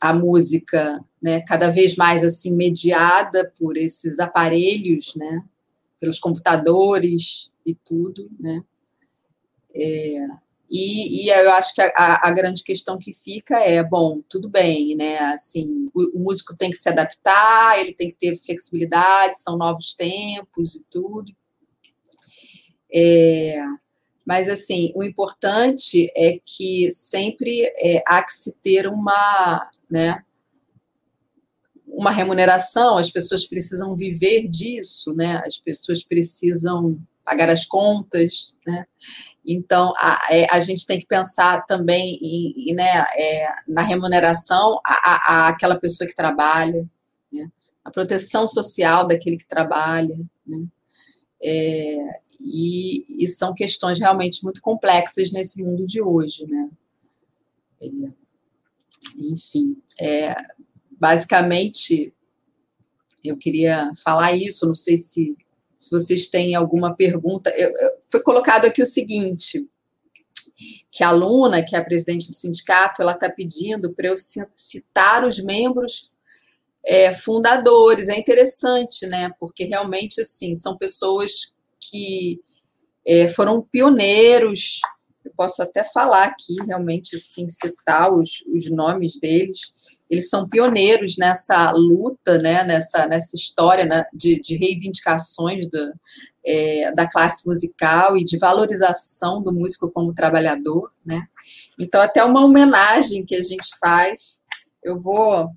a 0.00 0.12
música, 0.12 1.02
né, 1.20 1.40
cada 1.40 1.68
vez 1.68 1.96
mais 1.96 2.22
assim 2.22 2.52
mediada 2.52 3.50
por 3.58 3.76
esses 3.76 4.18
aparelhos, 4.18 5.14
né, 5.14 5.42
pelos 5.98 6.18
computadores 6.18 7.50
e 7.64 7.74
tudo, 7.74 8.30
né? 8.38 8.62
É, 9.74 10.26
e, 10.70 11.26
e, 11.26 11.28
eu 11.30 11.52
acho 11.52 11.74
que 11.74 11.80
a, 11.80 12.28
a, 12.28 12.30
grande 12.32 12.62
questão 12.62 12.98
que 12.98 13.12
fica 13.12 13.58
é, 13.58 13.82
bom, 13.82 14.22
tudo 14.28 14.48
bem, 14.48 14.96
né? 14.96 15.18
Assim, 15.34 15.90
o, 15.94 16.18
o, 16.18 16.20
músico 16.20 16.56
tem 16.56 16.70
que 16.70 16.76
se 16.76 16.88
adaptar, 16.88 17.78
ele 17.78 17.92
tem 17.92 18.08
que 18.08 18.16
ter 18.16 18.36
flexibilidade, 18.36 19.40
são 19.40 19.56
novos 19.56 19.94
tempos 19.94 20.74
e 20.74 20.84
tudo. 20.90 21.32
É, 22.92 23.62
Mas, 24.24 24.48
assim, 24.48 24.92
o 24.94 25.02
importante 25.02 26.10
é 26.16 26.38
que 26.44 26.90
sempre 26.92 27.62
é, 27.76 28.02
há 28.06 28.22
que 28.22 28.32
se 28.32 28.52
ter 28.62 28.86
uma, 28.86 29.68
né, 29.90 30.24
uma 31.96 32.10
remuneração, 32.10 32.96
as 32.96 33.10
pessoas 33.10 33.46
precisam 33.46 33.94
viver 33.96 34.48
disso, 34.48 35.12
né? 35.14 35.42
As 35.46 35.58
pessoas 35.58 36.04
precisam 36.04 36.98
pagar 37.24 37.48
as 37.48 37.64
contas, 37.64 38.54
né? 38.66 38.86
Então, 39.46 39.92
a, 39.98 40.26
é, 40.30 40.46
a 40.50 40.58
gente 40.58 40.86
tem 40.86 40.98
que 40.98 41.06
pensar 41.06 41.64
também 41.66 42.18
em, 42.20 42.70
em 42.70 42.74
né, 42.74 43.04
é, 43.14 43.48
na 43.68 43.82
remuneração 43.82 44.80
a, 44.84 45.48
aquela 45.48 45.78
pessoa 45.78 46.08
que 46.08 46.14
trabalha, 46.14 46.88
né? 47.30 47.50
a 47.84 47.90
proteção 47.90 48.48
social 48.48 49.06
daquele 49.06 49.36
que 49.36 49.46
trabalha, 49.46 50.18
né? 50.46 50.66
É, 51.42 51.96
e, 52.40 53.04
e, 53.22 53.28
são 53.28 53.52
questões 53.52 53.98
realmente 53.98 54.42
muito 54.42 54.62
complexas 54.62 55.30
nesse 55.30 55.62
mundo 55.62 55.86
de 55.86 56.00
hoje, 56.00 56.46
né? 56.46 56.70
É, 57.82 57.88
enfim, 59.20 59.76
é, 60.00 60.34
basicamente, 60.98 62.12
eu 63.22 63.36
queria 63.36 63.90
falar 64.02 64.32
isso, 64.32 64.66
não 64.66 64.74
sei 64.74 64.96
se 64.96 65.36
se 65.84 65.90
vocês 65.90 66.26
têm 66.26 66.54
alguma 66.54 66.94
pergunta. 66.94 67.50
Eu, 67.50 67.70
eu, 67.70 67.90
foi 68.10 68.22
colocado 68.22 68.64
aqui 68.64 68.82
o 68.82 68.86
seguinte, 68.86 69.66
que 70.90 71.04
a 71.04 71.08
aluna, 71.08 71.62
que 71.62 71.76
é 71.76 71.78
a 71.78 71.84
presidente 71.84 72.28
do 72.28 72.34
sindicato, 72.34 73.02
ela 73.02 73.12
está 73.12 73.30
pedindo 73.30 73.92
para 73.92 74.08
eu 74.08 74.14
citar 74.56 75.24
os 75.24 75.38
membros 75.42 76.16
é, 76.84 77.12
fundadores. 77.12 78.08
É 78.08 78.18
interessante, 78.18 79.06
né? 79.06 79.30
Porque 79.38 79.64
realmente, 79.64 80.20
assim, 80.20 80.54
são 80.54 80.76
pessoas 80.76 81.54
que 81.78 82.40
é, 83.06 83.28
foram 83.28 83.62
pioneiros. 83.62 84.80
Eu 85.24 85.32
posso 85.36 85.62
até 85.62 85.84
falar 85.84 86.24
aqui, 86.24 86.54
realmente, 86.66 87.16
assim, 87.16 87.46
citar 87.46 88.12
os, 88.14 88.42
os 88.54 88.70
nomes 88.70 89.18
deles 89.18 89.72
eles 90.08 90.28
são 90.28 90.48
pioneiros 90.48 91.16
nessa 91.16 91.70
luta, 91.72 92.38
né, 92.38 92.62
nessa, 92.64 93.06
nessa 93.06 93.34
história 93.36 93.84
né, 93.84 94.04
de, 94.12 94.38
de, 94.40 94.56
reivindicações 94.56 95.66
do, 95.66 95.92
é, 96.44 96.92
da 96.92 97.08
classe 97.08 97.46
musical 97.46 98.16
e 98.16 98.24
de 98.24 98.38
valorização 98.38 99.42
do 99.42 99.52
músico 99.52 99.90
como 99.90 100.14
trabalhador, 100.14 100.92
né? 101.04 101.26
Então, 101.80 102.00
até 102.00 102.22
uma 102.22 102.44
homenagem 102.44 103.24
que 103.24 103.34
a 103.34 103.42
gente 103.42 103.66
faz, 103.80 104.40
eu 104.82 104.98
vou 104.98 105.50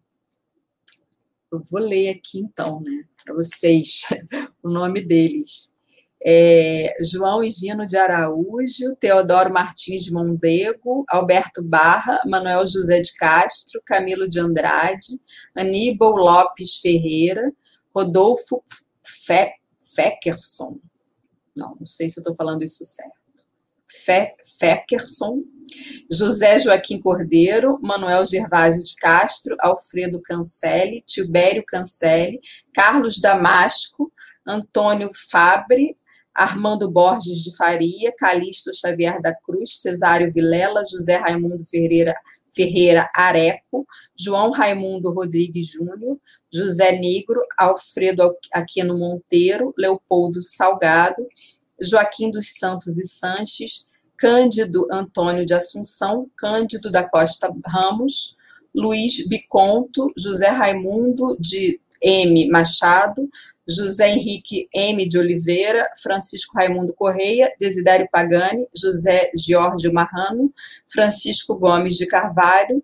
eu 1.50 1.60
vou 1.72 1.80
ler 1.80 2.10
aqui 2.10 2.40
então, 2.40 2.82
né, 2.82 3.04
para 3.24 3.34
vocês 3.34 4.02
o 4.62 4.70
nome 4.70 5.02
deles 5.02 5.77
é, 6.26 6.96
João 7.04 7.44
Higino 7.44 7.86
de 7.86 7.98
Araújo, 7.98 8.96
Teodoro 9.00 9.54
Martins 9.54 10.04
de 10.04 10.12
Mondego, 10.12 11.06
Alberto 11.10 11.64
Barra, 11.64 12.22
Manuel 12.26 12.68
José 12.68 13.00
de 13.00 13.14
Castro, 13.16 13.82
Camilo 13.86 14.28
de 14.28 14.40
Andrade, 14.40 15.20
Aníbal 15.56 16.12
Lopes 16.12 16.80
Ferreira, 16.80 17.54
Rodolfo 17.96 18.64
Fe, 19.04 19.52
Feckerson, 19.96 20.80
não, 21.56 21.76
não 21.80 21.86
sei 21.86 22.10
se 22.10 22.20
eu 22.20 22.22
estou 22.22 22.36
falando 22.36 22.64
isso 22.64 22.84
certo, 22.84 23.12
Fe, 23.90 24.34
Feckerson, 24.60 25.44
José 26.12 26.60
Joaquim 26.60 27.00
Cordeiro, 27.00 27.80
Manuel 27.82 28.26
Gervásio 28.26 28.84
de 28.84 28.96
Castro, 28.96 29.56
Alfredo 29.60 30.22
Cancelli, 30.22 31.04
Tibério 31.06 31.64
Cancelli, 31.66 32.40
Carlos 32.74 33.20
Damasco, 33.20 34.12
Antônio 34.48 35.10
Fabre, 35.30 35.98
Armando 36.38 36.90
Borges 36.92 37.42
de 37.42 37.56
Faria, 37.56 38.14
Calixto 38.16 38.72
Xavier 38.72 39.20
da 39.20 39.34
Cruz, 39.34 39.82
Cesário 39.82 40.32
Vilela, 40.32 40.84
José 40.88 41.18
Raimundo 41.18 41.66
Ferreira, 41.66 42.16
Ferreira 42.54 43.10
Areco, 43.16 43.88
João 44.16 44.52
Raimundo 44.52 45.12
Rodrigues 45.12 45.66
Júnior, 45.68 46.20
José 46.54 46.92
Negro, 46.92 47.42
Alfredo 47.58 48.36
Aquino 48.54 48.96
Monteiro, 48.98 49.74
Leopoldo 49.76 50.44
Salgado, 50.44 51.26
Joaquim 51.82 52.30
dos 52.30 52.58
Santos 52.60 52.98
e 53.00 53.08
Sanches, 53.08 53.86
Cândido 54.16 54.88
Antônio 54.92 55.44
de 55.44 55.56
Assunção, 55.56 56.30
Cândido 56.38 56.92
da 56.92 57.08
Costa 57.08 57.52
Ramos, 57.66 58.36
Luiz 58.76 59.28
Biconto, 59.28 60.14
José 60.16 60.50
Raimundo 60.50 61.36
de 61.40 61.82
M. 62.02 62.48
Machado, 62.50 63.30
José 63.68 64.10
Henrique 64.10 64.70
M. 64.74 65.08
de 65.08 65.18
Oliveira, 65.18 65.86
Francisco 66.02 66.58
Raimundo 66.58 66.94
Correia, 66.94 67.54
Desidério 67.60 68.08
Pagani, 68.12 68.66
José 68.76 69.30
Giorgio 69.36 69.94
Marrano, 69.94 70.54
Francisco 70.88 71.56
Gomes 71.56 71.98
de 71.98 72.08
Carvalho, 72.08 72.84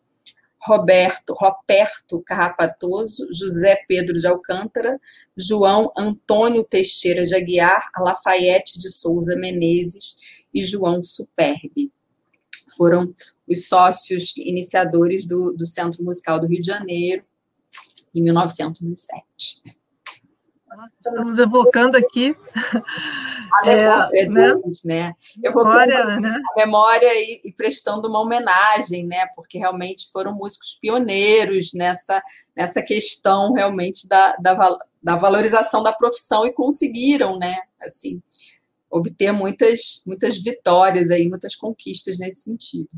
Roberto 0.65 1.33
Roberto 1.33 2.21
Carrapatoso, 2.25 3.27
José 3.31 3.77
Pedro 3.87 4.15
de 4.15 4.25
Alcântara, 4.25 4.99
João 5.37 5.91
Antônio 5.97 6.63
Teixeira 6.63 7.25
de 7.25 7.35
Aguiar, 7.35 7.89
Lafayette 7.97 8.79
de 8.79 8.89
Souza 8.89 9.35
Menezes 9.35 10.15
e 10.53 10.63
João 10.63 11.03
Superbe. 11.03 11.91
Foram 12.77 13.13
os 13.47 13.67
sócios 13.67 14.35
iniciadores 14.37 15.25
do, 15.25 15.51
do 15.51 15.65
Centro 15.65 16.03
Musical 16.03 16.39
do 16.39 16.47
Rio 16.47 16.61
de 16.61 16.67
Janeiro, 16.67 17.23
em 18.13 18.21
1907. 18.21 19.63
Estamos 20.97 21.37
evocando 21.37 21.95
aqui 21.97 22.35
a 23.53 23.65
memória 23.65 24.19
é, 24.19 24.29
né? 24.29 24.53
deles, 24.55 24.83
né? 24.83 25.13
Evocando 25.43 26.19
né? 26.19 26.41
a 26.51 26.59
memória 26.59 27.13
e, 27.13 27.41
e, 27.45 27.51
prestando 27.51 28.07
uma 28.07 28.19
homenagem, 28.19 29.05
né? 29.05 29.27
Porque 29.35 29.59
realmente 29.59 30.11
foram 30.11 30.33
músicos 30.33 30.77
pioneiros 30.81 31.71
nessa, 31.73 32.21
nessa 32.55 32.81
questão 32.81 33.53
realmente 33.53 34.07
da, 34.07 34.35
da, 34.37 34.77
da 35.01 35.15
valorização 35.15 35.83
da 35.83 35.93
profissão 35.93 36.45
e 36.45 36.51
conseguiram, 36.53 37.37
né? 37.37 37.59
Assim, 37.79 38.21
obter 38.89 39.31
muitas, 39.31 40.01
muitas 40.05 40.41
vitórias 40.41 41.11
aí, 41.11 41.27
muitas 41.29 41.55
conquistas 41.55 42.17
nesse 42.17 42.41
sentido. 42.41 42.89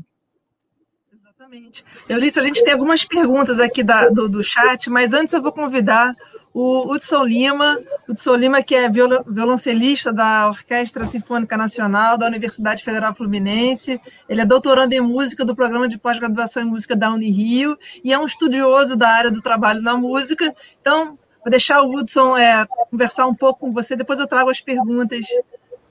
Exatamente. 1.46 1.84
Eulícia, 2.08 2.42
a 2.42 2.44
gente 2.44 2.64
tem 2.64 2.72
algumas 2.72 3.04
perguntas 3.04 3.60
aqui 3.60 3.84
da, 3.84 4.08
do, 4.08 4.28
do 4.28 4.42
chat, 4.42 4.90
mas 4.90 5.12
antes 5.12 5.32
eu 5.32 5.40
vou 5.40 5.52
convidar 5.52 6.14
o 6.52 6.90
Hudson 6.90 7.22
Lima, 7.22 7.78
Hudson 8.08 8.34
Lima, 8.34 8.62
que 8.62 8.74
é 8.74 8.88
violoncelista 8.90 10.12
da 10.12 10.48
Orquestra 10.48 11.06
Sinfônica 11.06 11.56
Nacional 11.56 12.18
da 12.18 12.26
Universidade 12.26 12.82
Federal 12.82 13.14
Fluminense. 13.14 14.00
Ele 14.28 14.40
é 14.40 14.44
doutorando 14.44 14.92
em 14.94 15.00
música 15.00 15.44
do 15.44 15.54
programa 15.54 15.88
de 15.88 15.98
pós-graduação 15.98 16.64
em 16.64 16.66
música 16.66 16.96
da 16.96 17.12
Unirio 17.12 17.78
e 18.02 18.12
é 18.12 18.18
um 18.18 18.26
estudioso 18.26 18.96
da 18.96 19.08
área 19.08 19.30
do 19.30 19.40
trabalho 19.40 19.80
na 19.80 19.96
música. 19.96 20.52
Então, 20.80 21.16
vou 21.44 21.50
deixar 21.50 21.80
o 21.80 21.94
Hudson 21.94 22.36
é, 22.36 22.66
conversar 22.90 23.26
um 23.26 23.34
pouco 23.34 23.60
com 23.60 23.72
você, 23.72 23.94
depois 23.94 24.18
eu 24.18 24.26
trago 24.26 24.50
as 24.50 24.60
perguntas 24.60 25.24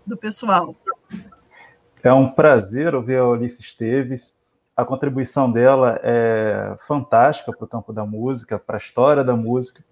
do 0.06 0.18
pessoal. 0.18 0.76
É 2.04 2.12
um 2.12 2.30
prazer 2.30 2.94
ouvir 2.94 3.18
a 3.18 3.28
Ulisses 3.28 3.66
Esteves 3.66 4.36
a 4.76 4.84
contribuição 4.84 5.52
dela 5.52 6.00
é 6.04 6.76
fantástica 6.88 7.54
para 7.54 7.66
o 7.66 7.68
campo 7.68 7.94
da 7.94 8.06
música, 8.06 8.60
para 8.60 8.76
a 8.76 8.78
história 8.78 9.24
da 9.24 9.36
música, 9.36 9.84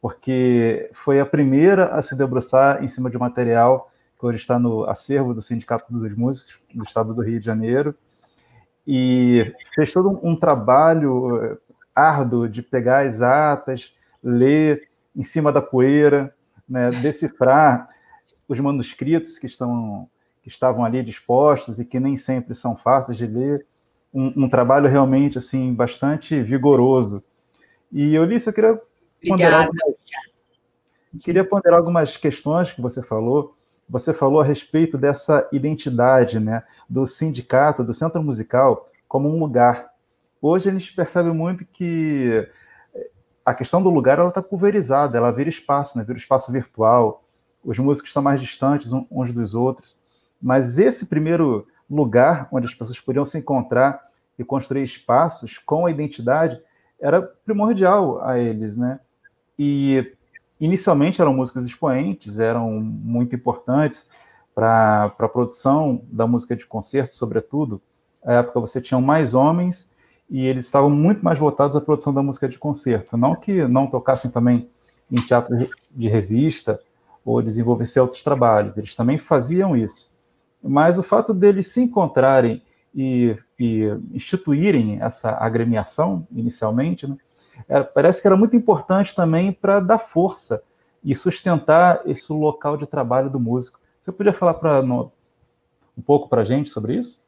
porque 0.00 0.90
foi 0.92 1.18
a 1.18 1.26
primeira 1.26 1.86
a 1.86 2.02
se 2.02 2.14
debruçar 2.14 2.84
em 2.84 2.88
cima 2.88 3.10
de 3.10 3.16
um 3.16 3.20
material 3.20 3.90
que 4.18 4.26
hoje 4.26 4.38
está 4.38 4.58
no 4.58 4.84
acervo 4.84 5.32
do 5.32 5.40
Sindicato 5.40 5.92
dos 5.92 6.14
Músicos 6.14 6.58
do 6.74 6.84
Estado 6.84 7.14
do 7.14 7.22
Rio 7.22 7.40
de 7.40 7.46
Janeiro, 7.46 7.94
e 8.86 9.54
fez 9.74 9.92
todo 9.92 10.18
um 10.22 10.34
trabalho 10.34 11.44
eh, 11.44 11.58
árduo 11.94 12.48
de 12.48 12.62
pegar 12.62 13.06
as 13.06 13.20
atas, 13.20 13.92
ler 14.22 14.88
em 15.14 15.22
cima 15.22 15.52
da 15.52 15.60
poeira, 15.60 16.34
né, 16.66 16.90
decifrar 16.90 17.88
os 18.48 18.58
manuscritos 18.58 19.38
que 19.38 19.46
estão 19.46 20.08
que 20.42 20.48
estavam 20.48 20.84
ali 20.84 21.02
dispostos 21.02 21.78
e 21.78 21.84
que 21.84 22.00
nem 22.00 22.16
sempre 22.16 22.54
são 22.54 22.76
fáceis 22.76 23.18
de 23.18 23.26
ler 23.26 23.66
um, 24.12 24.44
um, 24.44 24.48
trabalho 24.48 24.88
realmente 24.88 25.38
assim 25.38 25.72
bastante 25.72 26.42
vigoroso. 26.42 27.22
E 27.92 28.18
Ulisses, 28.18 28.46
eu 28.46 28.52
queria 28.52 28.80
ponderar, 29.26 29.62
algumas, 29.62 29.94
queria 31.24 31.44
ponderar 31.44 31.78
algumas 31.78 32.16
questões 32.16 32.72
que 32.72 32.80
você 32.80 33.02
falou. 33.02 33.56
Você 33.88 34.12
falou 34.12 34.40
a 34.40 34.44
respeito 34.44 34.98
dessa 34.98 35.48
identidade, 35.50 36.38
né, 36.38 36.62
do 36.88 37.06
sindicato, 37.06 37.82
do 37.82 37.94
centro 37.94 38.22
musical 38.22 38.90
como 39.08 39.28
um 39.28 39.38
lugar. 39.38 39.90
Hoje 40.40 40.68
a 40.68 40.72
gente 40.72 40.94
percebe 40.94 41.30
muito 41.30 41.64
que 41.64 42.46
a 43.44 43.54
questão 43.54 43.82
do 43.82 43.88
lugar 43.88 44.18
ela 44.18 44.28
está 44.28 44.42
pulverizada, 44.42 45.16
ela 45.16 45.30
vira 45.30 45.48
espaço, 45.48 45.96
né, 45.96 46.04
vira 46.04 46.18
espaço 46.18 46.52
virtual. 46.52 47.24
Os 47.64 47.78
músicos 47.78 48.10
estão 48.10 48.22
mais 48.22 48.40
distantes 48.40 48.92
uns 49.10 49.32
dos 49.32 49.54
outros. 49.54 49.98
Mas 50.40 50.78
esse 50.78 51.06
primeiro 51.06 51.66
lugar 51.90 52.48
onde 52.52 52.66
as 52.66 52.74
pessoas 52.74 53.00
podiam 53.00 53.24
se 53.24 53.38
encontrar 53.38 54.00
e 54.38 54.44
construir 54.44 54.82
espaços 54.82 55.58
com 55.58 55.86
a 55.86 55.90
identidade 55.90 56.60
era 57.00 57.22
primordial 57.22 58.22
a 58.22 58.38
eles, 58.38 58.76
né? 58.76 59.00
E 59.58 60.12
inicialmente 60.60 61.20
eram 61.20 61.34
músicos 61.34 61.64
expoentes, 61.64 62.38
eram 62.38 62.80
muito 62.80 63.34
importantes 63.34 64.06
para 64.54 65.04
a 65.18 65.28
produção 65.28 66.00
da 66.10 66.26
música 66.26 66.56
de 66.56 66.66
concerto, 66.66 67.14
sobretudo, 67.14 67.80
na 68.24 68.34
época 68.34 68.60
você 68.60 68.80
tinha 68.80 69.00
mais 69.00 69.34
homens 69.34 69.90
e 70.28 70.44
eles 70.44 70.64
estavam 70.64 70.90
muito 70.90 71.24
mais 71.24 71.38
voltados 71.38 71.76
à 71.76 71.80
produção 71.80 72.12
da 72.12 72.22
música 72.22 72.48
de 72.48 72.58
concerto. 72.58 73.16
Não 73.16 73.34
que 73.34 73.66
não 73.66 73.86
tocassem 73.86 74.30
também 74.30 74.68
em 75.10 75.16
teatro 75.16 75.56
de 75.90 76.08
revista 76.08 76.80
ou 77.24 77.40
desenvolvessem 77.40 78.02
outros 78.02 78.22
trabalhos, 78.22 78.76
eles 78.76 78.94
também 78.94 79.18
faziam 79.18 79.76
isso. 79.76 80.07
Mas 80.62 80.98
o 80.98 81.02
fato 81.02 81.32
deles 81.32 81.68
se 81.68 81.80
encontrarem 81.80 82.62
e, 82.94 83.36
e 83.58 83.84
instituírem 84.12 85.00
essa 85.00 85.30
agremiação, 85.30 86.26
inicialmente, 86.32 87.06
né, 87.06 87.16
era, 87.68 87.84
parece 87.84 88.20
que 88.20 88.28
era 88.28 88.36
muito 88.36 88.56
importante 88.56 89.14
também 89.14 89.52
para 89.52 89.80
dar 89.80 89.98
força 89.98 90.62
e 91.02 91.14
sustentar 91.14 92.02
esse 92.06 92.32
local 92.32 92.76
de 92.76 92.86
trabalho 92.86 93.30
do 93.30 93.40
músico. 93.40 93.80
Você 94.00 94.12
podia 94.12 94.32
falar 94.32 94.82
no, 94.82 95.12
um 95.96 96.02
pouco 96.02 96.28
para 96.28 96.42
a 96.42 96.44
gente 96.44 96.70
sobre 96.70 96.96
isso? 96.96 97.20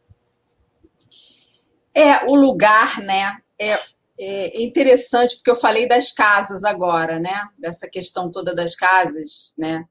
É, 1.95 2.25
o 2.27 2.35
lugar, 2.35 2.99
né? 3.01 3.39
É, 3.59 3.75
é 4.19 4.63
interessante, 4.63 5.37
porque 5.37 5.51
eu 5.51 5.57
falei 5.57 5.89
das 5.89 6.13
casas 6.13 6.65
agora, 6.65 7.19
né? 7.19 7.49
Dessa 7.59 7.89
questão 7.89 8.31
toda 8.31 8.55
das 8.55 8.75
casas, 8.77 9.53
né? 9.57 9.85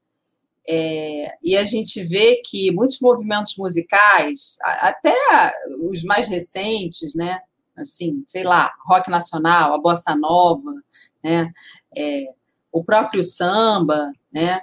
É, 0.72 1.36
e 1.42 1.56
a 1.56 1.64
gente 1.64 2.00
vê 2.04 2.40
que 2.44 2.70
muitos 2.70 3.00
movimentos 3.00 3.56
musicais, 3.58 4.56
até 4.62 5.16
os 5.80 6.04
mais 6.04 6.28
recentes, 6.28 7.12
né? 7.12 7.40
Assim, 7.76 8.22
sei 8.24 8.44
lá, 8.44 8.72
rock 8.86 9.10
nacional, 9.10 9.74
a 9.74 9.80
bossa 9.80 10.14
nova, 10.14 10.72
né? 11.24 11.48
É, 11.96 12.24
o 12.70 12.84
próprio 12.84 13.24
samba, 13.24 14.12
né? 14.32 14.60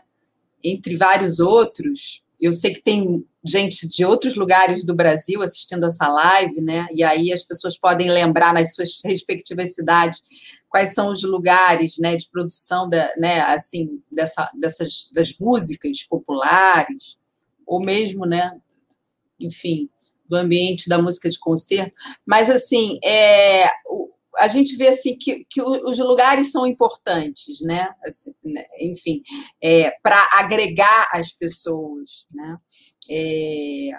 Entre 0.64 0.95
vários 0.95 1.39
outros. 1.39 2.24
Eu 2.39 2.53
sei 2.53 2.74
que 2.74 2.82
tem 2.82 3.26
gente 3.48 3.88
de 3.88 4.06
outros 4.06 4.36
lugares 4.36 4.84
do 4.84 4.95
Brasil 4.95 5.41
assistindo 5.41 5.86
essa 5.86 6.08
live, 6.08 6.62
né? 6.62 6.88
E 6.91 7.04
aí 7.04 7.32
as 7.32 7.43
pessoas 7.43 7.78
podem 7.78 8.10
lembrar 8.10 8.54
nas 8.54 8.74
suas 8.74 9.02
respectivas 9.06 9.74
cidades 9.74 10.22
quais 10.70 10.93
são 10.93 11.08
os 11.08 11.24
lugares, 11.24 11.98
né, 11.98 12.16
de 12.16 12.30
produção 12.30 12.89
da, 12.89 13.12
né, 13.18 13.39
assim, 13.41 14.02
dessa, 14.12 14.52
dessas 14.60 15.10
das 15.14 15.34
músicas 15.39 16.04
populares, 16.04 17.18
ou 17.66 17.80
mesmo, 17.80 18.26
né, 18.26 18.52
enfim, 19.39 19.89
do 20.28 20.36
ambiente 20.36 20.89
da 20.89 21.02
música 21.02 21.30
de 21.30 21.39
concerto. 21.39 21.93
Mas 22.26 22.50
assim, 22.50 23.00
é, 23.04 23.70
a 24.38 24.48
gente 24.48 24.76
vê 24.76 24.90
assim 24.90 25.18
que, 25.18 25.46
que 25.50 25.62
os 25.62 25.98
lugares 26.00 26.52
são 26.52 26.66
importantes, 26.66 27.62
né? 27.62 27.90
Assim, 28.06 28.34
né? 28.44 28.66
Enfim, 28.80 29.22
é, 29.62 29.92
para 30.02 30.30
agregar 30.34 31.10
as 31.12 31.32
pessoas, 31.32 32.28
né? 32.32 32.58
É, 33.10 33.92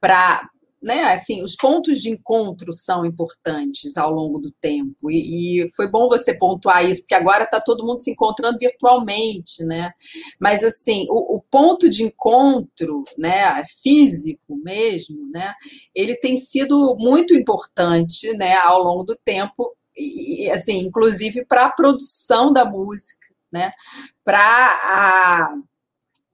para 0.00 0.48
né, 0.86 1.02
assim, 1.12 1.42
os 1.42 1.56
pontos 1.56 2.00
de 2.00 2.10
encontro 2.10 2.72
são 2.72 3.04
importantes 3.04 3.96
ao 3.96 4.12
longo 4.12 4.38
do 4.38 4.52
tempo. 4.52 5.10
E, 5.10 5.64
e 5.64 5.70
foi 5.72 5.90
bom 5.90 6.08
você 6.08 6.32
pontuar 6.32 6.88
isso, 6.88 7.00
porque 7.00 7.16
agora 7.16 7.42
está 7.42 7.60
todo 7.60 7.84
mundo 7.84 8.00
se 8.00 8.12
encontrando 8.12 8.56
virtualmente, 8.56 9.64
né? 9.64 9.90
Mas 10.38 10.62
assim, 10.62 11.04
o, 11.10 11.38
o, 11.38 11.42
ponto 11.50 11.90
de 11.90 12.04
encontro, 12.04 13.02
né, 13.18 13.64
físico 13.82 14.56
mesmo, 14.62 15.28
né, 15.32 15.54
ele 15.92 16.14
tem 16.14 16.36
sido 16.36 16.96
muito 17.00 17.34
importante, 17.34 18.36
né, 18.36 18.54
ao 18.58 18.80
longo 18.80 19.02
do 19.02 19.16
tempo, 19.16 19.76
e 19.96 20.48
assim, 20.50 20.78
inclusive 20.78 21.44
para 21.46 21.64
a 21.64 21.72
produção 21.72 22.52
da 22.52 22.64
música, 22.64 23.26
né, 23.50 23.72
para 24.22 24.38
a 24.38 25.56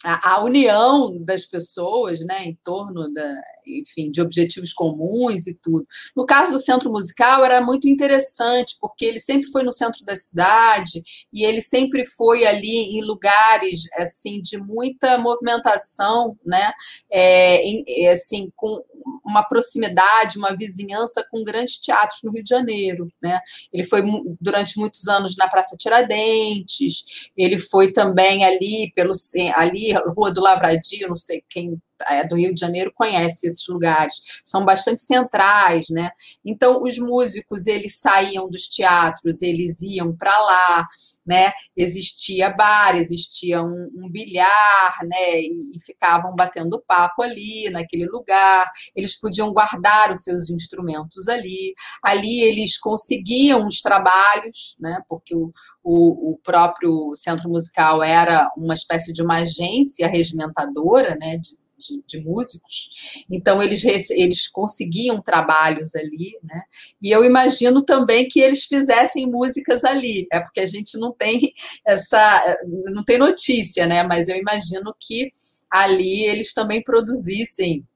a, 0.04 0.42
união 0.42 1.16
das 1.24 1.44
pessoas, 1.44 2.24
né, 2.24 2.44
em 2.44 2.58
torno 2.64 3.12
da, 3.12 3.42
enfim, 3.66 4.10
de 4.10 4.20
objetivos 4.20 4.72
comuns 4.72 5.46
e 5.46 5.54
tudo. 5.54 5.86
No 6.16 6.24
caso 6.24 6.52
do 6.52 6.58
centro 6.58 6.90
musical 6.90 7.44
era 7.44 7.60
muito 7.60 7.88
interessante 7.88 8.76
porque 8.80 9.04
ele 9.04 9.20
sempre 9.20 9.50
foi 9.50 9.62
no 9.62 9.72
centro 9.72 10.04
da 10.04 10.16
cidade 10.16 11.02
e 11.32 11.44
ele 11.44 11.60
sempre 11.60 12.06
foi 12.06 12.46
ali 12.46 12.96
em 12.96 13.04
lugares 13.04 13.88
assim 13.94 14.40
de 14.40 14.58
muita 14.58 15.18
movimentação, 15.18 16.36
né, 16.44 16.72
é, 17.10 17.62
em, 17.62 17.84
é, 17.86 18.10
assim 18.10 18.50
com 18.56 18.82
uma 19.24 19.42
proximidade, 19.42 20.38
uma 20.38 20.54
vizinhança 20.54 21.26
com 21.30 21.42
grandes 21.42 21.78
teatros 21.78 22.20
no 22.22 22.32
Rio 22.32 22.42
de 22.42 22.50
Janeiro, 22.50 23.08
né. 23.22 23.40
Ele 23.72 23.84
foi 23.84 24.02
durante 24.40 24.78
muitos 24.78 25.08
anos 25.08 25.36
na 25.36 25.48
Praça 25.48 25.76
Tiradentes, 25.76 27.30
ele 27.36 27.58
foi 27.58 27.92
também 27.92 28.44
ali 28.44 28.92
pelo 28.94 29.12
ali 29.54 29.92
Rua 30.16 30.32
do 30.32 30.40
Lavradio, 30.40 31.08
não 31.08 31.16
sei 31.16 31.42
quem 31.48 31.80
é 32.08 32.26
do 32.26 32.36
Rio 32.36 32.54
de 32.54 32.60
Janeiro 32.60 32.92
conhece 32.94 33.46
esses 33.46 33.66
lugares, 33.68 34.14
são 34.44 34.64
bastante 34.64 35.02
centrais, 35.02 35.86
né? 35.90 36.10
Então 36.44 36.82
os 36.82 36.98
músicos 36.98 37.66
eles 37.66 37.98
saíam 38.00 38.48
dos 38.48 38.68
teatros, 38.68 39.42
eles 39.42 39.80
iam 39.82 40.14
para 40.16 40.36
lá, 40.38 40.88
né? 41.26 41.52
Existia 41.76 42.50
bar, 42.50 42.96
existia 42.96 43.62
um, 43.62 43.90
um 43.96 44.10
bilhar, 44.10 44.98
né? 45.04 45.40
E, 45.40 45.72
e, 45.74 45.80
ficavam 45.80 46.34
batendo 46.34 46.82
papo 46.86 47.22
ali 47.22 47.70
naquele 47.70 48.06
lugar. 48.06 48.70
Eles 48.94 49.18
podiam 49.18 49.52
guardar 49.52 50.12
os 50.12 50.22
seus 50.24 50.50
instrumentos 50.50 51.28
ali. 51.28 51.74
Ali 52.04 52.42
eles 52.42 52.78
conseguiam 52.78 53.66
os 53.66 53.80
trabalhos, 53.80 54.76
né? 54.80 54.98
Porque 55.08 55.34
o, 55.34 55.52
o, 55.82 56.32
o 56.32 56.38
próprio 56.42 57.14
centro 57.14 57.48
musical 57.48 58.02
era 58.02 58.50
uma 58.56 58.74
espécie 58.74 59.12
de 59.12 59.22
uma 59.22 59.36
agência 59.36 60.08
regimentadora, 60.08 61.16
né? 61.16 61.36
De, 61.36 61.61
de, 61.82 62.02
de, 62.06 62.24
músicos, 62.24 63.24
então 63.30 63.62
eles, 63.62 63.84
eles 64.10 64.48
conseguiam 64.48 65.20
trabalhos 65.20 65.94
ali, 65.94 66.38
né? 66.42 66.62
E 67.02 67.10
eu 67.10 67.24
imagino 67.24 67.82
também 67.82 68.28
que 68.28 68.40
eles 68.40 68.64
fizessem 68.64 69.26
músicas 69.26 69.84
ali, 69.84 70.26
é 70.32 70.40
porque 70.40 70.60
a 70.60 70.66
gente 70.66 70.98
não 70.98 71.12
tem 71.12 71.52
essa, 71.84 72.58
não 72.92 73.04
tem 73.04 73.18
notícia, 73.18 73.86
né? 73.86 74.02
Mas 74.02 74.28
eu 74.28 74.36
imagino 74.36 74.94
que 74.98 75.30
ali 75.70 76.24
eles 76.24 76.52
também 76.52 76.82
produzissem, 76.82 77.86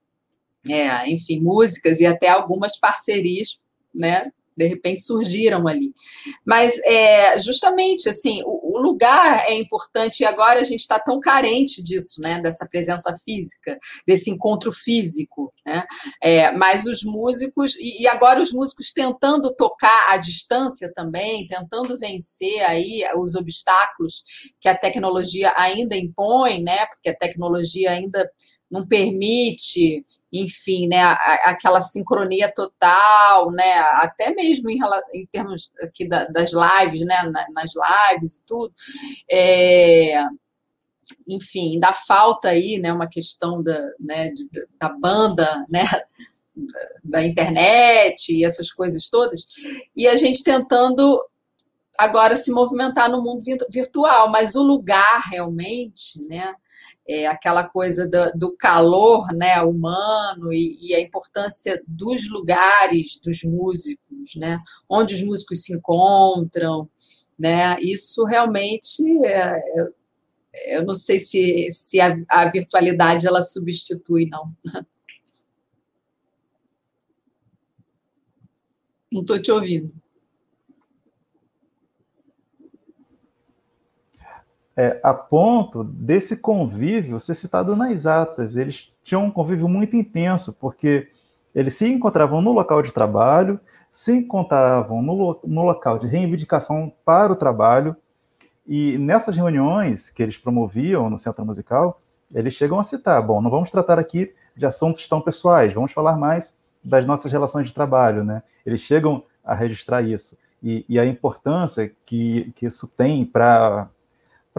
é, 0.68 1.10
enfim, 1.10 1.40
músicas 1.40 2.00
e 2.00 2.06
até 2.06 2.28
algumas 2.28 2.78
parcerias, 2.78 3.58
né? 3.94 4.30
De 4.56 4.66
repente 4.66 5.02
surgiram 5.02 5.68
ali. 5.68 5.92
Mas 6.44 6.78
é, 6.84 7.38
justamente 7.38 8.08
assim, 8.08 8.42
o, 8.44 8.76
o, 8.76 8.78
lugar 8.78 9.44
é 9.48 9.54
importante 9.54 10.20
e 10.20 10.24
agora 10.24 10.60
a 10.60 10.64
gente 10.64 10.80
está 10.80 10.98
tão 10.98 11.20
carente 11.20 11.82
disso, 11.82 12.20
né? 12.20 12.40
Dessa 12.40 12.66
presença 12.66 13.16
física, 13.24 13.78
desse 14.06 14.30
encontro 14.30 14.72
físico, 14.72 15.52
né? 15.66 15.84
É, 16.22 16.50
mas 16.52 16.86
os 16.86 17.02
músicos 17.02 17.74
e, 17.76 18.02
e, 18.02 18.08
agora 18.08 18.40
os 18.40 18.52
músicos 18.52 18.92
tentando 18.92 19.54
tocar 19.54 20.10
à 20.10 20.16
distância 20.16 20.90
também, 20.94 21.46
tentando 21.46 21.98
vencer 21.98 22.62
aí 22.62 23.02
os 23.18 23.34
obstáculos 23.34 24.22
que 24.60 24.68
a 24.68 24.76
tecnologia 24.76 25.52
ainda 25.56 25.96
impõe, 25.96 26.62
né? 26.62 26.86
Porque 26.86 27.10
a 27.10 27.16
tecnologia 27.16 27.90
ainda 27.90 28.28
não 28.70 28.86
permite 28.86 30.04
enfim, 30.32 30.88
né, 30.88 31.02
aquela 31.44 31.80
sincronia 31.80 32.52
total, 32.52 33.50
né, 33.52 33.78
até 33.94 34.34
mesmo 34.34 34.70
em, 34.70 34.78
em 35.14 35.26
termos 35.26 35.70
aqui 35.82 36.08
da, 36.08 36.24
das 36.26 36.52
lives, 36.52 37.06
né, 37.06 37.32
nas 37.52 37.72
lives 37.74 38.38
e 38.38 38.42
tudo, 38.44 38.74
é, 39.30 40.24
enfim, 41.28 41.78
da 41.78 41.92
falta 41.92 42.48
aí, 42.48 42.78
né, 42.78 42.92
uma 42.92 43.08
questão 43.08 43.62
da, 43.62 43.80
né, 44.00 44.30
de, 44.30 44.44
da 44.78 44.88
banda, 44.88 45.64
né, 45.70 45.84
da 47.04 47.22
internet 47.22 48.32
e 48.32 48.44
essas 48.44 48.70
coisas 48.70 49.08
todas, 49.08 49.46
e 49.94 50.08
a 50.08 50.16
gente 50.16 50.42
tentando 50.42 51.22
agora 51.98 52.36
se 52.36 52.50
movimentar 52.50 53.10
no 53.10 53.22
mundo 53.22 53.42
virtual, 53.70 54.30
mas 54.30 54.54
o 54.54 54.62
lugar 54.62 55.22
realmente, 55.30 56.22
né, 56.26 56.54
é, 57.08 57.26
aquela 57.26 57.64
coisa 57.68 58.08
do, 58.08 58.32
do, 58.38 58.56
calor 58.56 59.32
né, 59.32 59.60
humano 59.62 60.52
e, 60.52 60.76
e, 60.80 60.94
a 60.94 61.00
importância 61.00 61.82
dos 61.86 62.28
lugares 62.30 63.20
dos 63.22 63.44
músicos, 63.44 64.34
né, 64.36 64.58
onde 64.88 65.14
os 65.14 65.22
músicos 65.22 65.62
se 65.62 65.74
encontram, 65.74 66.88
né, 67.38 67.76
isso 67.80 68.24
realmente 68.24 69.02
é, 69.24 69.62
é, 70.54 70.76
eu 70.78 70.84
não 70.84 70.94
sei 70.94 71.20
se, 71.20 71.70
se 71.70 72.00
a, 72.00 72.16
a 72.28 72.50
virtualidade 72.50 73.26
ela 73.26 73.42
substitui, 73.42 74.26
não. 74.26 74.52
Não 79.12 79.20
estou 79.20 79.40
te 79.40 79.50
ouvindo. 79.52 79.94
É, 84.76 85.00
a 85.02 85.14
ponto 85.14 85.82
desse 85.82 86.36
convívio 86.36 87.18
ser 87.18 87.34
citado 87.34 87.74
nas 87.74 88.06
atas. 88.06 88.56
Eles 88.56 88.92
tinham 89.02 89.24
um 89.24 89.30
convívio 89.30 89.68
muito 89.68 89.96
intenso, 89.96 90.52
porque 90.60 91.08
eles 91.54 91.74
se 91.74 91.88
encontravam 91.88 92.42
no 92.42 92.52
local 92.52 92.82
de 92.82 92.92
trabalho, 92.92 93.58
se 93.90 94.12
encontravam 94.12 95.00
no, 95.00 95.40
no 95.44 95.62
local 95.62 95.98
de 95.98 96.06
reivindicação 96.06 96.92
para 97.04 97.32
o 97.32 97.36
trabalho, 97.36 97.96
e 98.66 98.98
nessas 98.98 99.36
reuniões 99.36 100.10
que 100.10 100.22
eles 100.22 100.36
promoviam 100.36 101.08
no 101.08 101.16
centro 101.16 101.46
musical, 101.46 102.00
Eles 102.34 102.54
chegam 102.54 102.78
a 102.78 102.84
citar, 102.84 103.22
bom, 103.22 103.40
não 103.40 103.50
vamos 103.50 103.70
tratar 103.70 103.98
aqui 103.98 104.34
de 104.56 104.66
assuntos 104.66 105.06
tão 105.06 105.20
pessoais, 105.20 105.72
vamos 105.72 105.92
falar 105.92 106.16
mais 106.16 106.52
das 106.82 107.06
nossas 107.06 107.30
relações 107.30 107.68
de 107.68 107.74
trabalho, 107.74 108.24
né? 108.24 108.42
Eles 108.64 108.80
chegam 108.80 109.22
a 109.44 109.54
registrar 109.54 110.02
isso. 110.02 110.36
E, 110.62 110.84
e 110.88 110.98
a 110.98 111.06
importância 111.06 111.92
que, 112.04 112.52
que 112.56 112.66
isso 112.66 112.88
tem 112.88 113.24
para 113.24 113.88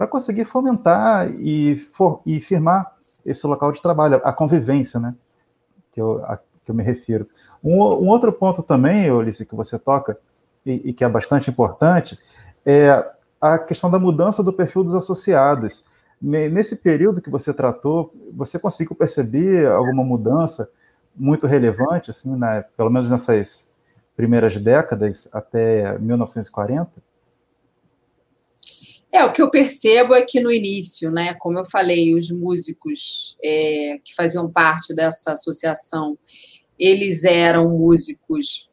conseguir 0.06 0.44
fomentar 0.44 1.30
e, 1.40 1.76
for, 1.92 2.20
e 2.24 2.40
firmar 2.40 2.96
esse 3.24 3.46
local 3.46 3.72
de 3.72 3.82
trabalho, 3.82 4.20
a 4.24 4.32
convivência, 4.32 5.00
né? 5.00 5.14
Que 5.92 6.00
eu, 6.00 6.24
a, 6.24 6.38
que 6.64 6.70
eu 6.70 6.74
me 6.74 6.82
refiro. 6.82 7.28
Um, 7.62 7.76
um 7.82 8.08
outro 8.08 8.32
ponto 8.32 8.62
também, 8.62 9.10
Ulisses, 9.10 9.46
que 9.46 9.54
você 9.54 9.78
toca, 9.78 10.18
e, 10.64 10.90
e 10.90 10.92
que 10.92 11.02
é 11.02 11.08
bastante 11.08 11.50
importante, 11.50 12.18
é 12.64 13.04
a 13.40 13.58
questão 13.58 13.90
da 13.90 13.98
mudança 13.98 14.42
do 14.42 14.52
perfil 14.52 14.84
dos 14.84 14.94
associados. 14.94 15.84
Nesse 16.20 16.76
período 16.76 17.20
que 17.20 17.30
você 17.30 17.54
tratou, 17.54 18.12
você 18.32 18.58
conseguiu 18.58 18.94
perceber 18.96 19.66
alguma 19.70 20.04
mudança 20.04 20.68
muito 21.14 21.46
relevante, 21.46 22.10
assim, 22.10 22.34
né, 22.36 22.64
pelo 22.76 22.90
menos 22.90 23.08
nessas 23.08 23.72
primeiras 24.16 24.56
décadas 24.56 25.28
até 25.32 25.96
1940? 25.98 26.90
É, 29.18 29.24
o 29.24 29.32
que 29.32 29.42
eu 29.42 29.50
percebo 29.50 30.14
é 30.14 30.22
que 30.22 30.38
no 30.38 30.48
início, 30.48 31.10
né, 31.10 31.34
como 31.34 31.58
eu 31.58 31.66
falei, 31.66 32.14
os 32.14 32.30
músicos 32.30 33.36
é, 33.42 33.98
que 34.04 34.14
faziam 34.14 34.48
parte 34.48 34.94
dessa 34.94 35.32
associação, 35.32 36.16
eles 36.78 37.24
eram 37.24 37.68
músicos 37.68 38.70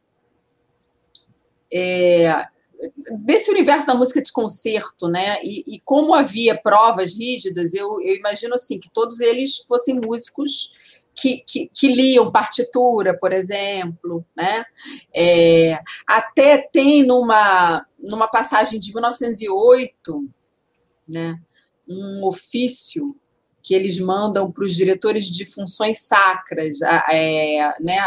é, 1.72 2.46
desse 3.24 3.50
universo 3.50 3.88
da 3.88 3.94
música 3.96 4.22
de 4.22 4.30
concerto, 4.30 5.08
né? 5.08 5.38
E, 5.42 5.64
e 5.66 5.80
como 5.80 6.14
havia 6.14 6.56
provas 6.56 7.12
rígidas, 7.18 7.74
eu, 7.74 8.00
eu, 8.00 8.14
imagino 8.14 8.54
assim 8.54 8.78
que 8.78 8.88
todos 8.88 9.18
eles 9.18 9.58
fossem 9.66 9.96
músicos 9.96 10.70
que, 11.12 11.42
que, 11.44 11.68
que 11.74 11.88
liam 11.88 12.30
partitura, 12.30 13.18
por 13.18 13.32
exemplo, 13.32 14.24
né? 14.36 14.64
É, 15.12 15.80
até 16.06 16.58
tem 16.58 17.04
numa 17.04 17.84
numa 18.06 18.28
passagem 18.28 18.78
de 18.78 18.92
1908, 18.92 20.28
né? 21.08 21.38
Um 21.88 22.24
ofício 22.24 23.16
que 23.62 23.74
eles 23.74 23.98
mandam 23.98 24.50
para 24.50 24.64
os 24.64 24.74
diretores 24.76 25.26
de 25.26 25.44
funções 25.44 26.06
sacras, 26.06 26.80
é, 27.10 27.74
né, 27.80 27.98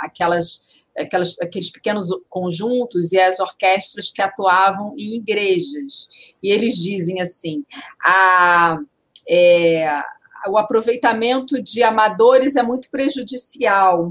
aquelas 0.00 0.68
aquelas, 0.96 1.38
aqueles 1.40 1.70
pequenos 1.70 2.08
conjuntos 2.28 3.12
e 3.12 3.20
as 3.20 3.38
orquestras 3.40 4.10
que 4.10 4.22
atuavam 4.22 4.94
em 4.98 5.16
igrejas. 5.16 6.08
E 6.42 6.50
eles 6.50 6.76
dizem 6.76 7.20
assim: 7.20 7.64
a, 8.04 8.78
é, 9.28 10.00
o 10.48 10.58
aproveitamento 10.58 11.62
de 11.62 11.82
amadores 11.82 12.56
é 12.56 12.62
muito 12.62 12.90
prejudicial 12.90 14.10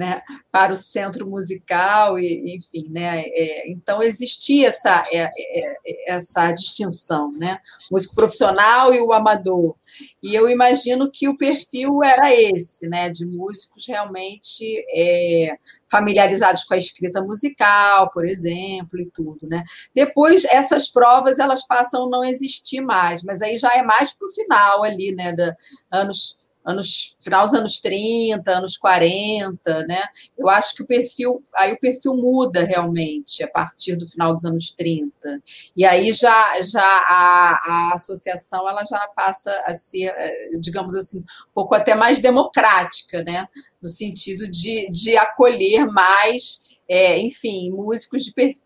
né, 0.00 0.22
para 0.50 0.72
o 0.72 0.76
centro 0.76 1.28
musical, 1.28 2.18
e, 2.18 2.54
enfim, 2.56 2.88
né, 2.88 3.22
é, 3.26 3.70
então 3.70 4.02
existia 4.02 4.68
essa, 4.68 5.04
é, 5.12 5.24
é, 5.24 6.14
essa 6.14 6.50
distinção, 6.52 7.30
né, 7.32 7.58
músico 7.92 8.14
profissional 8.14 8.94
e 8.94 9.00
o 9.02 9.12
amador, 9.12 9.76
e 10.22 10.34
eu 10.34 10.48
imagino 10.48 11.10
que 11.12 11.28
o 11.28 11.36
perfil 11.36 12.02
era 12.02 12.34
esse, 12.34 12.88
né, 12.88 13.10
de 13.10 13.26
músicos 13.26 13.86
realmente 13.86 14.82
é, 14.96 15.58
familiarizados 15.90 16.64
com 16.64 16.72
a 16.72 16.78
escrita 16.78 17.22
musical, 17.22 18.10
por 18.10 18.24
exemplo, 18.24 18.98
e 18.98 19.10
tudo, 19.12 19.46
né. 19.46 19.62
Depois, 19.94 20.46
essas 20.46 20.88
provas, 20.88 21.38
elas 21.38 21.66
passam 21.66 22.06
a 22.06 22.08
não 22.08 22.24
existir 22.24 22.80
mais, 22.80 23.22
mas 23.22 23.42
aí 23.42 23.58
já 23.58 23.74
é 23.74 23.82
mais 23.82 24.14
para 24.14 24.26
o 24.26 24.32
final 24.32 24.82
ali, 24.82 25.14
né, 25.14 25.34
da, 25.34 25.54
anos 25.92 26.39
anos 26.64 27.16
final 27.20 27.46
dos 27.46 27.54
anos 27.54 27.80
30, 27.80 28.50
anos 28.50 28.76
40, 28.76 29.86
né? 29.86 30.02
Eu 30.36 30.48
acho 30.48 30.74
que 30.74 30.82
o 30.82 30.86
perfil, 30.86 31.42
aí 31.56 31.72
o 31.72 31.80
perfil 31.80 32.14
muda 32.16 32.64
realmente 32.64 33.42
a 33.42 33.50
partir 33.50 33.96
do 33.96 34.06
final 34.06 34.34
dos 34.34 34.44
anos 34.44 34.70
30. 34.72 35.42
E 35.76 35.84
aí 35.84 36.12
já 36.12 36.60
já 36.62 37.04
a, 37.08 37.60
a 37.64 37.94
associação 37.94 38.68
ela 38.68 38.84
já 38.84 39.06
passa 39.08 39.50
a 39.64 39.74
ser, 39.74 40.14
eh, 40.16 40.50
digamos 40.60 40.94
assim, 40.94 41.18
um 41.18 41.52
pouco 41.54 41.74
até 41.74 41.94
mais 41.94 42.18
democrática, 42.18 43.22
né? 43.22 43.46
No 43.80 43.88
sentido 43.88 44.48
de, 44.48 44.88
de 44.90 45.16
acolher 45.16 45.86
mais, 45.86 46.68
é, 46.88 47.18
enfim, 47.18 47.70
músicos 47.70 48.24
de 48.24 48.32
per, 48.32 48.56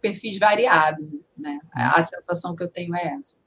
perfis 0.00 0.38
variados, 0.38 1.20
né? 1.36 1.58
A 1.72 2.02
sensação 2.02 2.54
que 2.54 2.62
eu 2.62 2.68
tenho 2.68 2.94
é 2.96 3.14
essa. 3.18 3.40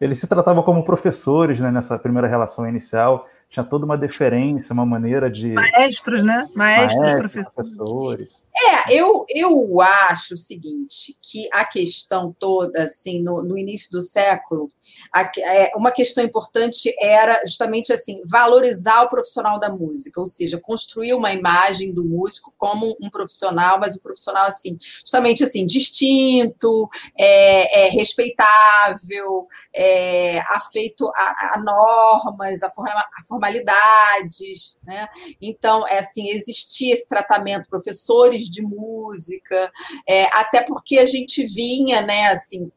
Eles 0.00 0.18
se 0.18 0.26
tratavam 0.26 0.62
como 0.62 0.84
professores 0.84 1.58
né, 1.58 1.70
nessa 1.70 1.98
primeira 1.98 2.28
relação 2.28 2.68
inicial, 2.68 3.26
tinha 3.50 3.64
toda 3.64 3.86
uma 3.86 3.96
deferência, 3.96 4.74
uma 4.74 4.84
maneira 4.84 5.30
de. 5.30 5.52
Maestros, 5.52 6.22
né? 6.22 6.48
Maestros, 6.54 7.00
Maestros 7.00 7.20
professores. 7.20 7.76
professores. 7.76 8.44
É, 8.54 8.94
eu, 8.94 9.24
eu 9.28 9.80
acho 9.80 10.34
o 10.34 10.36
seguinte, 10.36 11.16
que 11.22 11.48
a 11.52 11.64
questão 11.64 12.34
toda, 12.38 12.84
assim, 12.84 13.22
no, 13.22 13.42
no 13.42 13.56
início 13.56 13.90
do 13.90 14.02
século, 14.02 14.70
a, 15.14 15.22
é, 15.38 15.72
uma 15.76 15.90
questão 15.90 16.22
importante 16.22 16.94
era 17.00 17.40
justamente 17.46 17.92
assim, 17.92 18.20
valorizar 18.24 19.02
o 19.02 19.08
profissional 19.08 19.58
da 19.58 19.70
música, 19.70 20.20
ou 20.20 20.26
seja, 20.26 20.60
construir 20.60 21.14
uma 21.14 21.32
imagem 21.32 21.92
do 21.92 22.04
músico 22.04 22.52
como 22.58 22.96
um 23.00 23.08
profissional, 23.08 23.78
mas 23.80 23.96
um 23.96 24.00
profissional 24.00 24.46
assim, 24.46 24.76
justamente 24.80 25.42
assim, 25.42 25.64
distinto, 25.64 26.88
é, 27.16 27.86
é 27.86 27.88
respeitável, 27.90 29.46
é, 29.74 30.40
afeito 30.50 31.10
a, 31.14 31.54
a 31.54 31.62
normas, 31.62 32.62
a, 32.62 32.68
forma, 32.68 32.90
a 32.90 33.22
formalidades, 33.38 34.78
né? 34.84 35.06
Então, 35.40 35.86
é 35.86 35.98
assim, 35.98 36.28
existia 36.30 36.92
esse 36.92 37.08
tratamento, 37.08 37.68
professores 37.68 38.48
de 38.48 38.62
música, 38.62 39.72
é, 40.06 40.24
até 40.36 40.62
porque 40.62 40.98
a 40.98 41.06
gente 41.06 41.46
vinha, 41.46 42.02
né, 42.02 42.28
assim, 42.28 42.70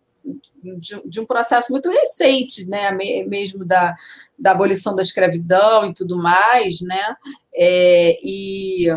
de, 0.63 1.01
de, 1.03 1.19
um 1.19 1.25
processo 1.25 1.71
muito 1.71 1.89
recente, 1.89 2.69
né, 2.69 2.91
mesmo 3.27 3.65
da, 3.65 3.95
da 4.37 4.51
abolição 4.51 4.95
da 4.95 5.01
escravidão 5.01 5.85
e 5.85 5.93
tudo 5.93 6.15
mais, 6.15 6.81
né, 6.81 7.15
é, 7.55 8.19
e 8.23 8.87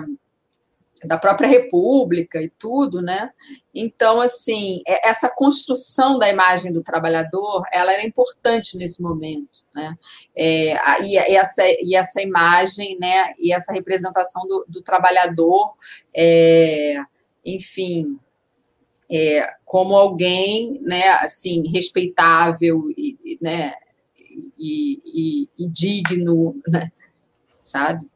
da 1.07 1.19
própria 1.19 1.49
República 1.49 2.41
e 2.41 2.49
tudo, 2.49 3.01
né? 3.03 3.31
Então, 3.75 4.21
assim, 4.21 4.81
é, 4.87 5.09
essa 5.09 5.29
construção 5.29 6.19
da 6.19 6.29
imagem 6.29 6.73
do 6.73 6.83
trabalhador, 6.83 7.65
ela 7.73 7.93
era 7.93 8.07
importante 8.07 8.77
nesse 8.77 9.03
momento, 9.03 9.61
né? 9.75 9.97
É, 10.37 10.75
e, 11.03 11.17
essa, 11.17 11.63
e 11.81 11.95
essa 11.95 12.23
imagem, 12.23 12.99
né? 12.99 13.33
E 13.39 13.53
essa 13.53 13.73
representação 13.73 14.47
do, 14.47 14.65
do 14.69 14.83
trabalhador, 14.83 15.75
é, 16.15 16.97
enfim, 17.45 18.19
é, 19.11 19.55
como 19.65 19.97
alguém, 19.97 20.79
né? 20.83 21.09
Assim, 21.21 21.69
respeitável 21.71 22.91
e, 22.97 23.39
né? 23.41 23.75
E, 24.59 25.01
e, 25.05 25.49
e 25.59 25.69
digno, 25.69 26.61
né? 26.67 26.91
Sabe? 27.63 28.07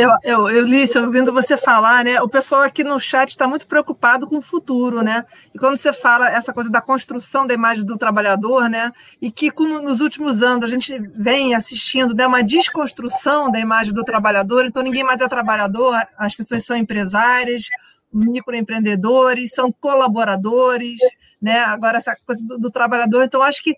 Eu, 0.00 0.10
eu, 0.22 0.48
eu 0.48 1.04
ouvindo 1.04 1.30
você 1.30 1.58
falar, 1.58 2.02
né? 2.02 2.22
O 2.22 2.28
pessoal 2.28 2.62
aqui 2.62 2.82
no 2.82 2.98
chat 2.98 3.28
está 3.28 3.46
muito 3.46 3.66
preocupado 3.66 4.26
com 4.26 4.38
o 4.38 4.42
futuro, 4.42 5.02
né? 5.02 5.26
E 5.54 5.58
quando 5.58 5.76
você 5.76 5.92
fala 5.92 6.30
essa 6.30 6.54
coisa 6.54 6.70
da 6.70 6.80
construção 6.80 7.46
da 7.46 7.52
imagem 7.52 7.84
do 7.84 7.98
trabalhador, 7.98 8.70
né? 8.70 8.92
E 9.20 9.30
que 9.30 9.50
como 9.50 9.78
nos 9.82 10.00
últimos 10.00 10.42
anos 10.42 10.64
a 10.64 10.68
gente 10.68 10.98
vem 11.14 11.54
assistindo 11.54 12.14
né, 12.14 12.26
uma 12.26 12.42
desconstrução 12.42 13.52
da 13.52 13.60
imagem 13.60 13.92
do 13.92 14.02
trabalhador, 14.02 14.64
então 14.64 14.82
ninguém 14.82 15.04
mais 15.04 15.20
é 15.20 15.28
trabalhador, 15.28 15.94
as 16.16 16.34
pessoas 16.34 16.64
são 16.64 16.78
empresárias, 16.78 17.66
microempreendedores, 18.10 19.52
são 19.52 19.70
colaboradores, 19.70 20.98
né? 21.42 21.60
Agora 21.60 21.98
essa 21.98 22.16
coisa 22.24 22.42
do, 22.42 22.58
do 22.58 22.70
trabalhador, 22.70 23.22
então 23.22 23.42
acho 23.42 23.62
que 23.62 23.76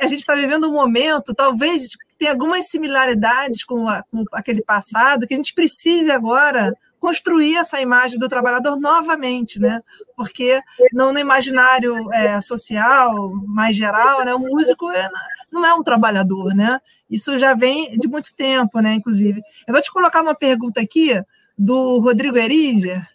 a 0.00 0.06
gente 0.06 0.20
está 0.20 0.36
vivendo 0.36 0.68
um 0.68 0.72
momento, 0.72 1.34
talvez 1.34 1.88
tem 2.18 2.28
algumas 2.28 2.66
similaridades 2.66 3.64
com, 3.64 3.88
a, 3.88 4.02
com 4.04 4.24
aquele 4.32 4.62
passado 4.62 5.26
que 5.26 5.34
a 5.34 5.36
gente 5.36 5.54
precise 5.54 6.10
agora 6.10 6.72
construir 7.04 7.56
essa 7.56 7.80
imagem 7.80 8.18
do 8.18 8.28
trabalhador 8.28 8.80
novamente, 8.80 9.60
né? 9.60 9.82
Porque 10.16 10.58
no, 10.90 11.12
no 11.12 11.18
imaginário 11.18 12.10
é, 12.12 12.40
social 12.40 13.30
mais 13.46 13.76
geral, 13.76 14.24
né, 14.24 14.34
o 14.34 14.38
músico 14.38 14.90
é, 14.90 15.10
não 15.52 15.66
é 15.66 15.74
um 15.74 15.82
trabalhador, 15.82 16.54
né? 16.54 16.80
Isso 17.10 17.38
já 17.38 17.52
vem 17.52 17.98
de 17.98 18.08
muito 18.08 18.34
tempo, 18.34 18.80
né? 18.80 18.94
Inclusive, 18.94 19.42
eu 19.68 19.74
vou 19.74 19.82
te 19.82 19.92
colocar 19.92 20.22
uma 20.22 20.34
pergunta 20.34 20.80
aqui 20.80 21.22
do 21.58 21.98
Rodrigo 21.98 22.38
Eringer, 22.38 23.06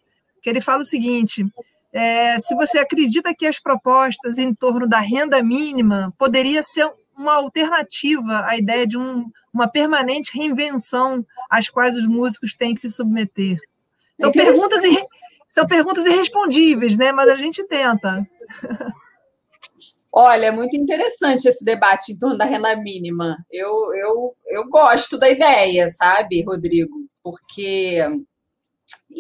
que 0.41 0.49
ele 0.49 0.61
fala 0.61 0.83
o 0.83 0.85
seguinte: 0.85 1.43
é, 1.91 2.37
se 2.39 2.53
você 2.55 2.77
acredita 2.77 3.33
que 3.33 3.47
as 3.47 3.59
propostas 3.59 4.37
em 4.37 4.53
torno 4.53 4.87
da 4.87 4.99
renda 4.99 5.41
mínima 5.41 6.13
poderia 6.17 6.61
ser 6.61 6.91
uma 7.19 7.35
alternativa 7.35 8.45
à 8.45 8.57
ideia 8.57 8.87
de 8.87 8.97
um, 8.97 9.29
uma 9.53 9.67
permanente 9.67 10.31
reinvenção 10.33 11.25
às 11.49 11.69
quais 11.69 11.97
os 11.97 12.07
músicos 12.07 12.55
têm 12.55 12.73
que 12.73 12.79
se 12.79 12.89
submeter. 12.89 13.57
São 14.17 14.31
perguntas, 14.31 14.81
são 15.49 15.67
perguntas 15.67 16.05
irrespondíveis, 16.05 16.97
né? 16.97 17.11
mas 17.11 17.27
a 17.27 17.35
gente 17.35 17.61
tenta. 17.67 18.25
Olha, 20.11 20.47
é 20.47 20.51
muito 20.51 20.75
interessante 20.75 21.47
esse 21.47 21.63
debate 21.63 22.13
em 22.13 22.17
torno 22.17 22.37
da 22.37 22.45
renda 22.45 22.75
mínima. 22.77 23.37
Eu, 23.51 23.93
eu, 23.93 24.35
eu 24.47 24.67
gosto 24.69 25.19
da 25.19 25.29
ideia, 25.29 25.87
sabe, 25.89 26.41
Rodrigo? 26.43 27.05
Porque 27.21 27.99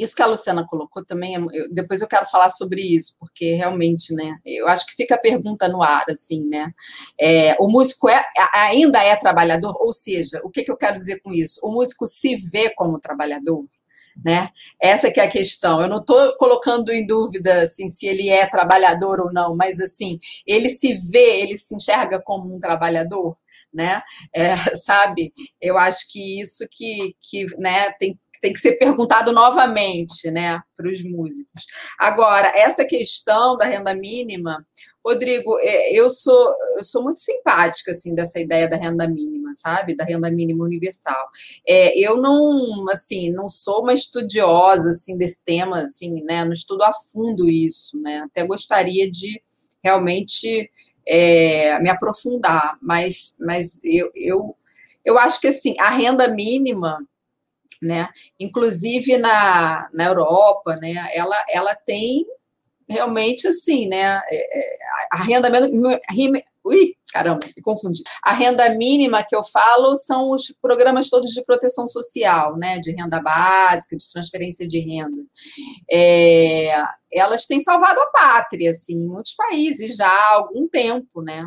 isso 0.01 0.15
que 0.15 0.21
a 0.21 0.27
Luciana 0.27 0.65
colocou 0.67 1.03
também, 1.03 1.35
é 1.35 1.39
eu, 1.39 1.71
depois 1.71 2.01
eu 2.01 2.07
quero 2.07 2.25
falar 2.25 2.49
sobre 2.49 2.81
isso, 2.81 3.15
porque 3.19 3.53
realmente, 3.53 4.13
né, 4.13 4.37
eu 4.45 4.67
acho 4.67 4.85
que 4.85 4.95
fica 4.95 5.15
a 5.15 5.19
pergunta 5.19 5.67
no 5.67 5.83
ar, 5.83 6.05
assim, 6.09 6.45
né, 6.47 6.71
é, 7.19 7.55
o 7.59 7.67
músico 7.67 8.09
é, 8.09 8.23
ainda 8.53 9.03
é 9.03 9.15
trabalhador, 9.15 9.75
ou 9.79 9.93
seja, 9.93 10.39
o 10.43 10.49
que, 10.49 10.63
que 10.63 10.71
eu 10.71 10.77
quero 10.77 10.97
dizer 10.97 11.21
com 11.21 11.31
isso? 11.31 11.59
O 11.63 11.71
músico 11.71 12.07
se 12.07 12.35
vê 12.35 12.69
como 12.73 12.99
trabalhador, 12.99 13.65
né? 14.23 14.49
Essa 14.81 15.11
que 15.11 15.19
é 15.19 15.23
a 15.23 15.29
questão. 15.29 15.81
Eu 15.81 15.87
não 15.87 15.99
estou 15.99 16.35
colocando 16.37 16.91
em 16.91 17.05
dúvida 17.05 17.61
assim, 17.61 17.89
se 17.89 18.07
ele 18.07 18.29
é 18.29 18.45
trabalhador 18.47 19.19
ou 19.19 19.31
não, 19.31 19.55
mas 19.55 19.79
assim, 19.79 20.19
ele 20.45 20.69
se 20.69 20.93
vê, 21.11 21.41
ele 21.41 21.57
se 21.57 21.75
enxerga 21.75 22.21
como 22.21 22.53
um 22.53 22.59
trabalhador, 22.59 23.37
né? 23.73 24.01
É, 24.33 24.55
sabe? 24.75 25.33
Eu 25.61 25.77
acho 25.77 26.11
que 26.11 26.41
isso 26.41 26.65
que, 26.69 27.15
que 27.21 27.45
né, 27.57 27.91
tem 27.93 28.19
tem 28.41 28.53
que 28.53 28.59
ser 28.59 28.73
perguntado 28.77 29.31
novamente, 29.31 30.31
né, 30.31 30.59
para 30.75 30.89
os 30.89 31.03
músicos. 31.03 31.65
Agora, 31.99 32.51
essa 32.55 32.85
questão 32.85 33.57
da 33.57 33.65
renda 33.65 33.93
mínima, 33.95 34.65
Rodrigo, 35.05 35.57
é, 35.59 35.93
eu 35.93 36.09
sou 36.09 36.53
eu 36.77 36.83
sou 36.83 37.03
muito 37.03 37.19
simpática 37.19 37.91
assim 37.91 38.13
dessa 38.13 38.39
ideia 38.39 38.69
da 38.69 38.77
renda 38.77 39.07
mínima, 39.07 39.51
sabe, 39.53 39.95
da 39.95 40.03
renda 40.03 40.29
mínima 40.29 40.63
universal. 40.63 41.27
É, 41.67 41.97
eu 41.97 42.17
não 42.17 42.85
assim 42.91 43.31
não 43.31 43.49
sou 43.49 43.81
uma 43.81 43.93
estudiosa 43.93 44.91
assim 44.91 45.17
desse 45.17 45.43
tema, 45.43 45.83
assim, 45.83 46.23
né, 46.23 46.45
não 46.45 46.51
estudo 46.51 46.83
a 46.83 46.91
fundo 46.93 47.49
isso, 47.49 47.99
né. 48.01 48.19
Até 48.25 48.45
gostaria 48.45 49.09
de 49.09 49.41
realmente 49.83 50.69
é, 51.07 51.79
me 51.79 51.89
aprofundar, 51.89 52.77
mas 52.81 53.37
mas 53.39 53.83
eu, 53.83 54.11
eu 54.15 54.55
eu 55.05 55.17
acho 55.17 55.39
que 55.39 55.47
assim 55.47 55.73
a 55.79 55.89
renda 55.89 56.27
mínima 56.27 56.99
né? 57.81 58.09
Inclusive 58.39 59.17
na, 59.17 59.89
na 59.93 60.05
Europa, 60.05 60.75
né? 60.75 61.09
Ela, 61.13 61.43
ela 61.49 61.75
tem 61.75 62.25
realmente 62.87 63.47
assim, 63.47 63.87
né? 63.87 64.19
É, 64.29 64.59
é, 64.59 64.77
a 65.11 65.23
renda 65.23 65.49
ui, 66.65 66.95
caramba, 67.11 67.39
me 67.55 67.61
confundi. 67.63 68.01
A 68.23 68.33
renda 68.33 68.69
mínima 68.75 69.23
que 69.23 69.35
eu 69.35 69.43
falo 69.43 69.95
são 69.95 70.31
os 70.31 70.55
programas 70.61 71.09
todos 71.09 71.31
de 71.31 71.43
proteção 71.43 71.87
social, 71.87 72.57
né? 72.57 72.79
De 72.79 72.91
renda 72.91 73.21
básica, 73.21 73.95
de 73.95 74.11
transferência 74.11 74.67
de 74.67 74.79
renda. 74.79 75.23
É, 75.91 76.83
elas 77.11 77.45
têm 77.45 77.59
salvado 77.59 77.99
a 78.01 78.07
pátria, 78.07 78.71
assim, 78.71 78.93
em 78.93 79.07
muitos 79.07 79.33
países 79.33 79.95
já 79.95 80.07
há 80.07 80.35
algum 80.35 80.67
tempo, 80.67 81.21
né? 81.21 81.45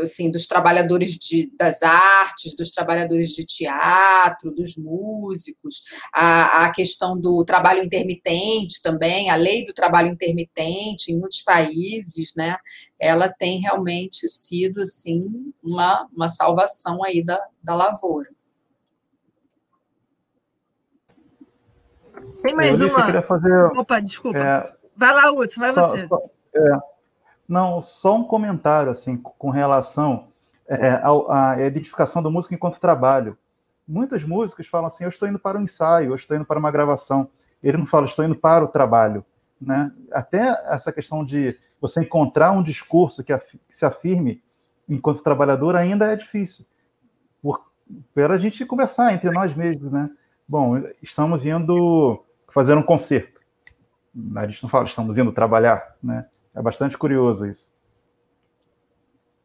Assim, 0.00 0.30
dos 0.30 0.46
trabalhadores 0.46 1.16
de, 1.16 1.52
das 1.58 1.82
artes, 1.82 2.56
dos 2.56 2.70
trabalhadores 2.70 3.28
de 3.28 3.44
teatro, 3.44 4.50
dos 4.50 4.76
músicos, 4.76 5.82
a, 6.12 6.64
a 6.64 6.72
questão 6.72 7.18
do 7.18 7.44
trabalho 7.44 7.82
intermitente 7.82 8.82
também, 8.82 9.30
a 9.30 9.36
lei 9.36 9.66
do 9.66 9.72
trabalho 9.72 10.08
intermitente 10.08 11.12
em 11.12 11.18
muitos 11.18 11.42
países, 11.42 12.32
né, 12.36 12.56
ela 12.98 13.28
tem 13.28 13.60
realmente 13.60 14.28
sido, 14.28 14.82
assim, 14.82 15.52
uma, 15.62 16.08
uma 16.14 16.28
salvação 16.28 17.04
aí 17.04 17.24
da, 17.24 17.40
da 17.62 17.74
lavoura. 17.74 18.30
Tem 22.42 22.54
mais 22.54 22.78
eu 22.78 22.88
uma. 22.88 23.22
Fazer, 23.22 23.64
Opa, 23.78 24.00
desculpa. 24.00 24.38
É, 24.38 24.72
vai 24.94 25.14
lá, 25.14 25.32
Hudson, 25.32 25.60
vai 25.60 25.72
só, 25.72 25.86
você. 25.88 26.06
Só, 26.06 26.18
é, 26.54 26.93
não, 27.48 27.80
só 27.80 28.16
um 28.16 28.24
comentário 28.24 28.90
assim 28.90 29.16
com 29.16 29.50
relação 29.50 30.28
é, 30.66 31.00
à, 31.02 31.52
à 31.52 31.66
identificação 31.66 32.22
do 32.22 32.30
músico 32.30 32.54
enquanto 32.54 32.80
trabalho. 32.80 33.36
Muitos 33.86 34.24
músicos 34.24 34.66
falam 34.66 34.86
assim: 34.86 35.04
eu 35.04 35.10
estou 35.10 35.28
indo 35.28 35.38
para 35.38 35.58
um 35.58 35.62
ensaio, 35.62 36.10
eu 36.10 36.14
estou 36.14 36.36
indo 36.36 36.46
para 36.46 36.58
uma 36.58 36.70
gravação. 36.70 37.28
Ele 37.62 37.78
não 37.78 37.86
fala, 37.86 38.06
estou 38.06 38.24
indo 38.24 38.34
para 38.34 38.64
o 38.64 38.68
trabalho. 38.68 39.24
Né? 39.60 39.90
Até 40.12 40.48
essa 40.66 40.92
questão 40.92 41.24
de 41.24 41.58
você 41.80 42.00
encontrar 42.00 42.52
um 42.52 42.62
discurso 42.62 43.22
que, 43.22 43.36
que 43.36 43.58
se 43.68 43.84
afirme 43.84 44.42
enquanto 44.88 45.22
trabalhador 45.22 45.76
ainda 45.76 46.12
é 46.12 46.16
difícil. 46.16 46.66
Por, 47.42 47.60
para 48.14 48.34
a 48.34 48.38
gente 48.38 48.64
conversar 48.66 49.12
entre 49.12 49.30
nós 49.30 49.54
mesmos, 49.54 49.92
né? 49.92 50.10
Bom, 50.46 50.76
estamos 51.02 51.44
indo 51.46 52.22
fazer 52.48 52.76
um 52.76 52.82
concerto. 52.82 53.40
A 54.36 54.46
gente 54.46 54.62
não 54.62 54.70
fala, 54.70 54.86
estamos 54.86 55.18
indo 55.18 55.32
trabalhar, 55.32 55.96
né? 56.02 56.26
É 56.54 56.62
bastante 56.62 56.96
curioso 56.96 57.46
isso. 57.46 57.72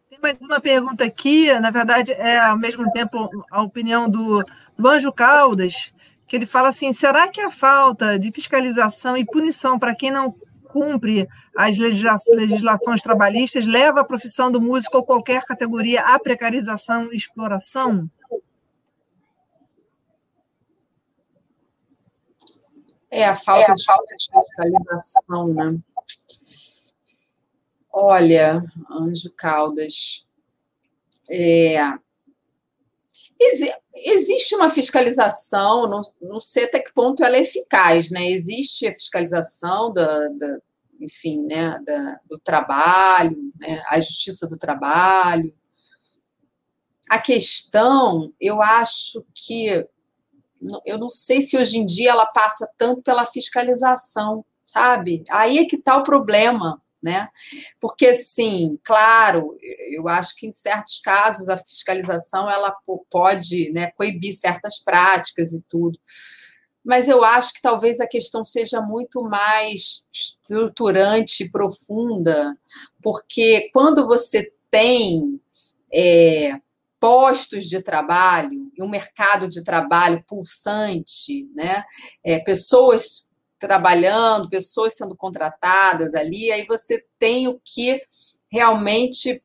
Tem 0.10 0.20
mais 0.22 0.38
uma 0.42 0.60
pergunta 0.60 1.04
aqui, 1.04 1.52
na 1.60 1.72
verdade, 1.72 2.12
é 2.14 2.40
ao 2.40 2.58
mesmo 2.58 2.92
tempo 2.92 3.30
a 3.52 3.62
opinião 3.62 4.10
do, 4.10 4.44
do 4.78 4.88
Anjo 4.88 5.12
Caldas, 5.12 5.94
que 6.28 6.36
ele 6.36 6.46
fala 6.46 6.70
assim: 6.70 6.94
será 6.94 7.28
que 7.28 7.42
a 7.42 7.50
falta 7.50 8.20
de 8.20 8.32
fiscalização 8.32 9.18
e 9.18 9.26
punição 9.26 9.80
para 9.80 9.96
quem 9.96 10.12
não 10.12 10.36
cumpre 10.72 11.28
as 11.56 11.78
legislações 11.78 13.02
trabalhistas 13.02 13.66
leva 13.66 14.02
a 14.02 14.04
profissão 14.04 14.52
do 14.52 14.62
músico 14.62 14.98
ou 14.98 15.04
qualquer 15.04 15.44
categoria 15.44 16.02
à 16.02 16.20
precarização 16.20 17.12
e 17.12 17.16
exploração? 17.16 18.10
É 23.12 23.26
a 23.26 23.34
falta, 23.34 23.70
é 23.70 23.72
a 23.72 23.74
de, 23.74 23.84
falta 23.84 24.16
de 24.16 24.26
fiscalização, 24.32 25.44
né? 25.46 25.80
Olha, 27.92 28.62
Anjo 28.90 29.34
Caldas, 29.36 30.26
é, 31.30 31.78
existe 33.96 34.56
uma 34.56 34.70
fiscalização, 34.70 35.88
não, 35.88 36.02
não, 36.22 36.40
sei 36.40 36.66
até 36.66 36.80
que 36.80 36.94
ponto 36.94 37.24
ela 37.24 37.36
é 37.36 37.42
eficaz, 37.42 38.12
né? 38.12 38.30
Existe 38.30 38.88
a 38.88 38.94
fiscalização 38.94 39.92
da, 39.94 40.28
da 40.30 40.60
enfim, 41.00 41.46
né, 41.46 41.80
da, 41.86 42.20
do 42.30 42.38
trabalho, 42.38 43.54
né, 43.58 43.82
a 43.88 44.00
justiça 44.00 44.46
do 44.46 44.58
trabalho. 44.58 45.54
A 47.10 47.18
questão, 47.18 48.34
eu 48.40 48.62
acho 48.62 49.26
que, 49.34 49.88
eu 50.86 50.98
não 50.98 51.10
sei 51.10 51.42
se 51.42 51.58
hoje 51.58 51.78
em 51.78 51.86
dia 51.86 52.12
ela 52.12 52.26
passa 52.26 52.70
tanto 52.78 53.02
pela 53.02 53.26
fiscalização, 53.26 54.46
sabe? 54.66 55.24
Aí 55.30 55.58
é 55.58 55.66
que 55.66 55.78
está 55.78 55.98
o 55.98 56.04
problema 56.04 56.82
né? 57.02 57.30
Porque, 57.80 58.14
sim, 58.14 58.78
claro, 58.84 59.58
eu 59.92 60.08
acho 60.08 60.36
que 60.36 60.48
em 60.48 60.52
certos 60.52 61.00
casos 61.00 61.50
a 61.50 61.58
fiscalização 61.58 62.50
ela 62.50 62.76
pode 63.10 63.72
né, 63.72 63.92
coibir 63.92 64.36
certas 64.36 64.80
práticas 64.80 65.54
e 65.54 65.62
tudo, 65.70 65.98
mas 66.84 67.08
eu 67.08 67.24
acho 67.24 67.54
que 67.54 67.62
talvez 67.62 68.00
a 68.00 68.08
questão 68.08 68.44
seja 68.44 68.82
muito 68.82 69.24
mais 69.24 70.06
estruturante 70.12 71.44
e 71.44 71.52
profunda, 71.52 72.58
porque 73.02 73.70
quando 73.74 74.08
você 74.08 74.52
tem 74.72 75.40
é, 75.94 76.54
postos 77.00 77.66
de 77.66 77.82
trabalho 77.82 78.72
e 78.78 78.84
um 78.84 78.90
mercado 78.90 79.48
de 79.48 79.64
trabalho 79.64 80.24
pulsante, 80.28 81.50
né, 81.56 81.84
é, 82.24 82.40
pessoas 82.40 83.29
trabalhando, 83.60 84.50
pessoas 84.50 84.96
sendo 84.96 85.16
contratadas 85.16 86.16
ali, 86.16 86.52
aí 86.52 86.66
você 86.66 87.04
tem 87.20 87.48
o 87.48 87.60
que 87.64 88.02
realmente 88.52 89.44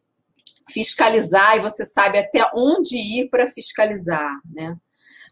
fiscalizar 0.70 1.56
e 1.56 1.62
você 1.62 1.84
sabe 1.84 2.18
até 2.18 2.48
onde 2.54 2.96
ir 2.96 3.28
para 3.28 3.46
fiscalizar, 3.46 4.32
né? 4.50 4.76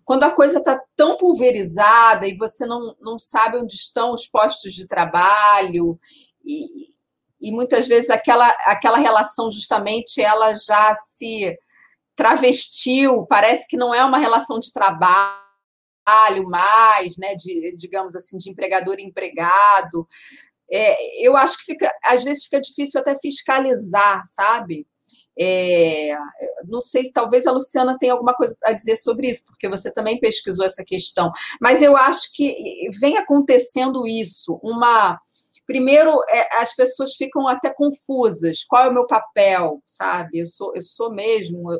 Quando 0.04 0.24
a 0.24 0.32
coisa 0.32 0.58
está 0.58 0.80
tão 0.96 1.16
pulverizada 1.16 2.26
e 2.26 2.36
você 2.36 2.66
não, 2.66 2.96
não 3.00 3.18
sabe 3.18 3.58
onde 3.58 3.74
estão 3.74 4.10
os 4.10 4.26
postos 4.26 4.72
de 4.72 4.86
trabalho 4.86 5.98
e, 6.44 6.66
e 7.40 7.52
muitas 7.52 7.86
vezes 7.86 8.10
aquela, 8.10 8.48
aquela 8.66 8.98
relação 8.98 9.50
justamente 9.50 10.20
ela 10.20 10.52
já 10.54 10.92
se 10.94 11.56
travestiu, 12.16 13.24
parece 13.26 13.66
que 13.68 13.76
não 13.76 13.94
é 13.94 14.04
uma 14.04 14.18
relação 14.18 14.58
de 14.58 14.72
trabalho, 14.72 15.42
trabalho 16.04 16.48
mais, 16.48 17.16
né, 17.16 17.34
de, 17.34 17.74
digamos 17.76 18.14
assim, 18.14 18.36
de 18.36 18.50
empregador 18.50 18.96
e 18.98 19.04
empregado. 19.04 20.06
É, 20.70 21.26
eu 21.26 21.36
acho 21.36 21.58
que 21.58 21.64
fica, 21.64 21.92
às 22.04 22.24
vezes 22.24 22.44
fica 22.44 22.60
difícil 22.60 23.00
até 23.00 23.14
fiscalizar, 23.16 24.22
sabe? 24.26 24.86
É, 25.38 26.14
não 26.66 26.80
sei, 26.80 27.10
talvez 27.10 27.46
a 27.46 27.52
Luciana 27.52 27.96
tenha 27.98 28.12
alguma 28.12 28.34
coisa 28.34 28.56
a 28.64 28.72
dizer 28.72 28.96
sobre 28.96 29.30
isso, 29.30 29.46
porque 29.46 29.68
você 29.68 29.90
também 29.90 30.20
pesquisou 30.20 30.64
essa 30.64 30.84
questão. 30.84 31.30
Mas 31.60 31.82
eu 31.82 31.96
acho 31.96 32.32
que 32.34 32.54
vem 33.00 33.16
acontecendo 33.16 34.06
isso, 34.06 34.58
uma 34.62 35.18
primeiro 35.66 36.20
é, 36.28 36.56
as 36.56 36.74
pessoas 36.74 37.14
ficam 37.14 37.48
até 37.48 37.72
confusas. 37.72 38.64
Qual 38.64 38.84
é 38.84 38.88
o 38.88 38.94
meu 38.94 39.06
papel, 39.06 39.82
sabe? 39.86 40.38
Eu 40.40 40.46
sou, 40.46 40.72
eu 40.74 40.82
sou 40.82 41.12
mesmo 41.12 41.70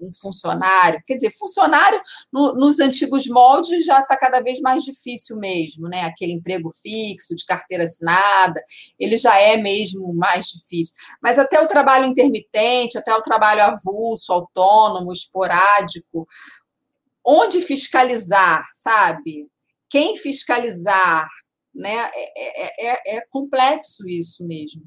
um 0.00 0.10
funcionário. 0.12 1.02
Quer 1.06 1.16
dizer, 1.16 1.30
funcionário 1.30 2.00
no, 2.32 2.54
nos 2.54 2.80
antigos 2.80 3.26
moldes 3.26 3.84
já 3.84 4.00
está 4.00 4.16
cada 4.16 4.40
vez 4.40 4.60
mais 4.60 4.82
difícil 4.84 5.36
mesmo, 5.36 5.88
né? 5.88 6.02
Aquele 6.02 6.32
emprego 6.32 6.70
fixo, 6.70 7.34
de 7.34 7.44
carteira 7.44 7.84
assinada, 7.84 8.62
ele 8.98 9.16
já 9.16 9.38
é 9.38 9.56
mesmo 9.56 10.12
mais 10.14 10.46
difícil. 10.46 10.94
Mas 11.22 11.38
até 11.38 11.60
o 11.60 11.66
trabalho 11.66 12.06
intermitente, 12.06 12.98
até 12.98 13.14
o 13.14 13.22
trabalho 13.22 13.62
avulso, 13.62 14.32
autônomo, 14.32 15.12
esporádico, 15.12 16.26
onde 17.24 17.60
fiscalizar, 17.60 18.64
sabe? 18.72 19.48
Quem 19.88 20.16
fiscalizar, 20.16 21.28
né? 21.76 22.10
É, 22.14 22.88
é, 22.88 22.88
é, 22.88 23.16
é 23.16 23.20
complexo 23.30 24.08
isso 24.08 24.46
mesmo. 24.46 24.82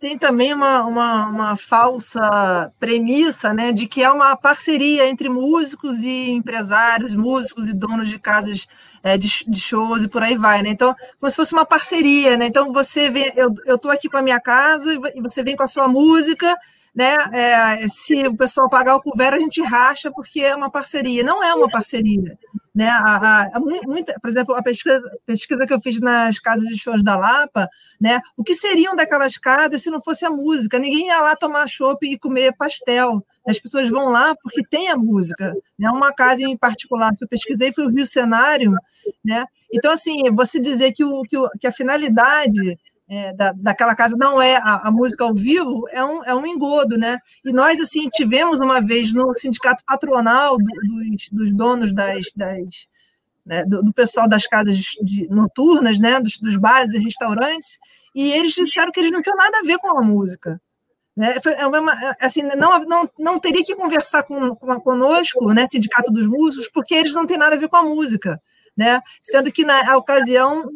Tem 0.00 0.18
também 0.18 0.52
uma, 0.52 0.84
uma, 0.84 1.28
uma, 1.28 1.56
falsa 1.56 2.72
premissa 2.80 3.52
né, 3.54 3.70
de 3.70 3.86
que 3.86 4.02
é 4.02 4.10
uma 4.10 4.34
parceria 4.34 5.08
entre 5.08 5.28
músicos 5.28 6.02
e 6.02 6.32
empresários, 6.32 7.14
músicos 7.14 7.68
e 7.68 7.72
donos 7.72 8.08
de 8.08 8.18
casas 8.18 8.66
é, 9.00 9.16
de, 9.16 9.28
de, 9.46 9.60
shows 9.60 10.02
e 10.02 10.08
por 10.08 10.24
aí 10.24 10.36
vai. 10.36 10.60
Né? 10.60 10.70
Então, 10.70 10.92
como 11.20 11.30
se 11.30 11.36
fosse 11.36 11.52
uma 11.52 11.64
parceria. 11.64 12.36
Né? 12.36 12.46
Então, 12.46 12.72
você 12.72 13.08
vem, 13.08 13.32
eu 13.36 13.76
estou 13.76 13.92
aqui 13.92 14.08
com 14.08 14.16
a 14.16 14.22
minha 14.22 14.40
casa 14.40 14.92
e 14.92 15.20
você 15.20 15.40
vem 15.44 15.54
com 15.54 15.62
a 15.62 15.68
sua 15.68 15.86
música, 15.86 16.56
né? 16.96 17.14
É, 17.30 17.88
se 17.88 18.26
o 18.26 18.34
pessoal 18.34 18.70
pagar 18.70 18.96
o 18.96 19.02
couvert, 19.02 19.34
a 19.34 19.38
gente 19.38 19.60
racha 19.60 20.10
porque 20.10 20.40
é 20.40 20.56
uma 20.56 20.70
parceria. 20.70 21.22
Não 21.22 21.44
é 21.44 21.54
uma 21.54 21.68
parceria. 21.68 22.38
Né? 22.74 22.88
A, 22.88 23.16
a, 23.16 23.42
a, 23.56 23.60
muita, 23.60 24.18
por 24.18 24.30
exemplo, 24.30 24.54
a 24.54 24.62
pesquisa, 24.62 25.02
pesquisa 25.26 25.66
que 25.66 25.74
eu 25.74 25.80
fiz 25.80 26.00
nas 26.00 26.38
casas 26.38 26.66
de 26.66 26.78
shows 26.78 27.02
da 27.02 27.14
Lapa, 27.14 27.68
né? 28.00 28.20
o 28.34 28.42
que 28.42 28.54
seriam 28.54 28.96
daquelas 28.96 29.36
casas 29.36 29.82
se 29.82 29.90
não 29.90 30.00
fosse 30.00 30.24
a 30.24 30.30
música? 30.30 30.78
Ninguém 30.78 31.08
ia 31.08 31.20
lá 31.20 31.36
tomar 31.36 31.68
chopp 31.68 32.06
e 32.06 32.18
comer 32.18 32.56
pastel. 32.56 33.22
As 33.46 33.58
pessoas 33.58 33.90
vão 33.90 34.08
lá 34.08 34.34
porque 34.42 34.62
tem 34.66 34.88
a 34.88 34.96
música. 34.96 35.54
Né? 35.78 35.90
Uma 35.90 36.14
casa 36.14 36.42
em 36.42 36.56
particular 36.56 37.14
que 37.14 37.24
eu 37.24 37.28
pesquisei 37.28 37.74
foi 37.74 37.84
o 37.84 37.90
Rio 37.90 38.06
Cenário. 38.06 38.72
Né? 39.22 39.44
Então, 39.70 39.92
assim, 39.92 40.18
você 40.34 40.58
dizer 40.58 40.92
que, 40.92 41.04
o, 41.04 41.22
que, 41.24 41.36
o, 41.36 41.50
que 41.60 41.66
a 41.66 41.72
finalidade 41.72 42.78
é, 43.08 43.32
da, 43.32 43.52
daquela 43.52 43.94
casa 43.94 44.16
não 44.16 44.42
é 44.42 44.56
a, 44.56 44.88
a, 44.88 44.90
música 44.90 45.24
ao 45.24 45.34
vivo, 45.34 45.88
é 45.90 46.04
um, 46.04 46.24
é 46.24 46.34
um 46.34 46.44
engodo, 46.44 46.98
né? 46.98 47.18
E 47.44 47.52
nós, 47.52 47.80
assim, 47.80 48.08
tivemos 48.08 48.58
uma 48.58 48.80
vez 48.80 49.12
no 49.12 49.34
sindicato 49.36 49.84
patronal 49.86 50.56
do, 50.56 50.64
dos, 50.64 51.28
dos, 51.30 51.52
donos 51.52 51.94
das, 51.94 52.26
das 52.34 52.88
né, 53.44 53.64
do, 53.64 53.82
do, 53.82 53.92
pessoal 53.92 54.28
das 54.28 54.46
casas 54.46 54.76
de, 55.00 55.28
noturnas, 55.28 56.00
né, 56.00 56.20
dos, 56.20 56.38
dos, 56.38 56.56
bares 56.56 56.94
e 56.94 56.98
restaurantes, 56.98 57.78
e 58.12 58.32
eles 58.32 58.52
disseram 58.52 58.90
que 58.90 58.98
eles 58.98 59.12
não 59.12 59.22
tinham 59.22 59.36
nada 59.36 59.58
a 59.58 59.62
ver 59.62 59.78
com 59.78 59.96
a 59.96 60.02
música. 60.02 60.60
Né? 61.16 61.38
Foi 61.40 61.52
é 61.52 61.66
uma, 61.66 61.92
é, 61.92 62.26
assim, 62.26 62.42
não, 62.42 62.80
não, 62.80 63.10
não 63.16 63.38
teria 63.38 63.64
que 63.64 63.76
conversar 63.76 64.24
com, 64.24 64.54
com, 64.56 64.80
conosco, 64.80 65.52
né, 65.54 65.66
Sindicato 65.66 66.12
dos 66.12 66.26
Músicos, 66.26 66.68
porque 66.72 66.94
eles 66.94 67.14
não 67.14 67.24
têm 67.24 67.38
nada 67.38 67.54
a 67.54 67.58
ver 67.58 67.68
com 67.68 67.76
a 67.76 67.84
música. 67.84 68.42
Né? 68.76 69.00
Sendo 69.22 69.50
que, 69.50 69.64
na 69.64 69.96
ocasião, 69.96 70.68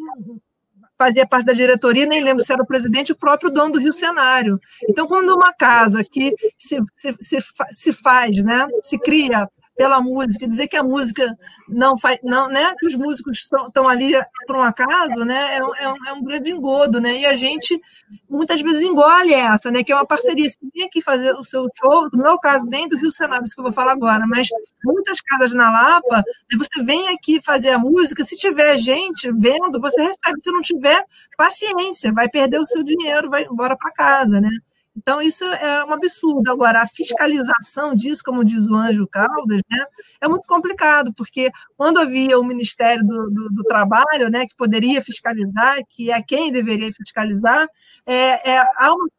fazia 1.01 1.27
parte 1.27 1.47
da 1.47 1.55
diretoria, 1.55 2.05
nem 2.05 2.23
lembro 2.23 2.45
se 2.45 2.53
era 2.53 2.63
o 2.63 2.67
presidente, 2.67 3.13
o 3.13 3.17
próprio 3.17 3.51
dono 3.51 3.73
do 3.73 3.79
Rio 3.79 3.91
Cenário. 3.91 4.61
Então, 4.87 5.07
quando 5.07 5.35
uma 5.35 5.51
casa 5.51 6.05
que 6.05 6.35
se, 6.59 6.79
se, 6.95 7.17
se, 7.23 7.39
se 7.71 7.93
faz, 7.95 8.37
né, 8.45 8.69
se 8.83 8.99
cria 8.99 9.49
pela 9.81 9.99
música, 9.99 10.47
dizer 10.47 10.69
que 10.69 10.77
a 10.77 10.83
música 10.83 11.35
não 11.67 11.97
faz, 11.97 12.19
não, 12.23 12.49
né? 12.49 12.75
Que 12.79 12.87
os 12.87 12.95
músicos 12.95 13.39
estão 13.39 13.89
ali 13.89 14.13
por 14.47 14.57
um 14.57 14.63
acaso, 14.63 15.25
né? 15.25 15.57
É 15.57 15.65
um, 15.65 15.75
é, 15.75 15.89
um, 15.89 16.07
é 16.09 16.13
um 16.13 16.23
grande 16.23 16.51
engodo, 16.51 17.01
né? 17.01 17.19
E 17.19 17.25
a 17.25 17.33
gente 17.33 17.81
muitas 18.29 18.61
vezes 18.61 18.83
engole 18.83 19.33
essa, 19.33 19.71
né? 19.71 19.83
Que 19.83 19.91
é 19.91 19.95
uma 19.95 20.05
parceria. 20.05 20.47
Você 20.47 20.59
vem 20.75 20.85
aqui 20.85 21.01
fazer 21.01 21.33
o 21.33 21.43
seu 21.43 21.67
show, 21.79 22.11
no 22.13 22.23
meu 22.23 22.39
caso, 22.39 22.67
nem 22.67 22.87
do 22.87 22.99
Rio 22.99 23.11
Senado, 23.11 23.47
isso 23.47 23.55
que 23.55 23.61
eu 23.61 23.65
vou 23.65 23.73
falar 23.73 23.93
agora, 23.93 24.27
mas 24.27 24.49
muitas 24.85 25.19
casas 25.23 25.55
na 25.55 25.71
Lapa, 25.71 26.17
né, 26.17 26.59
você 26.59 26.83
vem 26.83 27.09
aqui 27.09 27.41
fazer 27.41 27.71
a 27.71 27.79
música, 27.79 28.23
se 28.23 28.37
tiver 28.37 28.77
gente 28.77 29.33
vendo, 29.33 29.81
você 29.81 30.03
recebe. 30.03 30.41
Se 30.41 30.53
não 30.53 30.61
tiver, 30.61 31.03
paciência, 31.39 32.13
vai 32.13 32.29
perder 32.29 32.61
o 32.61 32.67
seu 32.67 32.83
dinheiro, 32.83 33.31
vai 33.31 33.45
embora 33.45 33.75
para 33.79 33.91
casa, 33.93 34.43
né? 34.43 34.51
Então, 34.97 35.23
isso 35.23 35.45
é 35.45 35.85
um 35.85 35.93
absurdo. 35.93 36.51
Agora, 36.51 36.83
a 36.83 36.87
fiscalização 36.87 37.95
disso, 37.95 38.23
como 38.25 38.45
diz 38.45 38.67
o 38.67 38.75
Anjo 38.75 39.07
Caldas, 39.07 39.61
né, 39.71 39.85
é 40.21 40.29
muito 40.29 40.47
complicado, 40.47 41.13
porque 41.15 41.51
quando 41.77 41.99
havia 41.99 42.39
o 42.39 42.45
Ministério 42.45 43.05
do, 43.07 43.31
do, 43.31 43.51
do 43.51 43.65
Trabalho, 43.65 44.29
né, 44.29 44.47
que 44.47 44.57
poderia 44.57 45.01
fiscalizar, 45.03 45.79
que 45.89 46.11
é 46.11 46.21
quem 46.23 46.51
deveria 46.51 46.93
fiscalizar, 46.93 47.69
é, 48.05 48.51
é, 48.57 48.65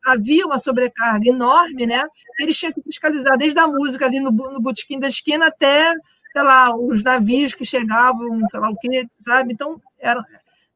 havia 0.05 0.45
uma 0.45 0.59
sobrecarga 0.59 1.29
enorme, 1.29 1.87
né, 1.87 2.03
eles 2.39 2.57
tinham 2.57 2.73
que 2.73 2.81
fiscalizar 2.83 3.37
desde 3.37 3.59
a 3.59 3.67
música 3.67 4.05
ali 4.05 4.19
no, 4.19 4.31
no 4.31 4.61
botequim 4.61 4.99
da 4.99 5.07
esquina 5.07 5.47
até, 5.47 5.93
sei 6.31 6.43
lá, 6.43 6.75
os 6.75 7.03
navios 7.03 7.53
que 7.53 7.65
chegavam, 7.65 8.47
sei 8.47 8.59
lá 8.59 8.69
o 8.69 8.77
quê, 8.77 9.05
sabe? 9.19 9.53
Então, 9.53 9.81
era, 9.99 10.23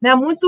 né, 0.01 0.13
muito 0.13 0.47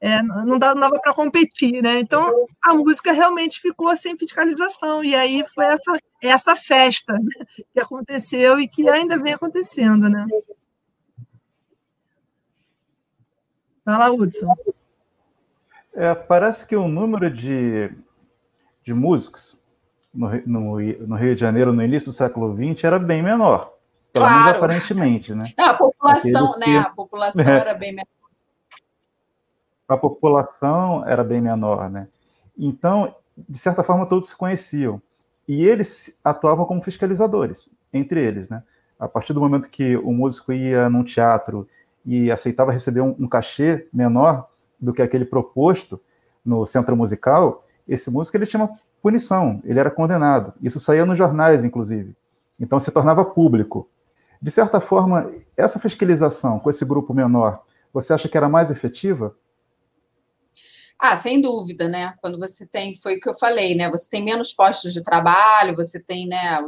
é, 0.00 0.22
não 0.22 0.58
dava 0.58 0.98
para 0.98 1.14
competir, 1.14 1.82
né? 1.82 1.98
Então 2.00 2.46
a 2.62 2.74
música 2.74 3.12
realmente 3.12 3.60
ficou 3.60 3.94
sem 3.94 4.16
fiscalização 4.16 5.04
e 5.04 5.14
aí 5.14 5.44
foi 5.54 5.66
essa 5.66 5.98
essa 6.22 6.56
festa 6.56 7.12
né, 7.14 7.46
que 7.72 7.80
aconteceu 7.80 8.60
e 8.60 8.68
que 8.68 8.88
ainda 8.88 9.16
vem 9.16 9.32
acontecendo, 9.32 10.08
né? 10.08 10.26
Fala, 13.84 14.10
Hudson. 14.10 14.54
É, 15.94 16.14
parece 16.14 16.66
que 16.66 16.76
o 16.76 16.86
número 16.86 17.30
de, 17.30 17.90
de 18.84 18.94
músicos 18.94 19.60
no, 20.14 20.28
no, 20.46 20.80
no, 20.80 21.16
Rio 21.16 21.34
de 21.34 21.40
Janeiro 21.40 21.72
no 21.72 21.82
início 21.82 22.10
do 22.10 22.14
século 22.14 22.54
XX 22.54 22.84
era 22.84 22.98
bem 22.98 23.22
menor. 23.22 23.74
Pelo 24.12 24.24
claro. 24.24 24.44
menos 24.44 24.56
aparentemente, 24.56 25.34
né? 25.34 25.44
a 25.56 25.74
população, 25.74 26.58
né? 26.58 26.78
A 26.78 26.90
população 26.90 27.42
é. 27.48 27.60
era 27.60 27.74
bem 27.74 27.92
menor 27.92 28.19
a 29.94 29.98
população 29.98 31.06
era 31.06 31.24
bem 31.24 31.40
menor, 31.40 31.90
né? 31.90 32.08
Então, 32.58 33.14
de 33.48 33.58
certa 33.58 33.82
forma, 33.82 34.06
todos 34.06 34.28
se 34.28 34.36
conheciam. 34.36 35.00
E 35.48 35.66
eles 35.66 36.16
atuavam 36.22 36.64
como 36.64 36.82
fiscalizadores, 36.82 37.70
entre 37.92 38.22
eles, 38.22 38.48
né? 38.48 38.62
A 38.98 39.08
partir 39.08 39.32
do 39.32 39.40
momento 39.40 39.68
que 39.68 39.96
o 39.96 40.12
músico 40.12 40.52
ia 40.52 40.88
num 40.88 41.02
teatro 41.02 41.66
e 42.04 42.30
aceitava 42.30 42.72
receber 42.72 43.00
um, 43.00 43.14
um 43.18 43.28
cachê 43.28 43.88
menor 43.92 44.48
do 44.78 44.92
que 44.92 45.02
aquele 45.02 45.24
proposto 45.24 46.00
no 46.44 46.66
centro 46.66 46.96
musical, 46.96 47.64
esse 47.88 48.10
músico 48.10 48.36
ele 48.36 48.46
tinha 48.46 48.62
uma 48.62 48.78
punição, 49.02 49.60
ele 49.64 49.78
era 49.78 49.90
condenado. 49.90 50.52
Isso 50.62 50.78
saía 50.78 51.04
nos 51.04 51.18
jornais, 51.18 51.64
inclusive. 51.64 52.14
Então 52.58 52.78
se 52.78 52.90
tornava 52.90 53.24
público. 53.24 53.88
De 54.40 54.50
certa 54.50 54.80
forma, 54.80 55.30
essa 55.56 55.78
fiscalização 55.78 56.58
com 56.58 56.70
esse 56.70 56.84
grupo 56.84 57.12
menor, 57.12 57.62
você 57.92 58.12
acha 58.12 58.28
que 58.28 58.36
era 58.36 58.48
mais 58.48 58.70
efetiva? 58.70 59.34
Ah, 61.02 61.16
sem 61.16 61.40
dúvida, 61.40 61.88
né? 61.88 62.12
Quando 62.20 62.38
você 62.38 62.66
tem, 62.66 62.94
foi 62.94 63.16
o 63.16 63.20
que 63.20 63.30
eu 63.30 63.34
falei, 63.34 63.74
né? 63.74 63.88
Você 63.90 64.06
tem 64.10 64.22
menos 64.22 64.52
postos 64.52 64.92
de 64.92 65.02
trabalho, 65.02 65.74
você 65.74 65.98
tem, 65.98 66.26
né, 66.26 66.60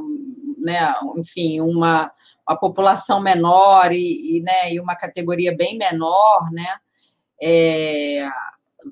né 0.56 0.94
enfim, 1.18 1.60
uma, 1.60 2.10
uma 2.48 2.58
população 2.58 3.20
menor 3.20 3.92
e, 3.92 4.38
e, 4.38 4.40
né, 4.40 4.72
e 4.72 4.80
uma 4.80 4.96
categoria 4.96 5.54
bem 5.54 5.76
menor, 5.76 6.50
né? 6.50 6.76
É, 7.42 8.26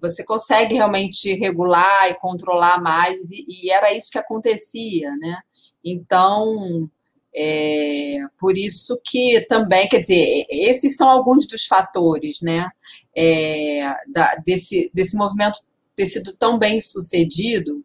você 0.01 0.24
consegue 0.26 0.74
realmente 0.74 1.32
regular 1.34 2.11
e 2.11 2.14
controlar 2.14 2.78
mais, 2.82 3.18
e, 3.30 3.47
e 3.49 3.70
era 3.70 3.95
isso 3.95 4.11
que 4.11 4.18
acontecia, 4.18 5.11
né? 5.16 5.38
Então, 5.82 6.91
é, 7.34 8.18
por 8.38 8.59
isso 8.59 9.01
que 9.05 9.41
também, 9.49 9.88
quer 9.88 10.01
dizer, 10.01 10.45
esses 10.51 10.97
são 10.97 11.09
alguns 11.09 11.47
dos 11.47 11.66
fatores, 11.66 12.41
né? 12.43 12.68
É, 13.17 13.83
da, 14.09 14.35
desse, 14.47 14.91
desse 14.95 15.17
movimento 15.17 15.59
ter 15.95 16.07
sido 16.07 16.35
tão 16.35 16.59
bem 16.59 16.81
sucedido, 16.81 17.85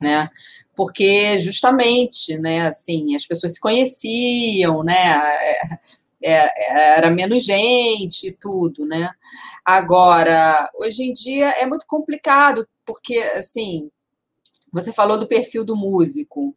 né? 0.00 0.28
Porque 0.74 1.38
justamente, 1.40 2.38
né, 2.38 2.66
assim, 2.66 3.14
as 3.14 3.26
pessoas 3.26 3.54
se 3.54 3.60
conheciam, 3.60 4.82
né? 4.82 5.16
É, 5.42 5.78
é, 6.22 6.96
era 6.98 7.10
menos 7.10 7.44
gente 7.44 8.28
e 8.28 8.32
tudo, 8.32 8.84
né? 8.86 9.10
Agora, 9.64 10.70
hoje 10.74 11.04
em 11.04 11.12
dia 11.12 11.50
é 11.60 11.66
muito 11.66 11.86
complicado, 11.86 12.66
porque, 12.84 13.18
assim, 13.36 13.90
você 14.72 14.92
falou 14.92 15.18
do 15.18 15.26
perfil 15.26 15.64
do 15.64 15.76
músico. 15.76 16.54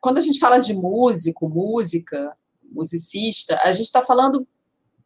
Quando 0.00 0.18
a 0.18 0.20
gente 0.20 0.38
fala 0.38 0.58
de 0.58 0.74
músico, 0.74 1.48
música, 1.48 2.36
musicista, 2.62 3.58
a 3.64 3.72
gente 3.72 3.86
está 3.86 4.04
falando 4.04 4.46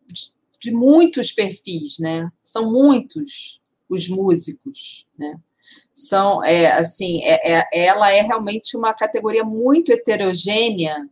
de 0.06 0.32
muitos 0.70 1.32
perfis, 1.32 1.98
né? 1.98 2.30
São 2.42 2.70
muitos 2.70 3.60
os 3.88 4.08
músicos, 4.08 5.06
né? 5.18 5.34
São, 5.94 6.42
é, 6.44 6.72
assim, 6.72 7.22
é, 7.24 7.60
é, 7.60 7.86
ela 7.86 8.10
é 8.12 8.22
realmente 8.22 8.76
uma 8.76 8.94
categoria 8.94 9.44
muito 9.44 9.92
heterogênea, 9.92 11.08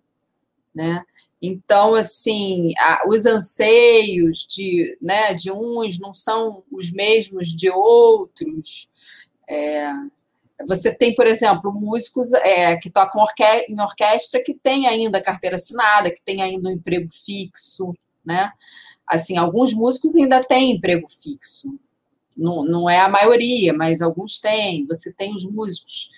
né? 0.74 1.04
Então, 1.42 1.94
assim, 1.94 2.72
a, 2.78 3.08
os 3.08 3.24
anseios 3.24 4.46
de, 4.48 4.96
né, 5.00 5.32
de 5.32 5.50
uns 5.50 5.98
não 5.98 6.12
são 6.12 6.62
os 6.70 6.90
mesmos 6.90 7.48
de 7.48 7.70
outros. 7.70 8.90
É, 9.48 9.90
você 10.66 10.94
tem, 10.94 11.14
por 11.14 11.26
exemplo, 11.26 11.72
músicos 11.72 12.32
é, 12.34 12.76
que 12.76 12.90
tocam 12.90 13.22
orque 13.22 13.42
em 13.68 13.80
orquestra 13.80 14.42
que 14.42 14.54
tem 14.54 14.86
ainda 14.86 15.22
carteira 15.22 15.56
assinada, 15.56 16.10
que 16.10 16.22
tem 16.22 16.42
ainda 16.42 16.68
um 16.68 16.72
emprego 16.72 17.08
fixo, 17.10 17.94
né? 18.24 18.52
Assim, 19.10 19.36
alguns 19.36 19.72
músicos 19.72 20.16
ainda 20.16 20.42
têm 20.42 20.72
emprego 20.72 21.06
fixo. 21.08 21.68
Não, 22.36 22.64
não 22.64 22.88
é 22.88 23.00
a 23.00 23.08
maioria, 23.08 23.72
mas 23.72 24.00
alguns 24.00 24.38
têm. 24.38 24.86
Você 24.86 25.12
tem 25.12 25.34
os 25.34 25.44
músicos, 25.44 26.08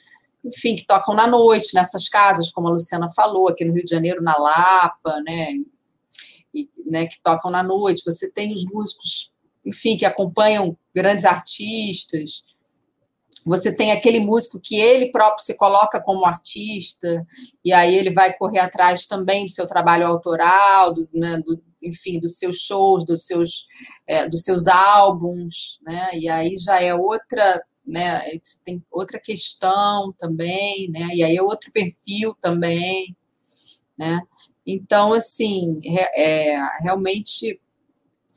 enfim, 0.44 0.76
que 0.76 0.86
tocam 0.86 1.14
na 1.14 1.26
noite, 1.26 1.74
nessas 1.74 2.08
casas, 2.08 2.50
como 2.50 2.68
a 2.68 2.72
Luciana 2.72 3.08
falou, 3.08 3.48
aqui 3.48 3.64
no 3.64 3.72
Rio 3.72 3.84
de 3.84 3.90
Janeiro, 3.90 4.22
na 4.22 4.36
Lapa, 4.36 5.20
né? 5.26 5.54
E, 6.54 6.68
né, 6.86 7.06
que 7.06 7.20
tocam 7.22 7.50
na 7.50 7.62
noite. 7.62 8.02
Você 8.04 8.30
tem 8.30 8.52
os 8.52 8.64
músicos, 8.66 9.32
enfim, 9.66 9.96
que 9.96 10.04
acompanham 10.04 10.76
grandes 10.94 11.24
artistas 11.24 12.44
você 13.44 13.74
tem 13.74 13.90
aquele 13.92 14.20
músico 14.20 14.60
que 14.60 14.76
ele 14.76 15.10
próprio 15.10 15.44
se 15.44 15.54
coloca 15.54 16.00
como 16.00 16.26
artista, 16.26 17.26
e 17.64 17.72
aí 17.72 17.94
ele 17.94 18.10
vai 18.10 18.32
correr 18.36 18.60
atrás 18.60 19.06
também 19.06 19.44
do 19.44 19.50
seu 19.50 19.66
trabalho 19.66 20.06
autoral, 20.06 20.92
do, 20.92 21.08
né, 21.12 21.38
do, 21.38 21.60
enfim, 21.82 22.20
dos 22.20 22.38
seus 22.38 22.58
shows, 22.58 23.04
dos 23.04 23.26
seus, 23.26 23.64
é, 24.06 24.28
dos 24.28 24.42
seus 24.42 24.68
álbuns, 24.68 25.80
né? 25.82 26.10
E 26.14 26.28
aí 26.28 26.56
já 26.56 26.80
é 26.80 26.94
outra, 26.94 27.62
né? 27.86 28.22
Tem 28.64 28.82
outra 28.90 29.18
questão 29.18 30.14
também, 30.18 30.90
né? 30.90 31.08
E 31.12 31.22
aí 31.22 31.36
é 31.36 31.42
outro 31.42 31.72
perfil 31.72 32.34
também, 32.40 33.16
né? 33.98 34.20
Então, 34.66 35.12
assim, 35.12 35.80
é, 36.14 36.56
realmente 36.80 37.60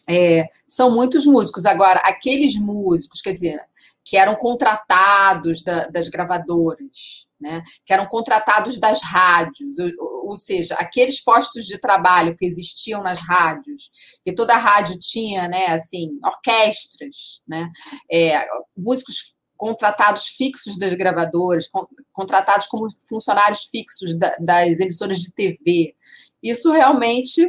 é, 0.10 0.48
são 0.68 0.92
muitos 0.92 1.26
músicos. 1.26 1.66
Agora, 1.66 2.00
aqueles 2.00 2.56
músicos, 2.60 3.22
quer 3.22 3.34
dizer, 3.34 3.60
que 4.04 4.18
eram 4.18 4.36
contratados 4.36 5.64
da, 5.64 5.88
das 5.88 6.08
gravadoras, 6.10 7.28
né? 7.40 7.64
que 7.84 7.92
eram 7.92 8.06
contratados 8.06 8.80
das 8.80 9.02
rádios, 9.02 9.78
ou, 10.26 10.38
seja, 10.38 10.76
aqueles 10.76 11.22
postos 11.22 11.66
de 11.66 11.78
trabalho 11.78 12.36
que 12.36 12.46
existiam 12.46 13.02
nas 13.02 13.20
rádios, 13.20 13.90
que 14.24 14.34
toda 14.34 14.56
rádio 14.58 15.00
tinha, 15.00 15.48
né, 15.48 15.68
assim, 15.68 16.20
orquestras, 16.24 17.42
né, 17.48 17.70
é, 18.12 18.46
músicos 18.76 19.36
contratados 19.58 20.28
fixos 20.28 20.78
das 20.78 20.94
gravadoras, 20.94 21.70
contratados 22.12 22.68
como 22.68 22.92
funcionários 23.08 23.66
fixos 23.72 24.14
da, 24.14 24.36
das 24.40 24.80
emissoras 24.80 25.20
de 25.20 25.32
TV. 25.32 25.96
Isso 26.44 26.72
realmente 26.72 27.48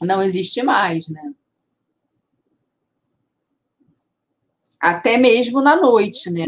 não 0.00 0.22
existe 0.22 0.62
mais, 0.62 1.08
né? 1.08 1.34
até 4.80 5.18
mesmo 5.18 5.60
na 5.60 5.76
noite, 5.76 6.30
né? 6.30 6.46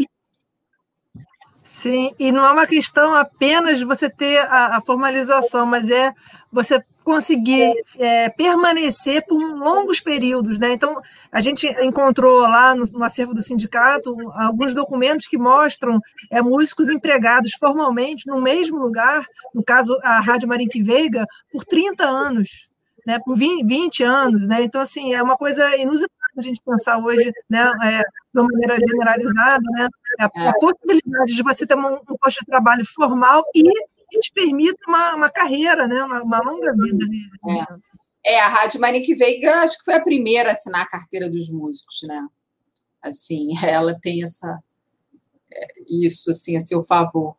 Sim, 1.63 2.11
e 2.19 2.29
não 2.29 2.45
é 2.45 2.51
uma 2.51 2.67
questão 2.67 3.15
apenas 3.15 3.77
de 3.77 3.85
você 3.85 4.09
ter 4.09 4.39
a, 4.39 4.77
a 4.77 4.81
formalização, 4.81 5.65
mas 5.65 5.89
é 5.89 6.13
você 6.51 6.83
conseguir 7.05 7.73
é, 7.97 8.29
permanecer 8.29 9.25
por 9.25 9.37
longos 9.37 10.01
períodos, 10.01 10.59
né? 10.59 10.73
Então 10.73 11.01
a 11.31 11.39
gente 11.39 11.65
encontrou 11.81 12.41
lá 12.41 12.75
no, 12.75 12.83
no, 12.91 13.03
acervo 13.03 13.33
do 13.33 13.41
sindicato 13.41 14.13
alguns 14.33 14.73
documentos 14.73 15.25
que 15.25 15.37
mostram 15.37 16.01
é, 16.29 16.41
músicos 16.41 16.89
empregados 16.89 17.53
formalmente 17.57 18.27
no 18.27 18.41
mesmo 18.41 18.77
lugar, 18.77 19.25
no 19.55 19.63
caso 19.63 19.97
a 20.03 20.19
Rádio 20.19 20.49
Marinque 20.49 20.83
Veiga, 20.83 21.25
por 21.49 21.63
30 21.63 22.03
anos, 22.03 22.69
né? 23.07 23.19
Por 23.23 23.37
20, 23.37 23.65
20 23.65 24.03
anos, 24.03 24.47
né? 24.47 24.63
Então 24.63 24.81
assim 24.81 25.13
é 25.13 25.23
uma 25.23 25.37
coisa 25.37 25.77
inusitada 25.77 26.22
a 26.37 26.41
gente 26.41 26.61
pensar 26.61 26.97
hoje, 26.97 27.31
né, 27.49 27.71
é, 27.83 27.99
de 28.01 28.39
uma 28.39 28.47
maneira 28.51 28.77
generalizada, 28.79 29.63
né, 29.71 29.87
a, 30.19 30.25
a 30.25 30.49
é. 30.49 30.53
possibilidade 30.59 31.35
de 31.35 31.43
você 31.43 31.65
ter 31.65 31.77
um, 31.77 31.95
um 31.95 32.17
posto 32.19 32.39
de 32.39 32.45
trabalho 32.45 32.85
formal 32.85 33.43
e 33.55 33.63
que 34.09 34.19
te 34.19 34.31
permita 34.31 34.77
uma, 34.87 35.15
uma 35.15 35.29
carreira, 35.29 35.87
né, 35.87 36.03
uma, 36.03 36.21
uma 36.21 36.39
longa 36.39 36.73
vida. 36.73 37.05
De, 37.05 37.29
é. 38.25 38.33
é. 38.33 38.39
a 38.41 38.47
Rádio 38.47 38.79
Manique 38.79 39.15
Veiga 39.15 39.61
acho 39.61 39.77
que 39.79 39.85
foi 39.85 39.95
a 39.95 40.03
primeira 40.03 40.49
a 40.49 40.51
assinar 40.51 40.81
a 40.81 40.89
carteira 40.89 41.29
dos 41.29 41.49
músicos, 41.49 42.01
né? 42.03 42.27
Assim, 43.01 43.49
ela 43.65 43.99
tem 43.99 44.23
essa 44.23 44.59
é, 45.51 45.67
isso 45.89 46.31
assim 46.31 46.55
a 46.55 46.61
seu 46.61 46.81
favor. 46.81 47.35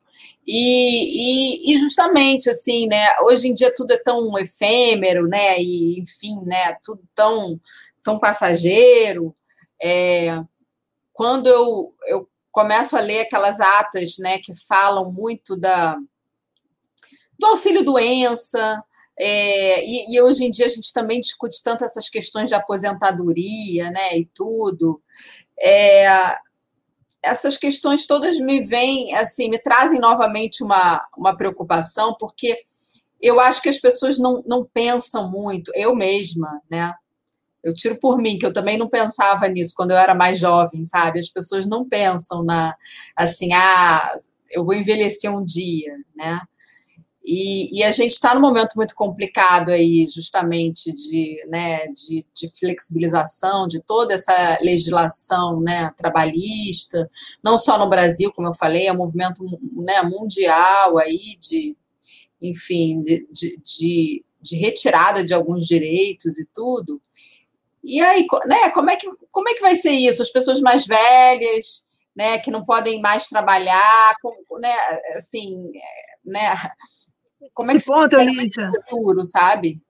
E, 0.47 1.71
e, 1.71 1.75
e, 1.75 1.79
justamente 1.79 2.51
assim, 2.51 2.87
né? 2.87 3.09
Hoje 3.23 3.49
em 3.49 3.55
dia 3.55 3.73
tudo 3.75 3.93
é 3.93 3.97
tão 3.97 4.39
efêmero, 4.39 5.27
né? 5.27 5.61
E 5.61 6.01
enfim, 6.01 6.43
né? 6.45 6.77
Tudo 6.83 7.03
tão 7.15 7.61
tão 8.03 8.19
passageiro. 8.19 9.35
É, 9.83 10.39
quando 11.13 11.49
eu, 11.49 11.95
eu 12.07 12.29
começo 12.53 12.97
a 12.97 13.01
ler 13.01 13.23
aquelas 13.23 13.61
atas 13.61 14.19
né, 14.19 14.39
que 14.39 14.53
falam 14.69 15.11
muito 15.11 15.57
da, 15.57 15.97
do 17.39 17.47
auxílio-doença, 17.47 18.85
é, 19.19 19.85
e, 19.85 20.15
e, 20.15 20.21
hoje 20.21 20.45
em 20.45 20.51
dia 20.51 20.67
a 20.67 20.69
gente 20.69 20.93
também 20.93 21.21
discute 21.21 21.63
tanto 21.63 21.85
essas 21.85 22.09
questões 22.09 22.49
de 22.49 22.55
aposentadoria 22.55 23.91
né, 23.91 24.19
e 24.19 24.27
tudo. 24.27 25.01
É, 25.59 26.37
essas 27.25 27.57
questões 27.57 28.07
todas 28.07 28.39
me 28.39 28.63
vêm, 28.65 29.15
assim, 29.15 29.49
me 29.49 29.59
trazem 29.59 29.99
novamente 29.99 30.63
uma, 30.63 31.05
uma 31.17 31.37
preocupação, 31.37 32.15
porque 32.19 32.59
eu 33.21 33.41
acho 33.41 33.63
que 33.63 33.69
as 33.69 33.79
pessoas 33.79 34.19
não, 34.19 34.43
não 34.47 34.65
pensam 34.65 35.31
muito, 35.31 35.73
eu 35.75 35.97
mesma, 35.97 36.61
né? 36.71 36.93
Eu 37.63 37.73
tiro 37.73 37.99
por 37.99 38.19
mim, 38.19 38.39
que 38.39 38.45
eu 38.45 38.53
também 38.53 38.77
não 38.77 38.89
pensava 38.91 39.49
nisso 39.49 39.73
quando 39.75 39.93
eu 39.93 39.97
era 39.97 40.15
mais 40.15 40.39
jovem, 40.39 40.85
sabe? 40.85 41.19
As 41.19 41.31
pessoas 41.31 41.67
não 41.67 41.89
pensam 41.89 42.45
na, 42.45 42.77
assim, 43.17 43.55
ah, 43.55 44.19
eu 44.51 44.63
vou 44.63 44.75
envelhecer 44.75 45.35
um 45.35 45.43
dia, 45.43 45.97
né? 46.15 46.41
E, 47.27 47.79
e 47.79 47.83
a 47.83 47.91
gente 47.91 48.13
está 48.13 48.35
num 48.35 48.41
momento 48.43 48.75
muito 48.77 48.95
complicado 48.95 49.71
aí, 49.71 50.07
justamente 50.07 50.93
de, 50.93 51.43
né, 51.49 51.87
de, 51.87 52.27
de, 52.35 52.49
flexibilização 52.59 53.67
de 53.67 53.81
toda 53.81 54.13
essa 54.13 54.59
legislação 54.61 55.59
né, 55.59 55.91
trabalhista, 55.97 57.11
não 57.43 57.57
só 57.57 57.79
no 57.79 57.89
Brasil, 57.89 58.31
como 58.31 58.49
eu 58.49 58.53
falei, 58.53 58.89
é 58.89 58.93
um 58.93 58.99
movimento 58.99 59.43
né, 59.73 60.03
mundial 60.03 60.99
aí 60.99 61.39
de, 61.41 61.75
enfim, 62.43 63.03
de, 63.03 63.27
de, 63.33 64.23
de 64.43 64.57
retirada 64.59 65.25
de 65.25 65.33
alguns 65.33 65.65
direitos 65.65 66.39
e 66.39 66.47
tudo. 66.53 67.01
E 67.83 68.03
aí, 68.03 68.27
né, 68.45 68.69
como 68.69 68.91
é 68.91 68.97
que, 68.97 69.11
como 69.31 69.49
é 69.49 69.55
que 69.55 69.63
vai 69.63 69.75
ser 69.75 69.93
isso? 69.93 70.21
As 70.21 70.31
pessoas 70.31 70.61
mais 70.61 70.87
velhas, 70.87 71.85
né, 72.15 72.39
que 72.39 72.51
não 72.51 72.67
podem 72.67 73.01
mais 73.01 73.29
trabalhar, 73.29 74.15
com, 74.21 74.59
né, 74.59 74.75
assim, 75.17 75.73
né, 76.23 76.55
como 77.53 77.71
é 77.71 77.79
que 77.79 77.85
ponto, 77.85 78.17
Elisa, 78.17 78.71
futuro, 78.89 79.25
sabe? 79.25 79.81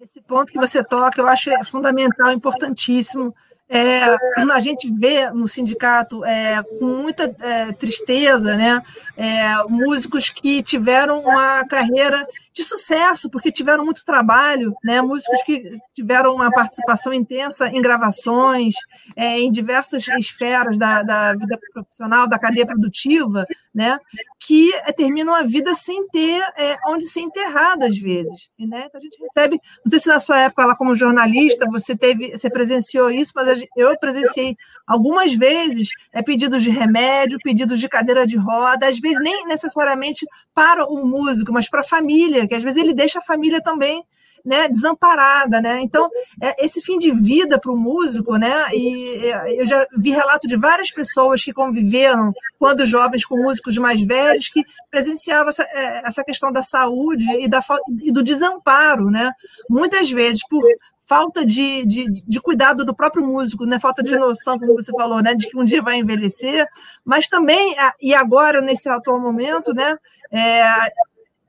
Esse 0.00 0.20
ponto 0.20 0.52
que 0.52 0.58
você 0.58 0.84
toca, 0.84 1.20
eu 1.20 1.26
acho 1.26 1.50
é 1.50 1.64
fundamental, 1.64 2.30
importantíssimo, 2.30 3.34
é, 3.68 4.02
a 4.50 4.60
gente 4.60 4.90
vê 4.90 5.30
no 5.30 5.46
sindicato 5.46 6.24
é, 6.24 6.62
com 6.62 6.86
muita 6.86 7.34
é, 7.40 7.70
tristeza, 7.72 8.56
né, 8.56 8.82
é, 9.14 9.62
músicos 9.68 10.30
que 10.30 10.62
tiveram 10.62 11.20
uma 11.20 11.66
carreira 11.66 12.26
de 12.58 12.64
sucesso, 12.64 13.30
porque 13.30 13.52
tiveram 13.52 13.84
muito 13.84 14.04
trabalho, 14.04 14.74
né, 14.82 15.00
músicos 15.00 15.40
que 15.44 15.78
tiveram 15.94 16.34
uma 16.34 16.50
participação 16.50 17.12
intensa 17.12 17.68
em 17.68 17.80
gravações, 17.80 18.74
é, 19.14 19.38
em 19.38 19.48
diversas 19.48 20.08
esferas 20.08 20.76
da, 20.76 21.02
da, 21.04 21.34
vida 21.34 21.56
profissional, 21.72 22.28
da 22.28 22.36
cadeia 22.36 22.66
produtiva, 22.66 23.46
né, 23.72 23.96
que 24.40 24.72
terminam 24.96 25.32
a 25.34 25.44
vida 25.44 25.72
sem 25.72 26.08
ter 26.08 26.42
é, 26.56 26.76
onde 26.88 27.06
ser 27.06 27.20
enterrado 27.20 27.84
às 27.84 27.96
vezes. 27.96 28.50
Né? 28.58 28.86
Então 28.86 28.98
a 28.98 29.00
gente 29.00 29.18
recebe, 29.22 29.60
não 29.84 29.90
sei 29.90 30.00
se 30.00 30.08
na 30.08 30.18
sua 30.18 30.40
época 30.40 30.64
lá 30.64 30.74
como 30.74 30.96
jornalista 30.96 31.64
você 31.70 31.96
teve, 31.96 32.32
você 32.36 32.50
presenciou 32.50 33.08
isso, 33.08 33.32
mas 33.36 33.62
eu 33.76 33.96
presenciei 34.00 34.56
algumas 34.84 35.32
vezes 35.32 35.90
é, 36.12 36.22
pedidos 36.22 36.60
de 36.60 36.70
remédio, 36.70 37.38
pedidos 37.40 37.78
de 37.78 37.88
cadeira 37.88 38.26
de 38.26 38.36
roda, 38.36 38.88
às 38.88 38.98
vezes 38.98 39.20
nem 39.20 39.46
necessariamente 39.46 40.26
para 40.52 40.84
o 40.84 41.06
músico, 41.06 41.52
mas 41.52 41.70
para 41.70 41.82
a 41.82 41.84
família, 41.84 42.47
que 42.48 42.54
às 42.54 42.62
vezes 42.62 42.82
ele 42.82 42.94
deixa 42.94 43.18
a 43.18 43.22
família 43.22 43.60
também 43.62 44.04
né, 44.44 44.68
desamparada, 44.68 45.60
né? 45.60 45.80
Então, 45.82 46.08
é, 46.40 46.64
esse 46.64 46.80
fim 46.80 46.98
de 46.98 47.10
vida 47.10 47.58
para 47.58 47.72
o 47.72 47.76
músico, 47.76 48.36
né? 48.36 48.66
E 48.72 49.32
eu 49.58 49.66
já 49.66 49.86
vi 49.96 50.10
relato 50.10 50.46
de 50.46 50.56
várias 50.56 50.90
pessoas 50.90 51.42
que 51.42 51.52
conviveram 51.52 52.32
quando 52.58 52.86
jovens 52.86 53.24
com 53.24 53.36
músicos 53.36 53.76
mais 53.76 54.00
velhos 54.02 54.48
que 54.48 54.64
presenciavam 54.90 55.48
essa, 55.48 55.64
é, 55.64 56.02
essa 56.06 56.24
questão 56.24 56.50
da 56.50 56.62
saúde 56.62 57.26
e, 57.38 57.48
da, 57.48 57.62
e 58.02 58.10
do 58.12 58.22
desamparo, 58.22 59.10
né? 59.10 59.32
Muitas 59.68 60.10
vezes 60.10 60.40
por 60.48 60.62
falta 61.06 61.44
de, 61.44 61.86
de, 61.86 62.04
de, 62.10 62.40
cuidado 62.40 62.84
do 62.84 62.94
próprio 62.94 63.26
músico, 63.26 63.64
né? 63.64 63.78
falta 63.78 64.02
de 64.02 64.14
noção, 64.18 64.58
como 64.58 64.74
você 64.74 64.92
falou, 64.92 65.22
né? 65.22 65.34
de 65.34 65.48
que 65.48 65.56
um 65.56 65.64
dia 65.64 65.80
vai 65.80 65.96
envelhecer, 65.96 66.66
mas 67.02 67.28
também, 67.28 67.74
e 67.98 68.14
agora, 68.14 68.60
nesse 68.60 68.90
atual 68.90 69.18
momento, 69.18 69.72
né? 69.72 69.96
É, 70.30 70.62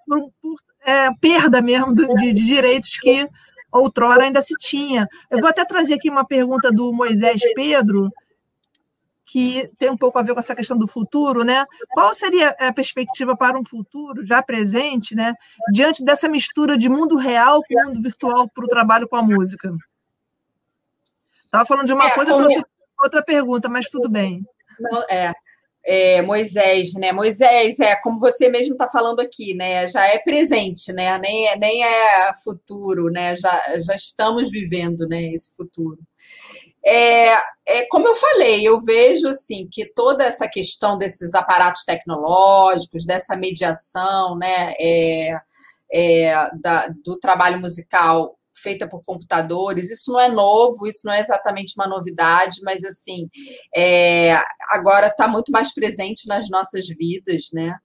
por 0.08 0.32
é, 0.86 1.14
perda 1.20 1.62
mesmo 1.62 1.94
de, 1.94 2.08
de, 2.16 2.34
direitos 2.34 2.98
que 2.98 3.28
outrora 3.72 4.24
ainda 4.24 4.42
se 4.42 4.56
tinha. 4.56 5.08
Eu 5.30 5.40
vou 5.40 5.50
até 5.50 5.64
trazer 5.66 5.96
aqui 5.96 6.10
uma 6.10 6.26
pergunta 6.26 6.72
do 6.72 6.92
Moisés 6.92 7.42
Pedro, 7.54 8.12
que 9.26 9.70
tem 9.78 9.92
um 9.92 9.98
pouco 9.98 10.18
a 10.18 10.24
ver 10.24 10.34
com 10.34 10.40
essa 10.40 10.56
questão 10.56 10.78
do 10.78 10.88
futuro, 10.88 11.44
né? 11.44 11.64
Qual 11.92 12.14
seria 12.16 12.50
a 12.60 12.74
perspectiva 12.74 13.38
para 13.38 13.60
um 13.60 13.64
futuro 13.64 14.26
já 14.26 14.42
presente, 14.42 15.16
né? 15.16 15.36
Diante 15.72 16.04
dessa 16.04 16.28
mistura 16.28 16.76
de 16.76 16.90
mundo 16.90 17.16
real 17.16 17.62
com 17.68 17.86
mundo 17.86 18.02
virtual 18.02 18.50
para 18.50 18.66
o 18.66 18.68
trabalho 18.68 19.08
com 19.08 19.16
a 19.16 19.22
música? 19.22 19.72
Estava 21.46 21.66
falando 21.66 21.86
de 21.86 21.94
uma 21.94 22.08
é, 22.08 22.12
coisa, 22.12 22.32
como... 22.32 22.46
trouxe 22.46 22.66
outra 23.04 23.24
pergunta, 23.24 23.70
mas 23.70 23.90
tudo 23.90 24.10
bem. 24.10 24.44
Não, 24.80 25.04
é, 25.10 25.32
é, 25.86 26.22
Moisés, 26.22 26.94
né? 26.94 27.12
Moisés, 27.12 27.80
é 27.80 27.96
como 27.98 28.20
você 28.20 28.50
mesmo 28.50 28.74
está 28.74 28.90
falando 28.90 29.20
aqui, 29.20 29.54
né? 29.54 29.88
Já 29.88 30.08
é 30.08 30.20
presente, 30.20 30.92
né? 30.94 31.18
Nem 31.18 31.48
é, 31.48 31.58
nem 31.58 31.84
é 31.84 32.34
futuro, 32.44 33.10
né? 33.10 33.36
Já, 33.36 33.64
já 33.86 33.96
estamos 33.96 34.52
vivendo, 34.52 35.08
né? 35.08 35.32
Esse 35.32 35.56
futuro. 35.56 36.00
É, 36.86 37.34
é, 37.68 37.86
como 37.90 38.08
eu 38.08 38.16
falei, 38.16 38.66
eu 38.68 38.80
vejo 38.82 39.28
assim 39.28 39.68
que 39.72 39.86
toda 39.86 40.24
essa 40.24 40.48
questão 40.48 40.98
desses 40.98 41.34
aparatos 41.36 41.84
tecnológicos, 41.84 43.06
dessa 43.06 43.36
mediação, 43.36 44.38
né, 44.38 44.74
é, 44.80 45.38
é, 45.92 46.50
da, 46.62 46.88
do 47.04 47.20
trabalho 47.20 47.60
musical 47.60 48.39
feita 48.62 48.88
por 48.88 49.02
computadores, 49.06 49.90
isso 49.90 50.12
não 50.12 50.20
é 50.20 50.30
novo, 50.30 50.88
isso 50.88 51.02
não 51.06 51.14
é 51.14 51.20
exatamente 51.20 51.74
uma 51.78 51.88
novidade, 51.88 52.62
mas 52.64 52.84
assim, 52.84 53.30
é, 53.76 54.34
agora 54.70 55.08
está 55.08 55.28
muito 55.28 55.52
mais 55.52 55.74
presente 55.74 56.28
nas 56.28 56.50
nossas 56.50 56.88
vidas, 56.88 57.50
né? 57.54 57.76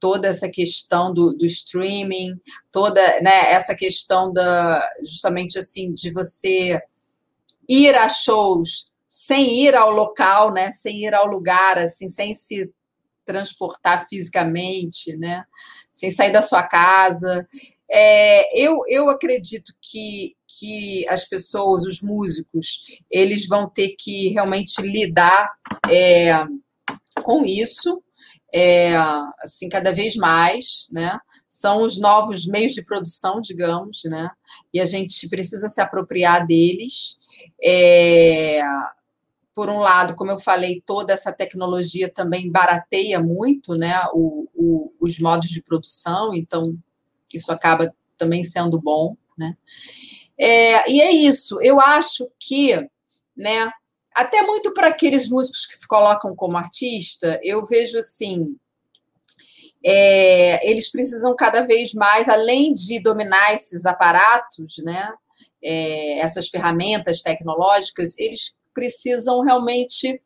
Toda 0.00 0.28
essa 0.28 0.48
questão 0.48 1.14
do, 1.14 1.32
do 1.32 1.46
streaming, 1.46 2.34
toda 2.72 3.00
né, 3.20 3.52
essa 3.52 3.74
questão 3.74 4.32
da 4.32 4.84
justamente 5.00 5.58
assim 5.58 5.92
de 5.92 6.12
você 6.12 6.80
ir 7.68 7.94
a 7.94 8.08
shows 8.08 8.92
sem 9.08 9.60
ir 9.60 9.74
ao 9.74 9.90
local, 9.90 10.50
né? 10.50 10.72
Sem 10.72 11.04
ir 11.04 11.14
ao 11.14 11.26
lugar, 11.26 11.76
assim, 11.76 12.08
sem 12.08 12.34
se 12.34 12.72
transportar 13.26 14.08
fisicamente, 14.08 15.14
né? 15.18 15.44
Sem 15.92 16.10
sair 16.10 16.32
da 16.32 16.40
sua 16.40 16.62
casa. 16.62 17.46
É, 17.94 18.58
eu, 18.58 18.82
eu 18.88 19.10
acredito 19.10 19.74
que, 19.78 20.34
que 20.48 21.06
as 21.08 21.28
pessoas, 21.28 21.84
os 21.84 22.00
músicos, 22.00 22.84
eles 23.10 23.46
vão 23.46 23.68
ter 23.68 23.94
que 23.98 24.30
realmente 24.30 24.80
lidar 24.80 25.50
é, 25.90 26.32
com 27.22 27.44
isso, 27.44 28.02
é, 28.52 28.96
assim, 29.40 29.68
cada 29.68 29.92
vez 29.92 30.16
mais, 30.16 30.88
né? 30.90 31.18
São 31.50 31.82
os 31.82 31.98
novos 31.98 32.46
meios 32.46 32.72
de 32.72 32.82
produção, 32.82 33.38
digamos, 33.40 34.00
né? 34.06 34.30
E 34.72 34.80
a 34.80 34.86
gente 34.86 35.28
precisa 35.28 35.68
se 35.68 35.80
apropriar 35.82 36.46
deles. 36.46 37.18
É, 37.62 38.62
por 39.54 39.68
um 39.68 39.78
lado, 39.78 40.14
como 40.14 40.30
eu 40.30 40.38
falei, 40.38 40.82
toda 40.86 41.12
essa 41.12 41.30
tecnologia 41.30 42.10
também 42.10 42.50
barateia 42.50 43.20
muito 43.20 43.74
né, 43.74 44.00
o, 44.14 44.48
o, 44.54 44.92
os 44.98 45.18
modos 45.18 45.50
de 45.50 45.62
produção, 45.62 46.32
então 46.34 46.74
isso 47.36 47.52
acaba 47.52 47.94
também 48.16 48.44
sendo 48.44 48.80
bom. 48.80 49.16
Né? 49.36 49.56
É, 50.38 50.90
e 50.90 51.00
é 51.00 51.10
isso, 51.10 51.60
eu 51.62 51.80
acho 51.80 52.28
que, 52.38 52.74
né, 53.36 53.70
até 54.14 54.42
muito 54.42 54.72
para 54.74 54.88
aqueles 54.88 55.28
músicos 55.28 55.66
que 55.66 55.76
se 55.76 55.86
colocam 55.86 56.34
como 56.36 56.56
artista, 56.56 57.40
eu 57.42 57.64
vejo 57.64 57.98
assim. 57.98 58.56
É, 59.84 60.68
eles 60.68 60.90
precisam 60.90 61.34
cada 61.34 61.66
vez 61.66 61.92
mais, 61.92 62.28
além 62.28 62.72
de 62.72 63.00
dominar 63.00 63.52
esses 63.52 63.84
aparatos, 63.84 64.78
né, 64.84 65.12
é, 65.62 66.18
essas 66.18 66.48
ferramentas 66.48 67.22
tecnológicas, 67.22 68.16
eles 68.18 68.54
precisam 68.74 69.40
realmente 69.40 70.20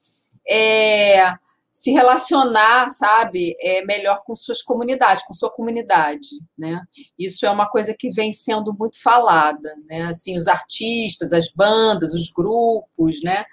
é, 0.49 1.33
se 1.77 1.93
relacionar, 1.93 2.91
sabe, 2.91 3.55
é, 3.61 3.85
melhor 3.85 4.23
com 4.25 4.35
suas 4.35 4.63
comunidades, 4.63 5.23
com 5.27 5.35
sua 5.35 5.51
comunidade, 5.51 6.27
né? 6.57 6.81
Isso 7.19 7.45
é 7.45 7.51
uma 7.51 7.69
coisa 7.69 7.95
que 7.97 8.09
vem 8.09 8.33
sendo 8.33 8.75
muito 8.79 8.99
falada, 8.99 9.77
né? 9.87 10.05
Assim, 10.05 10.39
os 10.39 10.49
artistas, 10.49 11.35
as 11.35 11.53
bandas, 11.53 12.15
os 12.15 12.33
grupos, 12.33 13.23
né? 13.23 13.45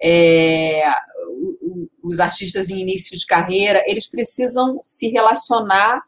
É, 0.00 0.84
os 2.04 2.20
artistas 2.20 2.68
em 2.68 2.80
início 2.80 3.16
de 3.16 3.24
carreira, 3.24 3.82
eles 3.86 4.06
precisam 4.06 4.78
se 4.82 5.08
relacionar 5.08 6.02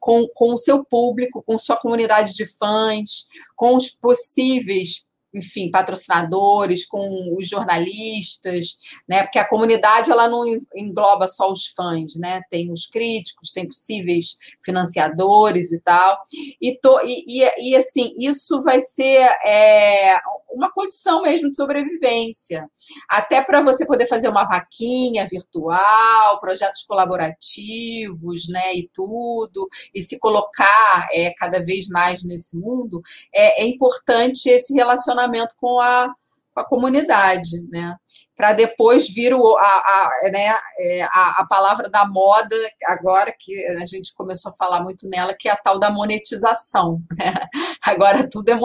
com, 0.00 0.26
com 0.34 0.54
o 0.54 0.56
seu 0.56 0.82
público, 0.82 1.42
com 1.42 1.58
sua 1.58 1.76
comunidade 1.76 2.32
de 2.32 2.46
fãs, 2.46 3.28
com 3.54 3.76
os 3.76 3.90
possíveis 3.90 5.04
enfim, 5.34 5.70
patrocinadores, 5.70 6.86
com 6.86 7.34
os 7.36 7.48
jornalistas, 7.48 8.78
né? 9.08 9.22
Porque 9.22 9.38
a 9.38 9.48
comunidade 9.48 10.10
ela 10.10 10.28
não 10.28 10.42
engloba 10.74 11.28
só 11.28 11.50
os 11.50 11.66
fãs, 11.66 12.14
né? 12.16 12.40
Tem 12.50 12.72
os 12.72 12.86
críticos, 12.86 13.52
tem 13.52 13.66
possíveis 13.66 14.36
financiadores 14.64 15.72
e 15.72 15.80
tal. 15.80 16.18
E, 16.60 16.78
to, 16.78 17.00
e, 17.04 17.42
e, 17.42 17.70
e 17.70 17.76
assim, 17.76 18.14
isso 18.18 18.62
vai 18.62 18.80
ser 18.80 19.28
é, 19.46 20.18
uma 20.50 20.72
condição 20.72 21.22
mesmo 21.22 21.50
de 21.50 21.56
sobrevivência. 21.56 22.68
Até 23.08 23.42
para 23.42 23.60
você 23.60 23.86
poder 23.86 24.06
fazer 24.06 24.28
uma 24.28 24.44
vaquinha 24.44 25.26
virtual, 25.30 26.40
projetos 26.40 26.82
colaborativos, 26.82 28.48
né? 28.48 28.74
E 28.74 28.88
tudo, 28.94 29.68
e 29.94 30.02
se 30.02 30.18
colocar 30.18 31.08
é, 31.12 31.32
cada 31.36 31.62
vez 31.62 31.86
mais 31.88 32.24
nesse 32.24 32.56
mundo, 32.56 33.02
é, 33.32 33.62
é 33.62 33.66
importante 33.66 34.48
esse 34.48 34.72
relacionamento 34.72 35.18
relacionamento 35.28 35.54
com 35.58 35.80
a, 35.80 36.12
com 36.54 36.60
a 36.60 36.64
comunidade, 36.64 37.62
né? 37.70 37.94
Para 38.36 38.52
depois 38.52 39.08
vir 39.08 39.34
o, 39.34 39.56
a, 39.56 39.62
a, 39.62 40.30
né, 40.30 40.54
é, 40.78 41.02
a, 41.02 41.40
a 41.40 41.46
palavra 41.46 41.90
da 41.90 42.06
moda, 42.06 42.56
agora 42.86 43.34
que 43.36 43.66
a 43.66 43.84
gente 43.84 44.14
começou 44.14 44.52
a 44.52 44.54
falar 44.54 44.82
muito 44.82 45.08
nela, 45.08 45.34
que 45.38 45.48
é 45.48 45.52
a 45.52 45.56
tal 45.56 45.78
da 45.78 45.90
monetização. 45.90 47.02
Né? 47.16 47.34
Agora 47.84 48.28
tudo 48.28 48.50
é 48.50 48.58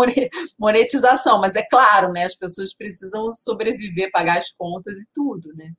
monetização, 0.60 1.40
mas 1.40 1.56
é 1.56 1.64
claro, 1.64 2.12
né? 2.12 2.26
As 2.26 2.36
pessoas 2.36 2.74
precisam 2.74 3.36
sobreviver, 3.36 4.12
pagar 4.12 4.38
as 4.38 4.52
contas 4.52 5.00
e 5.00 5.08
tudo, 5.14 5.54
né? 5.56 5.72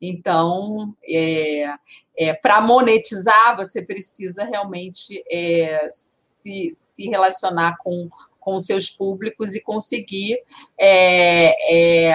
Então, 0.00 0.94
é, 1.08 1.74
é, 2.16 2.34
para 2.34 2.60
monetizar, 2.60 3.56
você 3.56 3.82
precisa 3.82 4.44
realmente 4.44 5.22
é, 5.30 5.88
se, 5.90 6.70
se 6.72 7.08
relacionar 7.08 7.76
com 7.78 8.08
com 8.48 8.58
seus 8.58 8.88
públicos 8.88 9.54
e 9.54 9.62
conseguir 9.62 10.42
é, 10.80 12.08
é, 12.10 12.14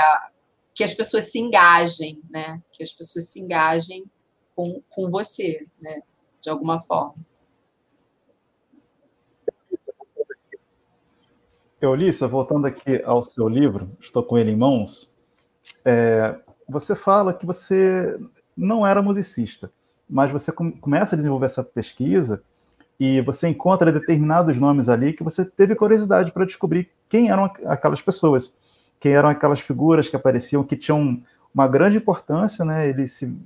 que 0.74 0.84
as 0.84 0.92
pessoas 0.92 1.26
se 1.26 1.38
engajem, 1.38 2.24
né? 2.28 2.60
Que 2.72 2.82
as 2.82 2.92
pessoas 2.92 3.28
se 3.28 3.40
engajem 3.40 4.04
com, 4.56 4.82
com 4.90 5.08
você, 5.10 5.68
né? 5.80 6.02
De 6.42 6.50
alguma 6.50 6.80
forma. 6.80 7.14
Eulissa, 11.80 12.28
voltando 12.28 12.66
aqui 12.66 13.04
ao 13.04 13.22
seu 13.22 13.48
livro, 13.48 13.96
estou 14.02 14.24
com 14.24 14.36
ele 14.36 14.50
em 14.50 14.58
mãos, 14.58 15.14
é, 15.86 16.36
você 16.68 16.96
fala 16.96 17.32
que 17.32 17.46
você 17.46 18.20
não 18.58 18.88
era 18.88 19.04
musicista, 19.04 19.72
mas 20.10 20.32
você 20.32 20.52
começa 20.52 21.16
a 21.16 21.18
desenvolver 21.18 21.46
essa 21.46 21.64
pesquisa 21.64 22.44
e 23.06 23.20
você 23.20 23.50
encontra 23.50 23.92
determinados 23.92 24.58
nomes 24.58 24.88
ali 24.88 25.12
que 25.12 25.26
você 25.26 25.44
teve 25.44 25.76
curiosidade 25.76 26.32
para 26.32 26.46
descobrir 26.46 26.90
quem 27.10 27.30
eram 27.30 27.52
aquelas 27.66 28.02
pessoas, 28.02 28.56
quem 28.98 29.12
eram 29.12 29.28
aquelas 29.28 29.60
figuras 29.60 30.08
que 30.08 30.16
apareciam, 30.16 30.64
que 30.64 30.78
tinham 30.78 31.22
uma 31.54 31.68
grande 31.68 31.98
importância, 31.98 32.64
né? 32.64 32.88
Eles 32.88 33.12
se 33.12 33.38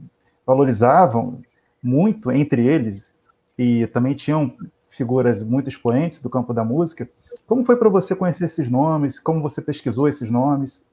valorizavam 0.46 1.42
muito 1.82 2.32
entre 2.32 2.68
eles 2.68 3.16
e 3.58 3.88
também 3.88 4.14
tinham 4.14 4.56
figuras 4.92 5.42
muito 5.42 5.68
expoentes 5.68 6.22
do 6.22 6.30
campo 6.30 6.54
da 6.54 6.64
música. 6.64 7.10
Como 7.48 7.66
foi 7.66 7.78
para 7.78 7.90
você 7.90 8.16
conhecer 8.16 8.46
esses 8.46 8.70
nomes? 8.70 9.18
Como 9.18 9.42
você 9.42 9.60
pesquisou 9.60 10.08
esses 10.08 10.30
nomes? 10.30 10.86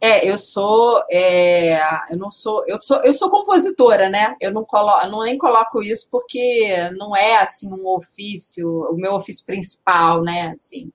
É, 0.00 0.26
eu 0.26 0.38
sou, 0.38 1.02
é, 1.10 1.78
eu 2.10 2.16
não 2.16 2.30
sou, 2.30 2.64
eu 2.66 2.80
sou, 2.80 3.02
eu 3.04 3.12
sou 3.12 3.30
compositora, 3.30 4.08
né? 4.08 4.34
Eu 4.40 4.50
não 4.50 4.64
coloco, 4.64 5.06
não 5.08 5.20
nem 5.20 5.36
coloco 5.36 5.82
isso 5.82 6.08
porque 6.10 6.90
não 6.96 7.14
é 7.14 7.36
assim 7.36 7.70
um 7.70 7.86
ofício, 7.86 8.66
o 8.66 8.96
meu 8.96 9.12
ofício 9.12 9.44
principal, 9.44 10.22
né? 10.22 10.52
Assim, 10.54 10.90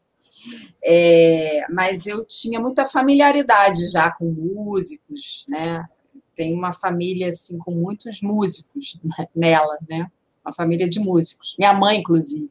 é, 0.83 1.65
mas 1.69 2.07
eu 2.07 2.25
tinha 2.25 2.59
muita 2.59 2.87
familiaridade 2.87 3.91
já 3.91 4.11
com 4.11 4.25
músicos, 4.25 5.45
né? 5.47 5.87
Tem 6.33 6.53
uma 6.53 6.73
família 6.73 7.29
assim 7.29 7.59
com 7.59 7.71
muitos 7.71 8.21
músicos 8.21 8.99
nela, 9.35 9.77
né? 9.87 10.09
Uma 10.43 10.53
família 10.53 10.89
de 10.89 10.99
músicos. 10.99 11.55
Minha 11.59 11.73
mãe, 11.73 11.99
inclusive, 11.99 12.49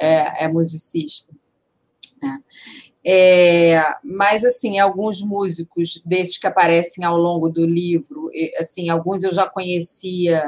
é, 0.00 0.44
é 0.44 0.48
musicista. 0.48 1.34
Né? 2.22 2.42
É, 3.04 3.82
mas, 4.04 4.44
assim, 4.44 4.78
alguns 4.78 5.20
músicos 5.22 6.00
desses 6.04 6.38
que 6.38 6.46
aparecem 6.46 7.04
ao 7.04 7.16
longo 7.16 7.48
do 7.48 7.66
livro, 7.66 8.30
assim, 8.58 8.88
alguns 8.88 9.24
eu 9.24 9.32
já 9.32 9.48
conhecia 9.48 10.44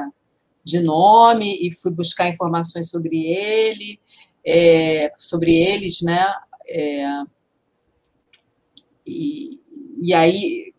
de 0.63 0.81
nome 0.81 1.57
e 1.61 1.71
fui 1.71 1.91
buscar 1.91 2.27
informações 2.29 2.89
sobre 2.89 3.25
ele, 3.27 3.99
é, 4.45 5.11
sobre 5.17 5.53
eles, 5.53 6.01
né? 6.01 6.25
É, 6.67 7.23
e, 9.05 9.59
e 10.01 10.13
aí, 10.13 10.73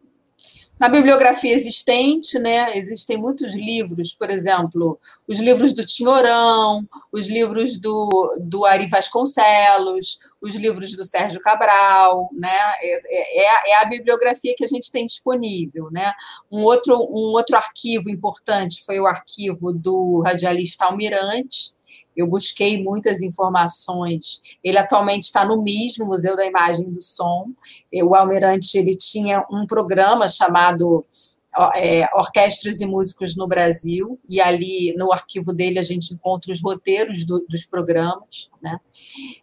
na 0.78 0.88
bibliografia 0.88 1.54
existente, 1.54 2.38
né, 2.38 2.76
existem 2.76 3.16
muitos 3.16 3.54
livros, 3.54 4.14
por 4.14 4.30
exemplo, 4.30 4.98
os 5.26 5.38
livros 5.38 5.72
do 5.72 5.84
Tinhorão, 5.84 6.86
os 7.10 7.26
livros 7.26 7.78
do, 7.78 8.34
do 8.40 8.64
Ari 8.66 8.86
Vasconcelos, 8.86 10.18
os 10.40 10.54
livros 10.54 10.94
do 10.94 11.04
Sérgio 11.04 11.40
Cabral, 11.40 12.28
né, 12.32 12.58
é, 12.80 13.00
é, 13.08 13.72
é, 13.72 13.76
a 13.82 13.84
bibliografia 13.86 14.54
que 14.56 14.64
a 14.64 14.68
gente 14.68 14.92
tem 14.92 15.06
disponível, 15.06 15.88
né. 15.90 16.12
Um 16.52 16.62
outro, 16.62 16.94
um 16.94 17.32
outro 17.32 17.56
arquivo 17.56 18.10
importante 18.10 18.84
foi 18.84 19.00
o 19.00 19.06
arquivo 19.06 19.72
do 19.72 20.22
radialista 20.24 20.84
Almirante, 20.84 21.76
eu 22.16 22.26
busquei 22.26 22.82
muitas 22.82 23.20
informações. 23.20 24.40
Ele 24.64 24.78
atualmente 24.78 25.24
está 25.24 25.44
no 25.44 25.62
MIS, 25.62 25.98
no 25.98 26.06
Museu 26.06 26.36
da 26.36 26.46
Imagem 26.46 26.88
e 26.88 26.92
do 26.92 27.02
Som. 27.02 27.50
O 27.92 28.14
Almirante 28.14 28.78
ele 28.78 28.96
tinha 28.96 29.44
um 29.50 29.66
programa 29.66 30.28
chamado 30.28 31.04
é, 31.74 32.06
Orquestras 32.14 32.80
e 32.80 32.86
Músicos 32.86 33.34
no 33.34 33.46
Brasil, 33.46 34.18
e 34.28 34.40
ali 34.40 34.94
no 34.96 35.12
arquivo 35.12 35.52
dele 35.52 35.78
a 35.78 35.82
gente 35.82 36.12
encontra 36.12 36.52
os 36.52 36.60
roteiros 36.60 37.24
do, 37.24 37.44
dos 37.48 37.64
programas. 37.64 38.50
Né? 38.62 38.78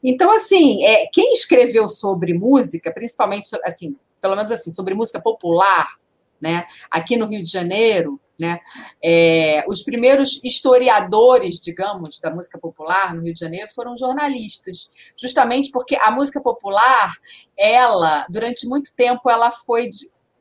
Então, 0.04 0.34
assim, 0.34 0.84
é, 0.84 1.08
quem 1.12 1.34
escreveu 1.34 1.88
sobre 1.88 2.34
música, 2.34 2.92
principalmente, 2.94 3.50
assim, 3.66 3.96
pelo 4.22 4.36
menos 4.36 4.52
assim, 4.52 4.72
sobre 4.72 4.94
música 4.94 5.22
popular, 5.22 5.98
né, 6.40 6.66
aqui 6.92 7.16
no 7.16 7.26
Rio 7.26 7.42
de 7.42 7.50
Janeiro, 7.50 8.20
né? 8.40 8.60
É, 9.04 9.64
os 9.68 9.84
primeiros 9.84 10.44
historiadores, 10.44 11.60
digamos, 11.60 12.20
da 12.20 12.32
música 12.32 12.58
popular 12.58 13.14
no 13.14 13.22
Rio 13.22 13.34
de 13.34 13.40
Janeiro 13.40 13.70
foram 13.74 13.98
jornalistas, 13.98 14.90
justamente 15.18 15.70
porque 15.72 15.98
a 16.02 16.12
música 16.12 16.42
popular, 16.42 17.14
ela, 17.58 18.26
durante 18.30 18.68
muito 18.68 18.96
tempo, 18.96 19.30
ela 19.30 19.52
foi 19.52 19.90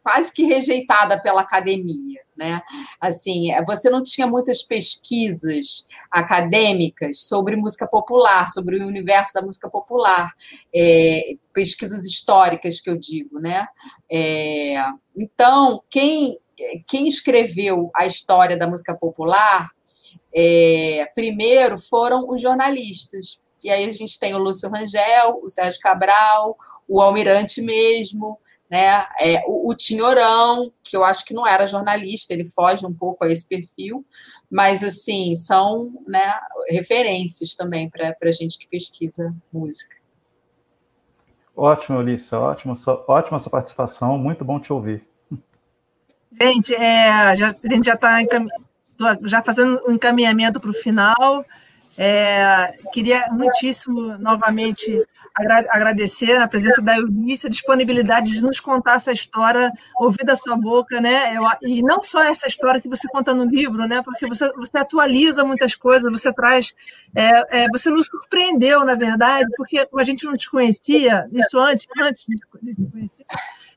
quase 0.02 0.32
que 0.32 0.44
rejeitada 0.44 1.22
pela 1.22 1.42
academia, 1.42 2.20
né? 2.36 2.60
Assim, 3.00 3.50
você 3.64 3.88
não 3.88 4.02
tinha 4.02 4.26
muitas 4.26 4.62
pesquisas 4.62 5.86
acadêmicas 6.10 7.20
sobre 7.20 7.54
música 7.54 7.86
popular, 7.86 8.48
sobre 8.48 8.82
o 8.82 8.86
universo 8.86 9.32
da 9.32 9.42
música 9.42 9.70
popular, 9.70 10.32
é, 10.74 11.34
pesquisas 11.52 12.04
históricas 12.04 12.80
que 12.80 12.90
eu 12.90 12.96
digo, 12.98 13.38
né? 13.38 13.66
É, 14.10 14.84
então, 15.16 15.82
quem 15.88 16.38
quem 16.86 17.08
escreveu 17.08 17.90
a 17.94 18.06
história 18.06 18.56
da 18.56 18.66
música 18.66 18.94
popular 18.94 19.70
é, 20.34 21.10
primeiro 21.14 21.78
foram 21.78 22.28
os 22.28 22.40
jornalistas. 22.40 23.40
E 23.62 23.70
aí 23.70 23.88
a 23.88 23.92
gente 23.92 24.18
tem 24.18 24.34
o 24.34 24.38
Lúcio 24.38 24.70
Rangel, 24.70 25.40
o 25.42 25.48
Sérgio 25.48 25.80
Cabral, 25.80 26.56
o 26.88 27.00
Almirante 27.00 27.62
mesmo, 27.62 28.38
né? 28.68 29.06
É, 29.20 29.42
o, 29.46 29.70
o 29.70 29.76
Tinhorão, 29.76 30.72
que 30.82 30.96
eu 30.96 31.04
acho 31.04 31.24
que 31.24 31.34
não 31.34 31.46
era 31.46 31.66
jornalista, 31.66 32.32
ele 32.32 32.46
foge 32.46 32.84
um 32.84 32.92
pouco 32.92 33.24
a 33.24 33.30
esse 33.30 33.46
perfil, 33.46 34.04
mas 34.50 34.82
assim, 34.82 35.34
são 35.36 35.92
né, 36.08 36.34
referências 36.70 37.54
também 37.54 37.88
para 37.88 38.16
a 38.20 38.32
gente 38.32 38.58
que 38.58 38.66
pesquisa 38.66 39.32
música. 39.52 39.96
Ótimo, 41.54 41.98
Ulissa, 41.98 42.38
ótimo, 42.38 42.72
ótima 43.06 43.38
sua 43.38 43.50
participação, 43.50 44.16
muito 44.16 44.44
bom 44.44 44.58
te 44.58 44.72
ouvir. 44.72 45.06
Gente, 46.40 46.74
é, 46.74 47.36
já, 47.36 47.48
a 47.48 47.74
gente 47.74 47.84
já 47.84 47.94
está 47.94 48.18
já 49.24 49.42
fazendo 49.42 49.80
um 49.86 49.92
encaminhamento 49.92 50.60
para 50.60 50.70
o 50.70 50.74
final. 50.74 51.44
É, 51.96 52.78
queria 52.92 53.28
muitíssimo 53.30 54.16
novamente 54.18 55.04
agra 55.34 55.66
agradecer 55.70 56.36
a 56.36 56.46
presença 56.46 56.80
da 56.82 56.96
Eunice, 56.96 57.46
a 57.46 57.50
disponibilidade 57.50 58.30
de 58.30 58.40
nos 58.40 58.60
contar 58.60 58.94
essa 58.94 59.12
história, 59.12 59.72
ouvir 59.98 60.24
da 60.24 60.36
sua 60.36 60.56
boca, 60.56 61.00
né? 61.00 61.34
Eu, 61.36 61.42
e 61.62 61.82
não 61.82 62.02
só 62.02 62.22
essa 62.22 62.46
história 62.46 62.80
que 62.80 62.88
você 62.88 63.08
conta 63.08 63.34
no 63.34 63.44
livro, 63.44 63.86
né? 63.86 64.02
Porque 64.02 64.26
você, 64.26 64.50
você 64.52 64.78
atualiza 64.78 65.44
muitas 65.44 65.74
coisas, 65.74 66.10
você 66.10 66.32
traz. 66.32 66.74
É, 67.14 67.62
é, 67.62 67.68
você 67.68 67.90
nos 67.90 68.06
surpreendeu, 68.06 68.84
na 68.84 68.94
verdade, 68.94 69.46
porque 69.56 69.88
a 69.96 70.04
gente 70.04 70.24
não 70.24 70.36
te 70.36 70.50
conhecia, 70.50 71.26
isso 71.32 71.58
antes, 71.58 71.86
antes 72.02 72.26
de 72.26 72.36
te 72.36 72.46
conhecer. 72.90 73.24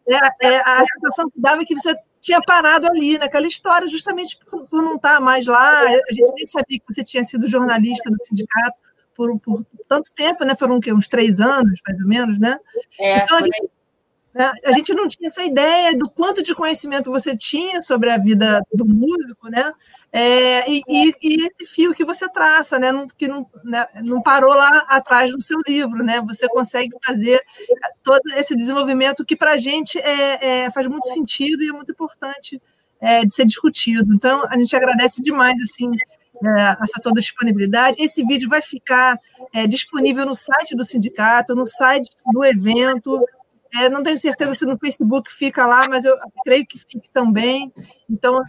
É, 0.08 0.48
é, 0.48 0.58
a 0.60 0.84
sensação 0.94 1.30
que 1.30 1.40
dava 1.40 1.62
é 1.62 1.66
que 1.66 1.74
você 1.74 1.96
tinha 2.26 2.42
parado 2.42 2.88
ali 2.88 3.20
naquela 3.20 3.46
história, 3.46 3.88
justamente 3.88 4.36
por, 4.50 4.68
por 4.68 4.82
não 4.82 4.96
estar 4.96 5.22
mais 5.22 5.46
lá. 5.46 5.82
A 5.82 6.14
gente 6.14 6.34
nem 6.36 6.48
sabia 6.48 6.80
que 6.80 6.86
você 6.94 7.04
tinha 7.04 7.24
sido 7.24 7.48
jornalista 7.48 8.10
do 8.10 8.24
sindicato 8.24 8.80
por, 9.14 9.40
por 9.40 9.64
tanto 9.88 10.12
tempo, 10.12 10.44
né? 10.44 10.56
Foram 10.56 10.80
quê? 10.80 10.92
uns 10.92 11.08
três 11.08 11.40
anos, 11.40 11.80
mais 11.88 12.02
ou 12.02 12.08
menos, 12.08 12.40
né? 12.40 12.58
É, 13.00 13.24
então, 13.24 13.38
a 13.38 13.42
gente, 13.44 13.70
né? 14.34 14.52
a 14.66 14.72
gente 14.72 14.94
não 14.96 15.08
tinha 15.08 15.28
essa 15.28 15.44
ideia 15.44 15.96
do 15.96 16.10
quanto 16.10 16.42
de 16.42 16.56
conhecimento 16.56 17.12
você 17.12 17.38
tinha 17.38 17.80
sobre 17.84 18.10
a 18.10 18.18
vida 18.18 18.60
do 18.74 18.86
músico, 18.88 19.48
né? 19.48 19.72
É, 20.18 20.72
e, 20.72 20.82
e, 20.88 21.14
e, 21.22 21.46
esse 21.46 21.66
fio 21.66 21.94
que 21.94 22.06
você 22.06 22.26
traça, 22.30 22.80
né, 22.80 22.90
que 23.18 23.28
não, 23.28 23.46
né, 23.66 23.86
não 24.02 24.22
parou 24.22 24.54
lá 24.54 24.86
atrás 24.88 25.30
do 25.30 25.44
seu 25.44 25.60
livro, 25.68 26.06
né? 26.06 26.22
Você 26.22 26.48
consegue 26.48 26.96
fazer 27.06 27.44
todo 28.02 28.22
esse 28.38 28.56
desenvolvimento 28.56 29.26
que 29.26 29.36
para 29.36 29.52
a 29.52 29.58
gente 29.58 30.00
é, 30.00 30.64
é, 30.64 30.72
faz 30.72 30.88
muito 30.88 31.06
sentido 31.10 31.62
e 31.62 31.68
é 31.68 31.74
muito 31.74 31.92
importante 31.92 32.62
é, 33.02 33.26
de 33.26 33.34
ser 33.34 33.46
discutido. 33.46 34.14
Então, 34.14 34.46
a 34.50 34.58
gente 34.58 34.74
agradece 34.74 35.22
demais 35.22 35.62
assim 35.62 35.92
é, 35.92 36.78
essa 36.82 37.02
toda 37.04 37.20
disponibilidade. 37.20 38.02
Esse 38.02 38.26
vídeo 38.26 38.48
vai 38.48 38.62
ficar 38.62 39.20
é, 39.52 39.68
disponível 39.68 40.26
no 40.26 40.34
site 40.34 40.78
do 40.78 40.86
sindicato, 40.86 41.54
no 41.54 41.68
site 41.68 42.10
do 42.32 42.46
evento. 42.46 43.22
não 43.92 44.02
tenho 44.02 44.18
certeza 44.18 44.56
se 44.56 44.66
no 44.66 44.78
Facebook 44.78 45.30
fica 45.30 45.66
lá, 45.66 45.90
mas 45.90 46.06
eu 46.06 46.16
creio 46.46 46.66
que 46.66 46.80
fique 46.80 47.10
também. 47.12 47.70
Então, 48.10 48.42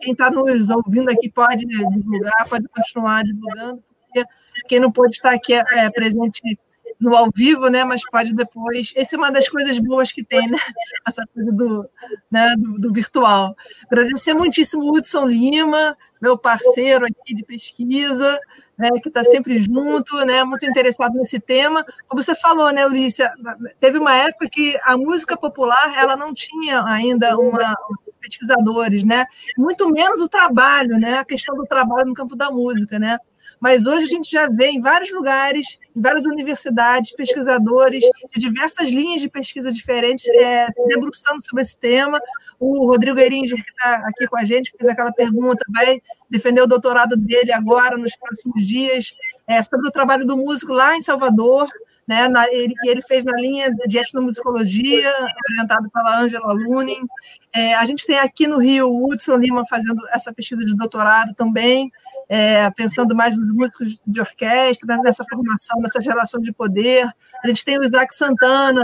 quem 0.00 0.12
está 0.12 0.30
nos 0.30 0.70
ouvindo 0.70 1.10
aqui 1.10 1.30
pode 1.30 1.64
divulgar, 1.66 2.48
pode 2.48 2.66
continuar 2.68 3.22
divulgando, 3.22 3.82
porque 4.04 4.24
quem 4.68 4.80
não 4.80 4.90
pode 4.90 5.14
estar 5.14 5.32
aqui 5.32 5.54
é, 5.54 5.64
é, 5.72 5.90
presente 5.90 6.58
no 7.00 7.16
ao 7.16 7.30
vivo, 7.34 7.68
né? 7.68 7.82
Mas 7.84 8.02
pode 8.04 8.34
depois. 8.34 8.92
Essa 8.94 9.16
é 9.16 9.18
uma 9.18 9.32
das 9.32 9.48
coisas 9.48 9.78
boas 9.78 10.12
que 10.12 10.22
tem, 10.22 10.48
né? 10.48 10.58
Essa 11.08 11.24
coisa 11.32 11.50
do, 11.50 11.88
né? 12.30 12.54
do, 12.58 12.78
do 12.78 12.92
virtual. 12.92 13.56
Agradecer 13.90 14.34
muitíssimo 14.34 14.84
o 14.84 14.96
Hudson 14.96 15.26
Lima, 15.26 15.96
meu 16.20 16.36
parceiro 16.36 17.06
aqui 17.06 17.34
de 17.34 17.42
pesquisa, 17.42 18.38
né? 18.76 18.90
Que 19.02 19.08
está 19.08 19.24
sempre 19.24 19.60
junto, 19.62 20.14
né? 20.26 20.44
Muito 20.44 20.66
interessado 20.66 21.14
nesse 21.14 21.40
tema. 21.40 21.84
Como 22.06 22.22
você 22.22 22.34
falou, 22.34 22.70
né, 22.70 22.86
Ulícia? 22.86 23.32
Teve 23.80 23.98
uma 23.98 24.14
época 24.14 24.48
que 24.50 24.78
a 24.84 24.96
música 24.96 25.36
popular 25.36 25.96
ela 25.96 26.16
não 26.16 26.34
tinha 26.34 26.84
ainda 26.84 27.38
uma 27.38 27.74
pesquisadores, 28.20 29.04
né? 29.04 29.24
Muito 29.56 29.88
menos 29.90 30.20
o 30.20 30.28
trabalho, 30.28 30.98
né? 30.98 31.18
A 31.18 31.24
questão 31.24 31.56
do 31.56 31.64
trabalho 31.64 32.06
no 32.06 32.14
campo 32.14 32.36
da 32.36 32.50
música, 32.50 32.98
né? 32.98 33.18
Mas 33.60 33.86
hoje 33.86 34.04
a 34.04 34.08
gente 34.08 34.30
já 34.30 34.48
vê 34.48 34.68
em 34.68 34.80
vários 34.80 35.12
lugares, 35.12 35.78
em 35.94 36.00
várias 36.00 36.24
universidades, 36.24 37.12
pesquisadores 37.12 38.02
de 38.30 38.40
diversas 38.40 38.88
linhas 38.88 39.20
de 39.20 39.28
pesquisa 39.28 39.70
diferentes 39.70 40.26
é, 40.28 40.66
se 40.72 40.86
debruçando 40.86 41.42
sobre 41.42 41.62
esse 41.62 41.76
tema. 41.76 42.18
O 42.58 42.86
Rodrigo 42.90 43.18
Eringer, 43.18 43.62
que 43.62 43.70
está 43.70 43.96
aqui 44.06 44.26
com 44.26 44.38
a 44.38 44.44
gente, 44.44 44.72
fez 44.78 44.88
aquela 44.88 45.12
pergunta, 45.12 45.64
vai 45.68 46.00
defender 46.28 46.62
o 46.62 46.66
doutorado 46.66 47.16
dele 47.16 47.52
agora, 47.52 47.98
nos 47.98 48.16
próximos 48.16 48.66
dias, 48.66 49.14
é, 49.46 49.62
sobre 49.62 49.88
o 49.88 49.92
trabalho 49.92 50.24
do 50.24 50.38
músico 50.38 50.72
lá 50.72 50.96
em 50.96 51.02
Salvador 51.02 51.68
né? 52.10 52.26
Na, 52.26 52.44
ele, 52.52 52.74
ele 52.84 53.00
fez 53.02 53.24
na 53.24 53.36
linha 53.36 53.70
de 53.70 53.96
etnomusicologia, 53.96 55.14
orientado 55.48 55.88
pela 55.90 56.18
Angela 56.18 56.52
Lunin. 56.52 57.06
É, 57.54 57.74
a 57.74 57.84
gente 57.84 58.04
tem 58.04 58.18
aqui 58.18 58.48
no 58.48 58.58
Rio 58.58 58.88
o 58.88 59.08
Hudson 59.08 59.36
Lima 59.36 59.64
fazendo 59.64 60.02
essa 60.12 60.32
pesquisa 60.32 60.64
de 60.64 60.74
doutorado 60.74 61.32
também, 61.34 61.88
é, 62.28 62.68
pensando 62.72 63.14
mais 63.14 63.38
nos 63.38 63.54
músicos 63.54 64.00
de 64.04 64.20
orquestra, 64.20 64.96
nessa 64.96 65.24
formação, 65.24 65.80
nessa 65.80 66.00
geração 66.00 66.40
de 66.40 66.52
poder. 66.52 67.08
A 67.44 67.46
gente 67.46 67.64
tem 67.64 67.78
o 67.78 67.84
Isaac 67.84 68.12
Santana 68.12 68.82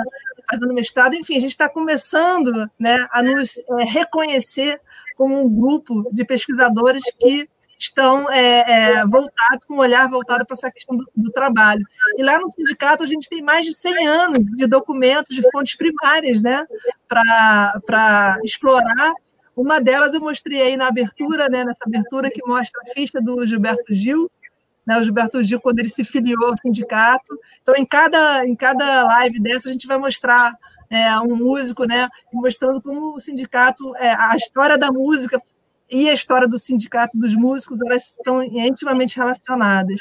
fazendo 0.48 0.72
mestrado. 0.72 1.14
Enfim, 1.14 1.36
a 1.36 1.40
gente 1.40 1.50
está 1.50 1.68
começando 1.68 2.70
né, 2.78 3.08
a 3.10 3.24
nos 3.24 3.58
é, 3.58 3.84
reconhecer 3.84 4.80
como 5.16 5.42
um 5.42 5.48
grupo 5.48 6.08
de 6.12 6.24
pesquisadores 6.24 7.02
que 7.18 7.48
estão 7.78 8.30
é, 8.30 8.98
é, 8.98 9.06
voltados, 9.06 9.64
com 9.66 9.74
um 9.74 9.78
olhar 9.78 10.08
voltado 10.08 10.44
para 10.46 10.54
essa 10.54 10.70
questão 10.70 10.96
do, 10.96 11.06
do, 11.14 11.30
trabalho. 11.30 11.84
E 12.16 12.22
lá 12.22 12.38
no 12.38 12.50
sindicato 12.50 13.02
a 13.02 13.06
gente 13.06 13.28
tem 13.28 13.42
mais 13.42 13.64
de 13.64 13.72
100 13.72 14.06
anos 14.06 14.38
de 14.56 14.66
documentos 14.66 15.34
de 15.34 15.42
fontes 15.50 15.76
primárias 15.76 16.42
né, 16.42 16.66
para 17.08 18.38
explorar. 18.44 19.12
Uma 19.54 19.80
delas 19.80 20.14
eu 20.14 20.20
mostrei 20.20 20.60
aí 20.62 20.76
na 20.76 20.88
abertura, 20.88 21.48
né, 21.48 21.64
nessa 21.64 21.84
abertura 21.86 22.30
que 22.30 22.46
mostra 22.46 22.80
a 22.82 22.92
ficha 22.92 23.20
do 23.20 23.46
Gilberto 23.46 23.92
Gil, 23.92 24.30
né, 24.86 24.98
o 24.98 25.02
Gilberto 25.02 25.42
Gil, 25.42 25.60
quando 25.60 25.78
ele 25.78 25.88
se 25.88 26.04
filiou 26.04 26.46
ao 26.46 26.56
sindicato. 26.56 27.38
Então, 27.62 27.74
em 27.76 27.84
cada, 27.84 28.46
em 28.46 28.54
cada 28.54 29.04
live 29.04 29.40
dessa, 29.40 29.68
a 29.68 29.72
gente 29.72 29.86
vai 29.86 29.98
mostrar 29.98 30.54
é, 30.88 31.18
um 31.18 31.34
músico, 31.36 31.84
né, 31.84 32.08
mostrando 32.32 32.80
como 32.80 33.14
o 33.14 33.20
sindicato, 33.20 33.94
é, 33.96 34.12
a 34.12 34.36
história 34.36 34.78
da 34.78 34.92
música 34.92 35.40
e 35.90 36.08
a 36.08 36.14
história 36.14 36.48
do 36.48 36.58
sindicato 36.58 37.16
dos 37.16 37.34
músicos, 37.34 37.80
elas 37.80 38.10
estão 38.10 38.42
intimamente 38.42 39.16
relacionadas. 39.16 40.00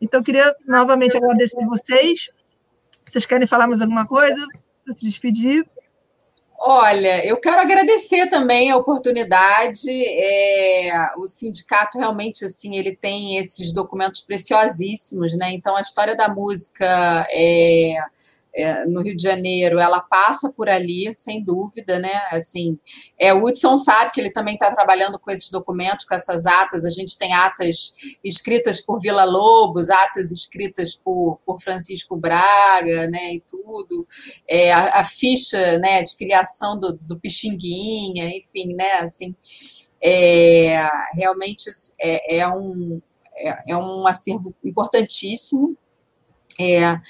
Então, 0.00 0.22
queria 0.22 0.54
novamente 0.66 1.16
agradecer 1.16 1.64
vocês. 1.66 2.30
Vocês 3.06 3.24
querem 3.24 3.46
falar 3.46 3.66
mais 3.66 3.80
alguma 3.80 4.06
coisa 4.06 4.46
para 4.84 4.96
se 4.96 5.04
despedir? 5.04 5.66
Olha, 6.66 7.24
eu 7.26 7.36
quero 7.36 7.60
agradecer 7.60 8.28
também 8.28 8.70
a 8.70 8.76
oportunidade. 8.76 9.90
É, 9.90 11.10
o 11.18 11.28
sindicato 11.28 11.98
realmente 11.98 12.44
assim 12.44 12.76
ele 12.76 12.96
tem 12.96 13.36
esses 13.36 13.72
documentos 13.72 14.20
preciosíssimos, 14.20 15.36
né? 15.36 15.52
Então 15.52 15.76
a 15.76 15.82
história 15.82 16.16
da 16.16 16.28
música 16.28 17.26
é, 17.30 17.96
é, 18.54 18.86
no 18.86 19.02
Rio 19.02 19.16
de 19.16 19.22
Janeiro, 19.22 19.80
ela 19.80 20.00
passa 20.00 20.52
por 20.52 20.68
ali, 20.68 21.12
sem 21.14 21.42
dúvida, 21.42 21.98
né? 21.98 22.14
Assim, 22.30 22.78
é, 23.18 23.34
o 23.34 23.44
Hudson 23.44 23.76
sabe 23.76 24.12
que 24.12 24.20
ele 24.20 24.30
também 24.30 24.54
está 24.54 24.72
trabalhando 24.72 25.18
com 25.18 25.30
esses 25.30 25.50
documentos, 25.50 26.06
com 26.06 26.14
essas 26.14 26.46
atas. 26.46 26.84
A 26.84 26.90
gente 26.90 27.18
tem 27.18 27.32
atas 27.32 27.94
escritas 28.22 28.80
por 28.80 29.00
Vila 29.00 29.24
Lobos, 29.24 29.90
atas 29.90 30.30
escritas 30.30 30.94
por, 30.94 31.40
por 31.44 31.60
Francisco 31.60 32.16
Braga, 32.16 33.08
né? 33.08 33.34
E 33.34 33.40
tudo. 33.40 34.06
É, 34.48 34.72
a, 34.72 35.00
a, 35.00 35.04
ficha, 35.04 35.78
né? 35.78 36.02
De 36.02 36.16
filiação 36.16 36.78
do, 36.78 36.98
do 37.00 37.18
Pixinguinha, 37.18 38.28
enfim, 38.28 38.74
né? 38.74 39.00
Assim, 39.00 39.34
é, 40.00 40.88
realmente 41.14 41.70
é, 42.00 42.38
é 42.38 42.48
um 42.48 43.00
é, 43.36 43.72
é, 43.72 43.76
um 43.76 44.06
acervo 44.06 44.54
importantíssimo. 44.62 45.76
É, 46.58 47.00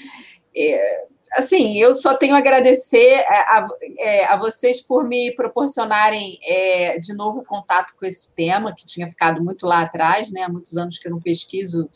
é, 0.57 1.07
assim, 1.35 1.79
eu 1.79 1.95
só 1.95 2.15
tenho 2.15 2.35
a 2.35 2.39
agradecer 2.39 3.25
a, 3.29 3.59
a, 3.59 3.69
é, 3.99 4.25
a 4.27 4.37
vocês 4.37 4.81
por 4.81 5.07
me 5.07 5.35
proporcionarem 5.35 6.39
é, 6.43 6.99
de 6.99 7.15
novo 7.15 7.45
contato 7.45 7.95
com 7.99 8.07
esse 8.07 8.33
tema, 8.35 8.75
que 8.75 8.85
tinha 8.85 9.07
ficado 9.07 9.43
muito 9.43 9.67
lá 9.67 9.83
atrás, 9.83 10.31
né? 10.33 10.43
Há 10.43 10.49
muitos 10.49 10.77
anos 10.77 10.99
que 10.99 11.09
eu 11.09 11.13
não 11.13 11.21
pesquiso 11.21 11.89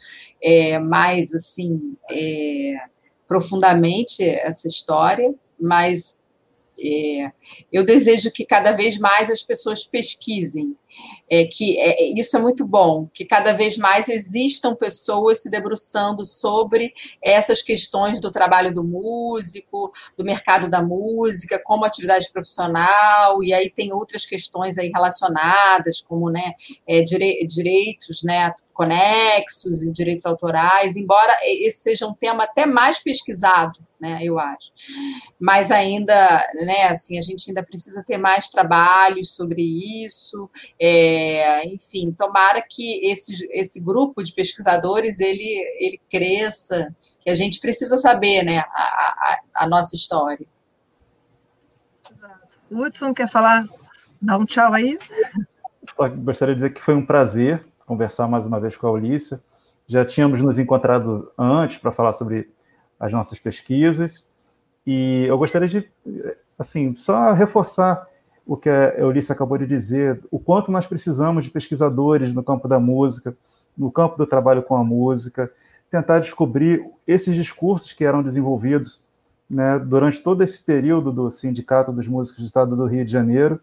é, 0.43 0.79
mais, 0.79 1.33
assim, 1.35 1.97
é, 2.11 2.75
profundamente 3.27 4.23
essa 4.23 4.69
história, 4.69 5.35
mas 5.61 6.25
é, 6.81 7.33
eu 7.73 7.85
desejo 7.85 8.31
que 8.33 8.45
cada 8.45 8.73
vez 8.73 8.99
mais 8.99 9.31
as 9.31 9.43
pessoas 9.43 9.85
pesquisem, 9.85 10.77
é, 11.31 11.45
que 11.45 11.79
é, 11.79 12.05
isso 12.19 12.37
é 12.37 12.41
muito 12.41 12.67
bom, 12.67 13.09
que 13.13 13.25
cada 13.25 13.53
vez 13.53 13.77
mais 13.77 14.09
existam 14.09 14.75
pessoas 14.75 15.43
se 15.43 15.51
debruçando 15.51 16.25
sobre 16.25 16.93
essas 17.23 17.61
questões 17.61 18.21
do 18.21 18.31
trabalho 18.31 18.73
do 18.73 18.83
músico, 18.83 19.91
do 20.17 20.25
mercado 20.25 20.69
da 20.69 20.83
música, 20.83 21.61
como 21.65 21.85
atividade 21.85 22.31
profissional, 22.33 23.43
e 23.43 23.53
aí 23.53 23.71
tem 23.71 23.93
outras 23.93 24.25
questões 24.25 24.79
aí 24.79 24.91
relacionadas, 24.95 26.01
como 26.01 26.31
né, 26.31 26.53
é, 26.87 27.03
dire, 27.03 27.47
direitos 27.47 28.23
né, 28.23 28.53
conexos 28.73 29.83
e 29.83 29.93
direitos 29.93 30.25
autorais, 30.25 30.97
embora 30.97 31.37
esse 31.43 31.89
seja 31.89 32.07
um 32.07 32.15
tema 32.15 32.45
até 32.45 32.67
mais 32.67 32.99
pesquisado, 33.03 33.79
né, 34.01 34.21
eu 34.23 34.39
acho. 34.39 34.71
Mas 35.41 35.71
ainda, 35.71 36.15
né, 36.55 36.85
assim, 36.85 37.19
a 37.19 37.21
gente 37.21 37.49
ainda 37.49 37.63
precisa 37.63 38.05
ter 38.07 38.19
mais 38.19 38.49
trabalhos 38.49 39.35
sobre 39.35 39.63
isso, 40.05 40.49
é, 40.81 40.88
enfim, 41.67 42.13
tomara 42.13 42.63
que 42.63 43.07
esse, 43.11 43.49
esse 43.53 43.81
grupo 43.81 44.23
de 44.23 44.33
pesquisadores, 44.33 45.21
ele, 45.21 45.65
ele 45.79 46.01
cresça, 46.11 46.95
que 47.21 47.31
a 47.31 47.35
gente 47.35 47.61
precisa 47.61 47.97
saber, 47.97 48.45
né, 48.45 48.59
a, 48.59 48.83
a, 48.83 49.41
a 49.65 49.69
nossa 49.69 49.95
história. 49.97 50.47
Exato. 52.11 52.59
Hudson, 52.71 53.15
quer 53.15 53.29
falar, 53.29 53.67
dar 54.21 54.39
um 54.39 54.45
tchau 54.45 54.73
aí? 54.73 54.99
Só 55.97 56.09
gostaria 56.09 56.55
de 56.55 56.61
dizer 56.61 56.75
que 56.75 56.83
foi 56.83 56.95
um 56.95 57.05
prazer 57.05 57.65
conversar 57.87 58.29
mais 58.29 58.47
uma 58.47 58.61
vez 58.61 58.77
com 58.77 58.87
a 58.87 58.93
Ulícia. 58.93 59.43
Já 59.87 60.05
tínhamos 60.05 60.43
nos 60.43 60.59
encontrado 60.59 61.33
antes 61.39 61.79
para 61.79 61.93
falar 61.93 62.13
sobre 62.13 62.51
as 63.01 63.11
nossas 63.13 63.39
pesquisas, 63.39 64.27
e 64.87 65.25
eu 65.27 65.39
gostaria 65.39 65.69
de, 65.69 65.91
assim, 66.59 66.97
só 66.97 67.33
reforçar 67.33 68.07
o 68.49 68.57
que 68.57 68.71
a 68.71 68.95
Eulícia 68.99 69.35
acabou 69.35 69.59
de 69.59 69.67
dizer, 69.67 70.25
o 70.31 70.39
quanto 70.39 70.73
nós 70.73 70.87
precisamos 70.87 71.45
de 71.45 71.51
pesquisadores 71.51 72.33
no 72.35 72.43
campo 72.43 72.67
da 72.67 72.81
música, 72.81 73.37
no 73.77 73.93
campo 73.93 74.17
do 74.17 74.27
trabalho 74.27 74.63
com 74.63 74.75
a 74.75 74.83
música, 74.83 75.53
tentar 75.91 76.21
descobrir 76.21 76.83
esses 77.07 77.37
discursos 77.37 77.93
que 77.93 78.07
eram 78.07 78.23
desenvolvidos 78.23 79.05
né, 79.51 79.79
durante 79.79 80.23
todo 80.23 80.43
esse 80.43 80.59
período 80.63 81.13
do 81.13 81.31
Sindicato 81.31 81.93
dos 81.93 82.09
Músicos 82.09 82.43
do 82.43 82.47
Estado 82.47 82.75
do 82.75 82.87
Rio 82.87 83.05
de 83.05 83.13
Janeiro 83.13 83.61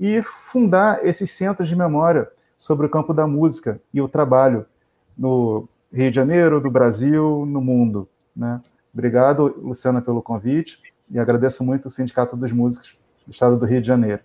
e 0.00 0.20
fundar 0.50 1.06
esses 1.06 1.30
centros 1.30 1.68
de 1.68 1.76
memória 1.76 2.28
sobre 2.58 2.86
o 2.86 2.90
campo 2.90 3.14
da 3.14 3.28
música 3.28 3.80
e 3.92 4.00
o 4.00 4.08
trabalho 4.08 4.66
no 5.16 5.68
Rio 5.92 6.10
de 6.10 6.16
Janeiro, 6.16 6.60
no 6.60 6.72
Brasil, 6.72 7.46
no 7.46 7.60
mundo. 7.60 8.08
Né? 8.34 8.60
Obrigado, 8.92 9.54
Luciana, 9.62 10.02
pelo 10.02 10.20
convite 10.20 10.80
e 11.08 11.20
agradeço 11.20 11.62
muito 11.62 11.86
o 11.86 11.90
Sindicato 11.90 12.36
dos 12.36 12.50
Músicos 12.50 12.96
do 13.26 13.32
Estado 13.32 13.56
do 13.56 13.66
Rio 13.66 13.80
de 13.80 13.86
Janeiro. 13.86 14.20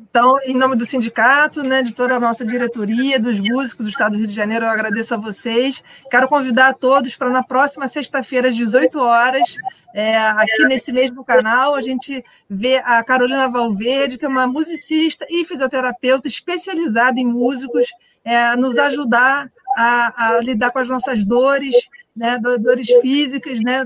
Então, 0.00 0.38
em 0.46 0.54
nome 0.54 0.76
do 0.76 0.86
sindicato, 0.86 1.62
né, 1.64 1.82
de 1.82 1.92
toda 1.92 2.14
a 2.14 2.20
nossa 2.20 2.46
diretoria, 2.46 3.18
dos 3.18 3.40
músicos 3.40 3.84
do 3.84 3.90
Estado 3.90 4.12
do 4.12 4.18
Rio 4.18 4.28
de 4.28 4.34
Janeiro, 4.34 4.64
eu 4.64 4.70
agradeço 4.70 5.12
a 5.12 5.16
vocês. 5.16 5.82
Quero 6.08 6.28
convidar 6.28 6.68
a 6.68 6.72
todos 6.72 7.16
para 7.16 7.30
na 7.30 7.42
próxima 7.42 7.88
sexta-feira, 7.88 8.48
às 8.48 8.54
18 8.54 8.96
horas, 9.00 9.56
é, 9.92 10.16
aqui 10.16 10.64
nesse 10.66 10.92
mesmo 10.92 11.24
canal, 11.24 11.74
a 11.74 11.82
gente 11.82 12.24
vê 12.48 12.76
a 12.76 13.02
Carolina 13.02 13.48
Valverde, 13.48 14.16
que 14.16 14.24
é 14.24 14.28
uma 14.28 14.46
musicista 14.46 15.26
e 15.28 15.44
fisioterapeuta 15.44 16.28
especializada 16.28 17.18
em 17.18 17.26
músicos, 17.26 17.88
é, 18.24 18.54
nos 18.54 18.78
ajudar 18.78 19.50
a, 19.78 20.30
a 20.30 20.40
lidar 20.40 20.72
com 20.72 20.80
as 20.80 20.88
nossas 20.88 21.24
dores, 21.24 21.72
né, 22.16 22.36
dores 22.60 22.88
físicas, 23.00 23.60
né, 23.60 23.84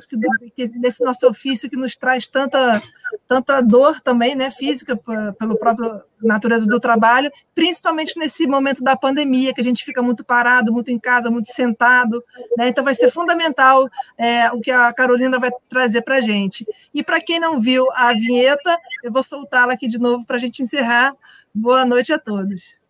desse 0.81 1.05
nosso 1.05 1.29
ofício 1.29 1.69
que 1.69 1.77
nos 1.77 1.99
traz 1.99 2.27
tanta, 2.27 2.81
tanta 3.29 3.61
dor 3.61 4.01
também, 4.01 4.35
né, 4.35 4.51
física, 4.51 4.99
pelo 5.39 5.59
próprio 5.59 6.01
natureza 6.23 6.65
do 6.65 6.81
trabalho, 6.81 7.31
principalmente 7.55 8.19
nesse 8.19 8.47
momento 8.47 8.83
da 8.83 8.97
pandemia, 8.97 9.53
que 9.53 9.61
a 9.61 9.65
gente 9.65 9.85
fica 9.85 10.01
muito 10.01 10.25
parado, 10.25 10.73
muito 10.73 10.91
em 10.91 10.99
casa, 10.99 11.31
muito 11.31 11.53
sentado, 11.53 12.25
né, 12.57 12.69
então 12.69 12.83
vai 12.83 12.95
ser 12.95 13.11
fundamental 13.11 13.87
é, 14.17 14.51
o 14.51 14.63
que 14.63 14.71
a 14.71 14.91
Carolina 14.95 15.39
vai 15.39 15.51
trazer 15.69 16.01
para 16.01 16.17
a 16.17 16.21
gente. 16.23 16.67
E 16.95 17.03
para 17.03 17.21
quem 17.21 17.39
não 17.39 17.61
viu 17.61 17.87
a 17.93 18.15
vinheta, 18.15 18.79
eu 19.05 19.13
vou 19.13 19.23
soltá-la 19.23 19.75
aqui 19.75 19.87
de 19.87 19.99
novo 19.99 20.25
para 20.25 20.37
a 20.37 20.41
gente 20.41 20.63
encerrar. 20.63 21.13
Boa 21.55 21.85
noite 21.85 22.15
a 22.15 22.19
todos. 22.19 22.81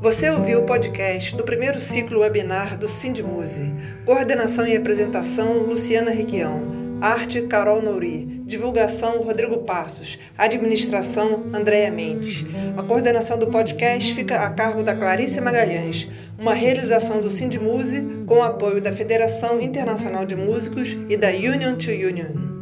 Você 0.00 0.30
ouviu 0.30 0.60
o 0.60 0.62
podcast 0.64 1.36
do 1.36 1.44
primeiro 1.44 1.78
ciclo 1.78 2.20
webinar 2.20 2.78
do 2.78 2.88
Sindmuse. 2.88 3.70
Coordenação 4.06 4.66
e 4.66 4.74
apresentação, 4.74 5.58
Luciana 5.58 6.10
Requião. 6.10 6.98
Arte, 7.02 7.42
Carol 7.42 7.82
Nouri. 7.82 8.24
Divulgação, 8.46 9.20
Rodrigo 9.20 9.58
Passos. 9.58 10.18
Administração, 10.38 11.44
Andréia 11.52 11.90
Mendes. 11.90 12.46
A 12.78 12.82
coordenação 12.82 13.38
do 13.38 13.48
podcast 13.48 14.14
fica 14.14 14.36
a 14.36 14.48
cargo 14.48 14.82
da 14.82 14.96
Clarice 14.96 15.38
Magalhães. 15.38 16.08
Uma 16.38 16.54
realização 16.54 17.20
do 17.20 17.28
Sindmuse 17.28 18.24
com 18.26 18.36
o 18.36 18.42
apoio 18.42 18.80
da 18.80 18.94
Federação 18.94 19.60
Internacional 19.60 20.24
de 20.24 20.34
Músicos 20.34 20.96
e 21.10 21.16
da 21.18 21.28
Union 21.28 21.76
to 21.76 21.90
Union. 21.90 22.59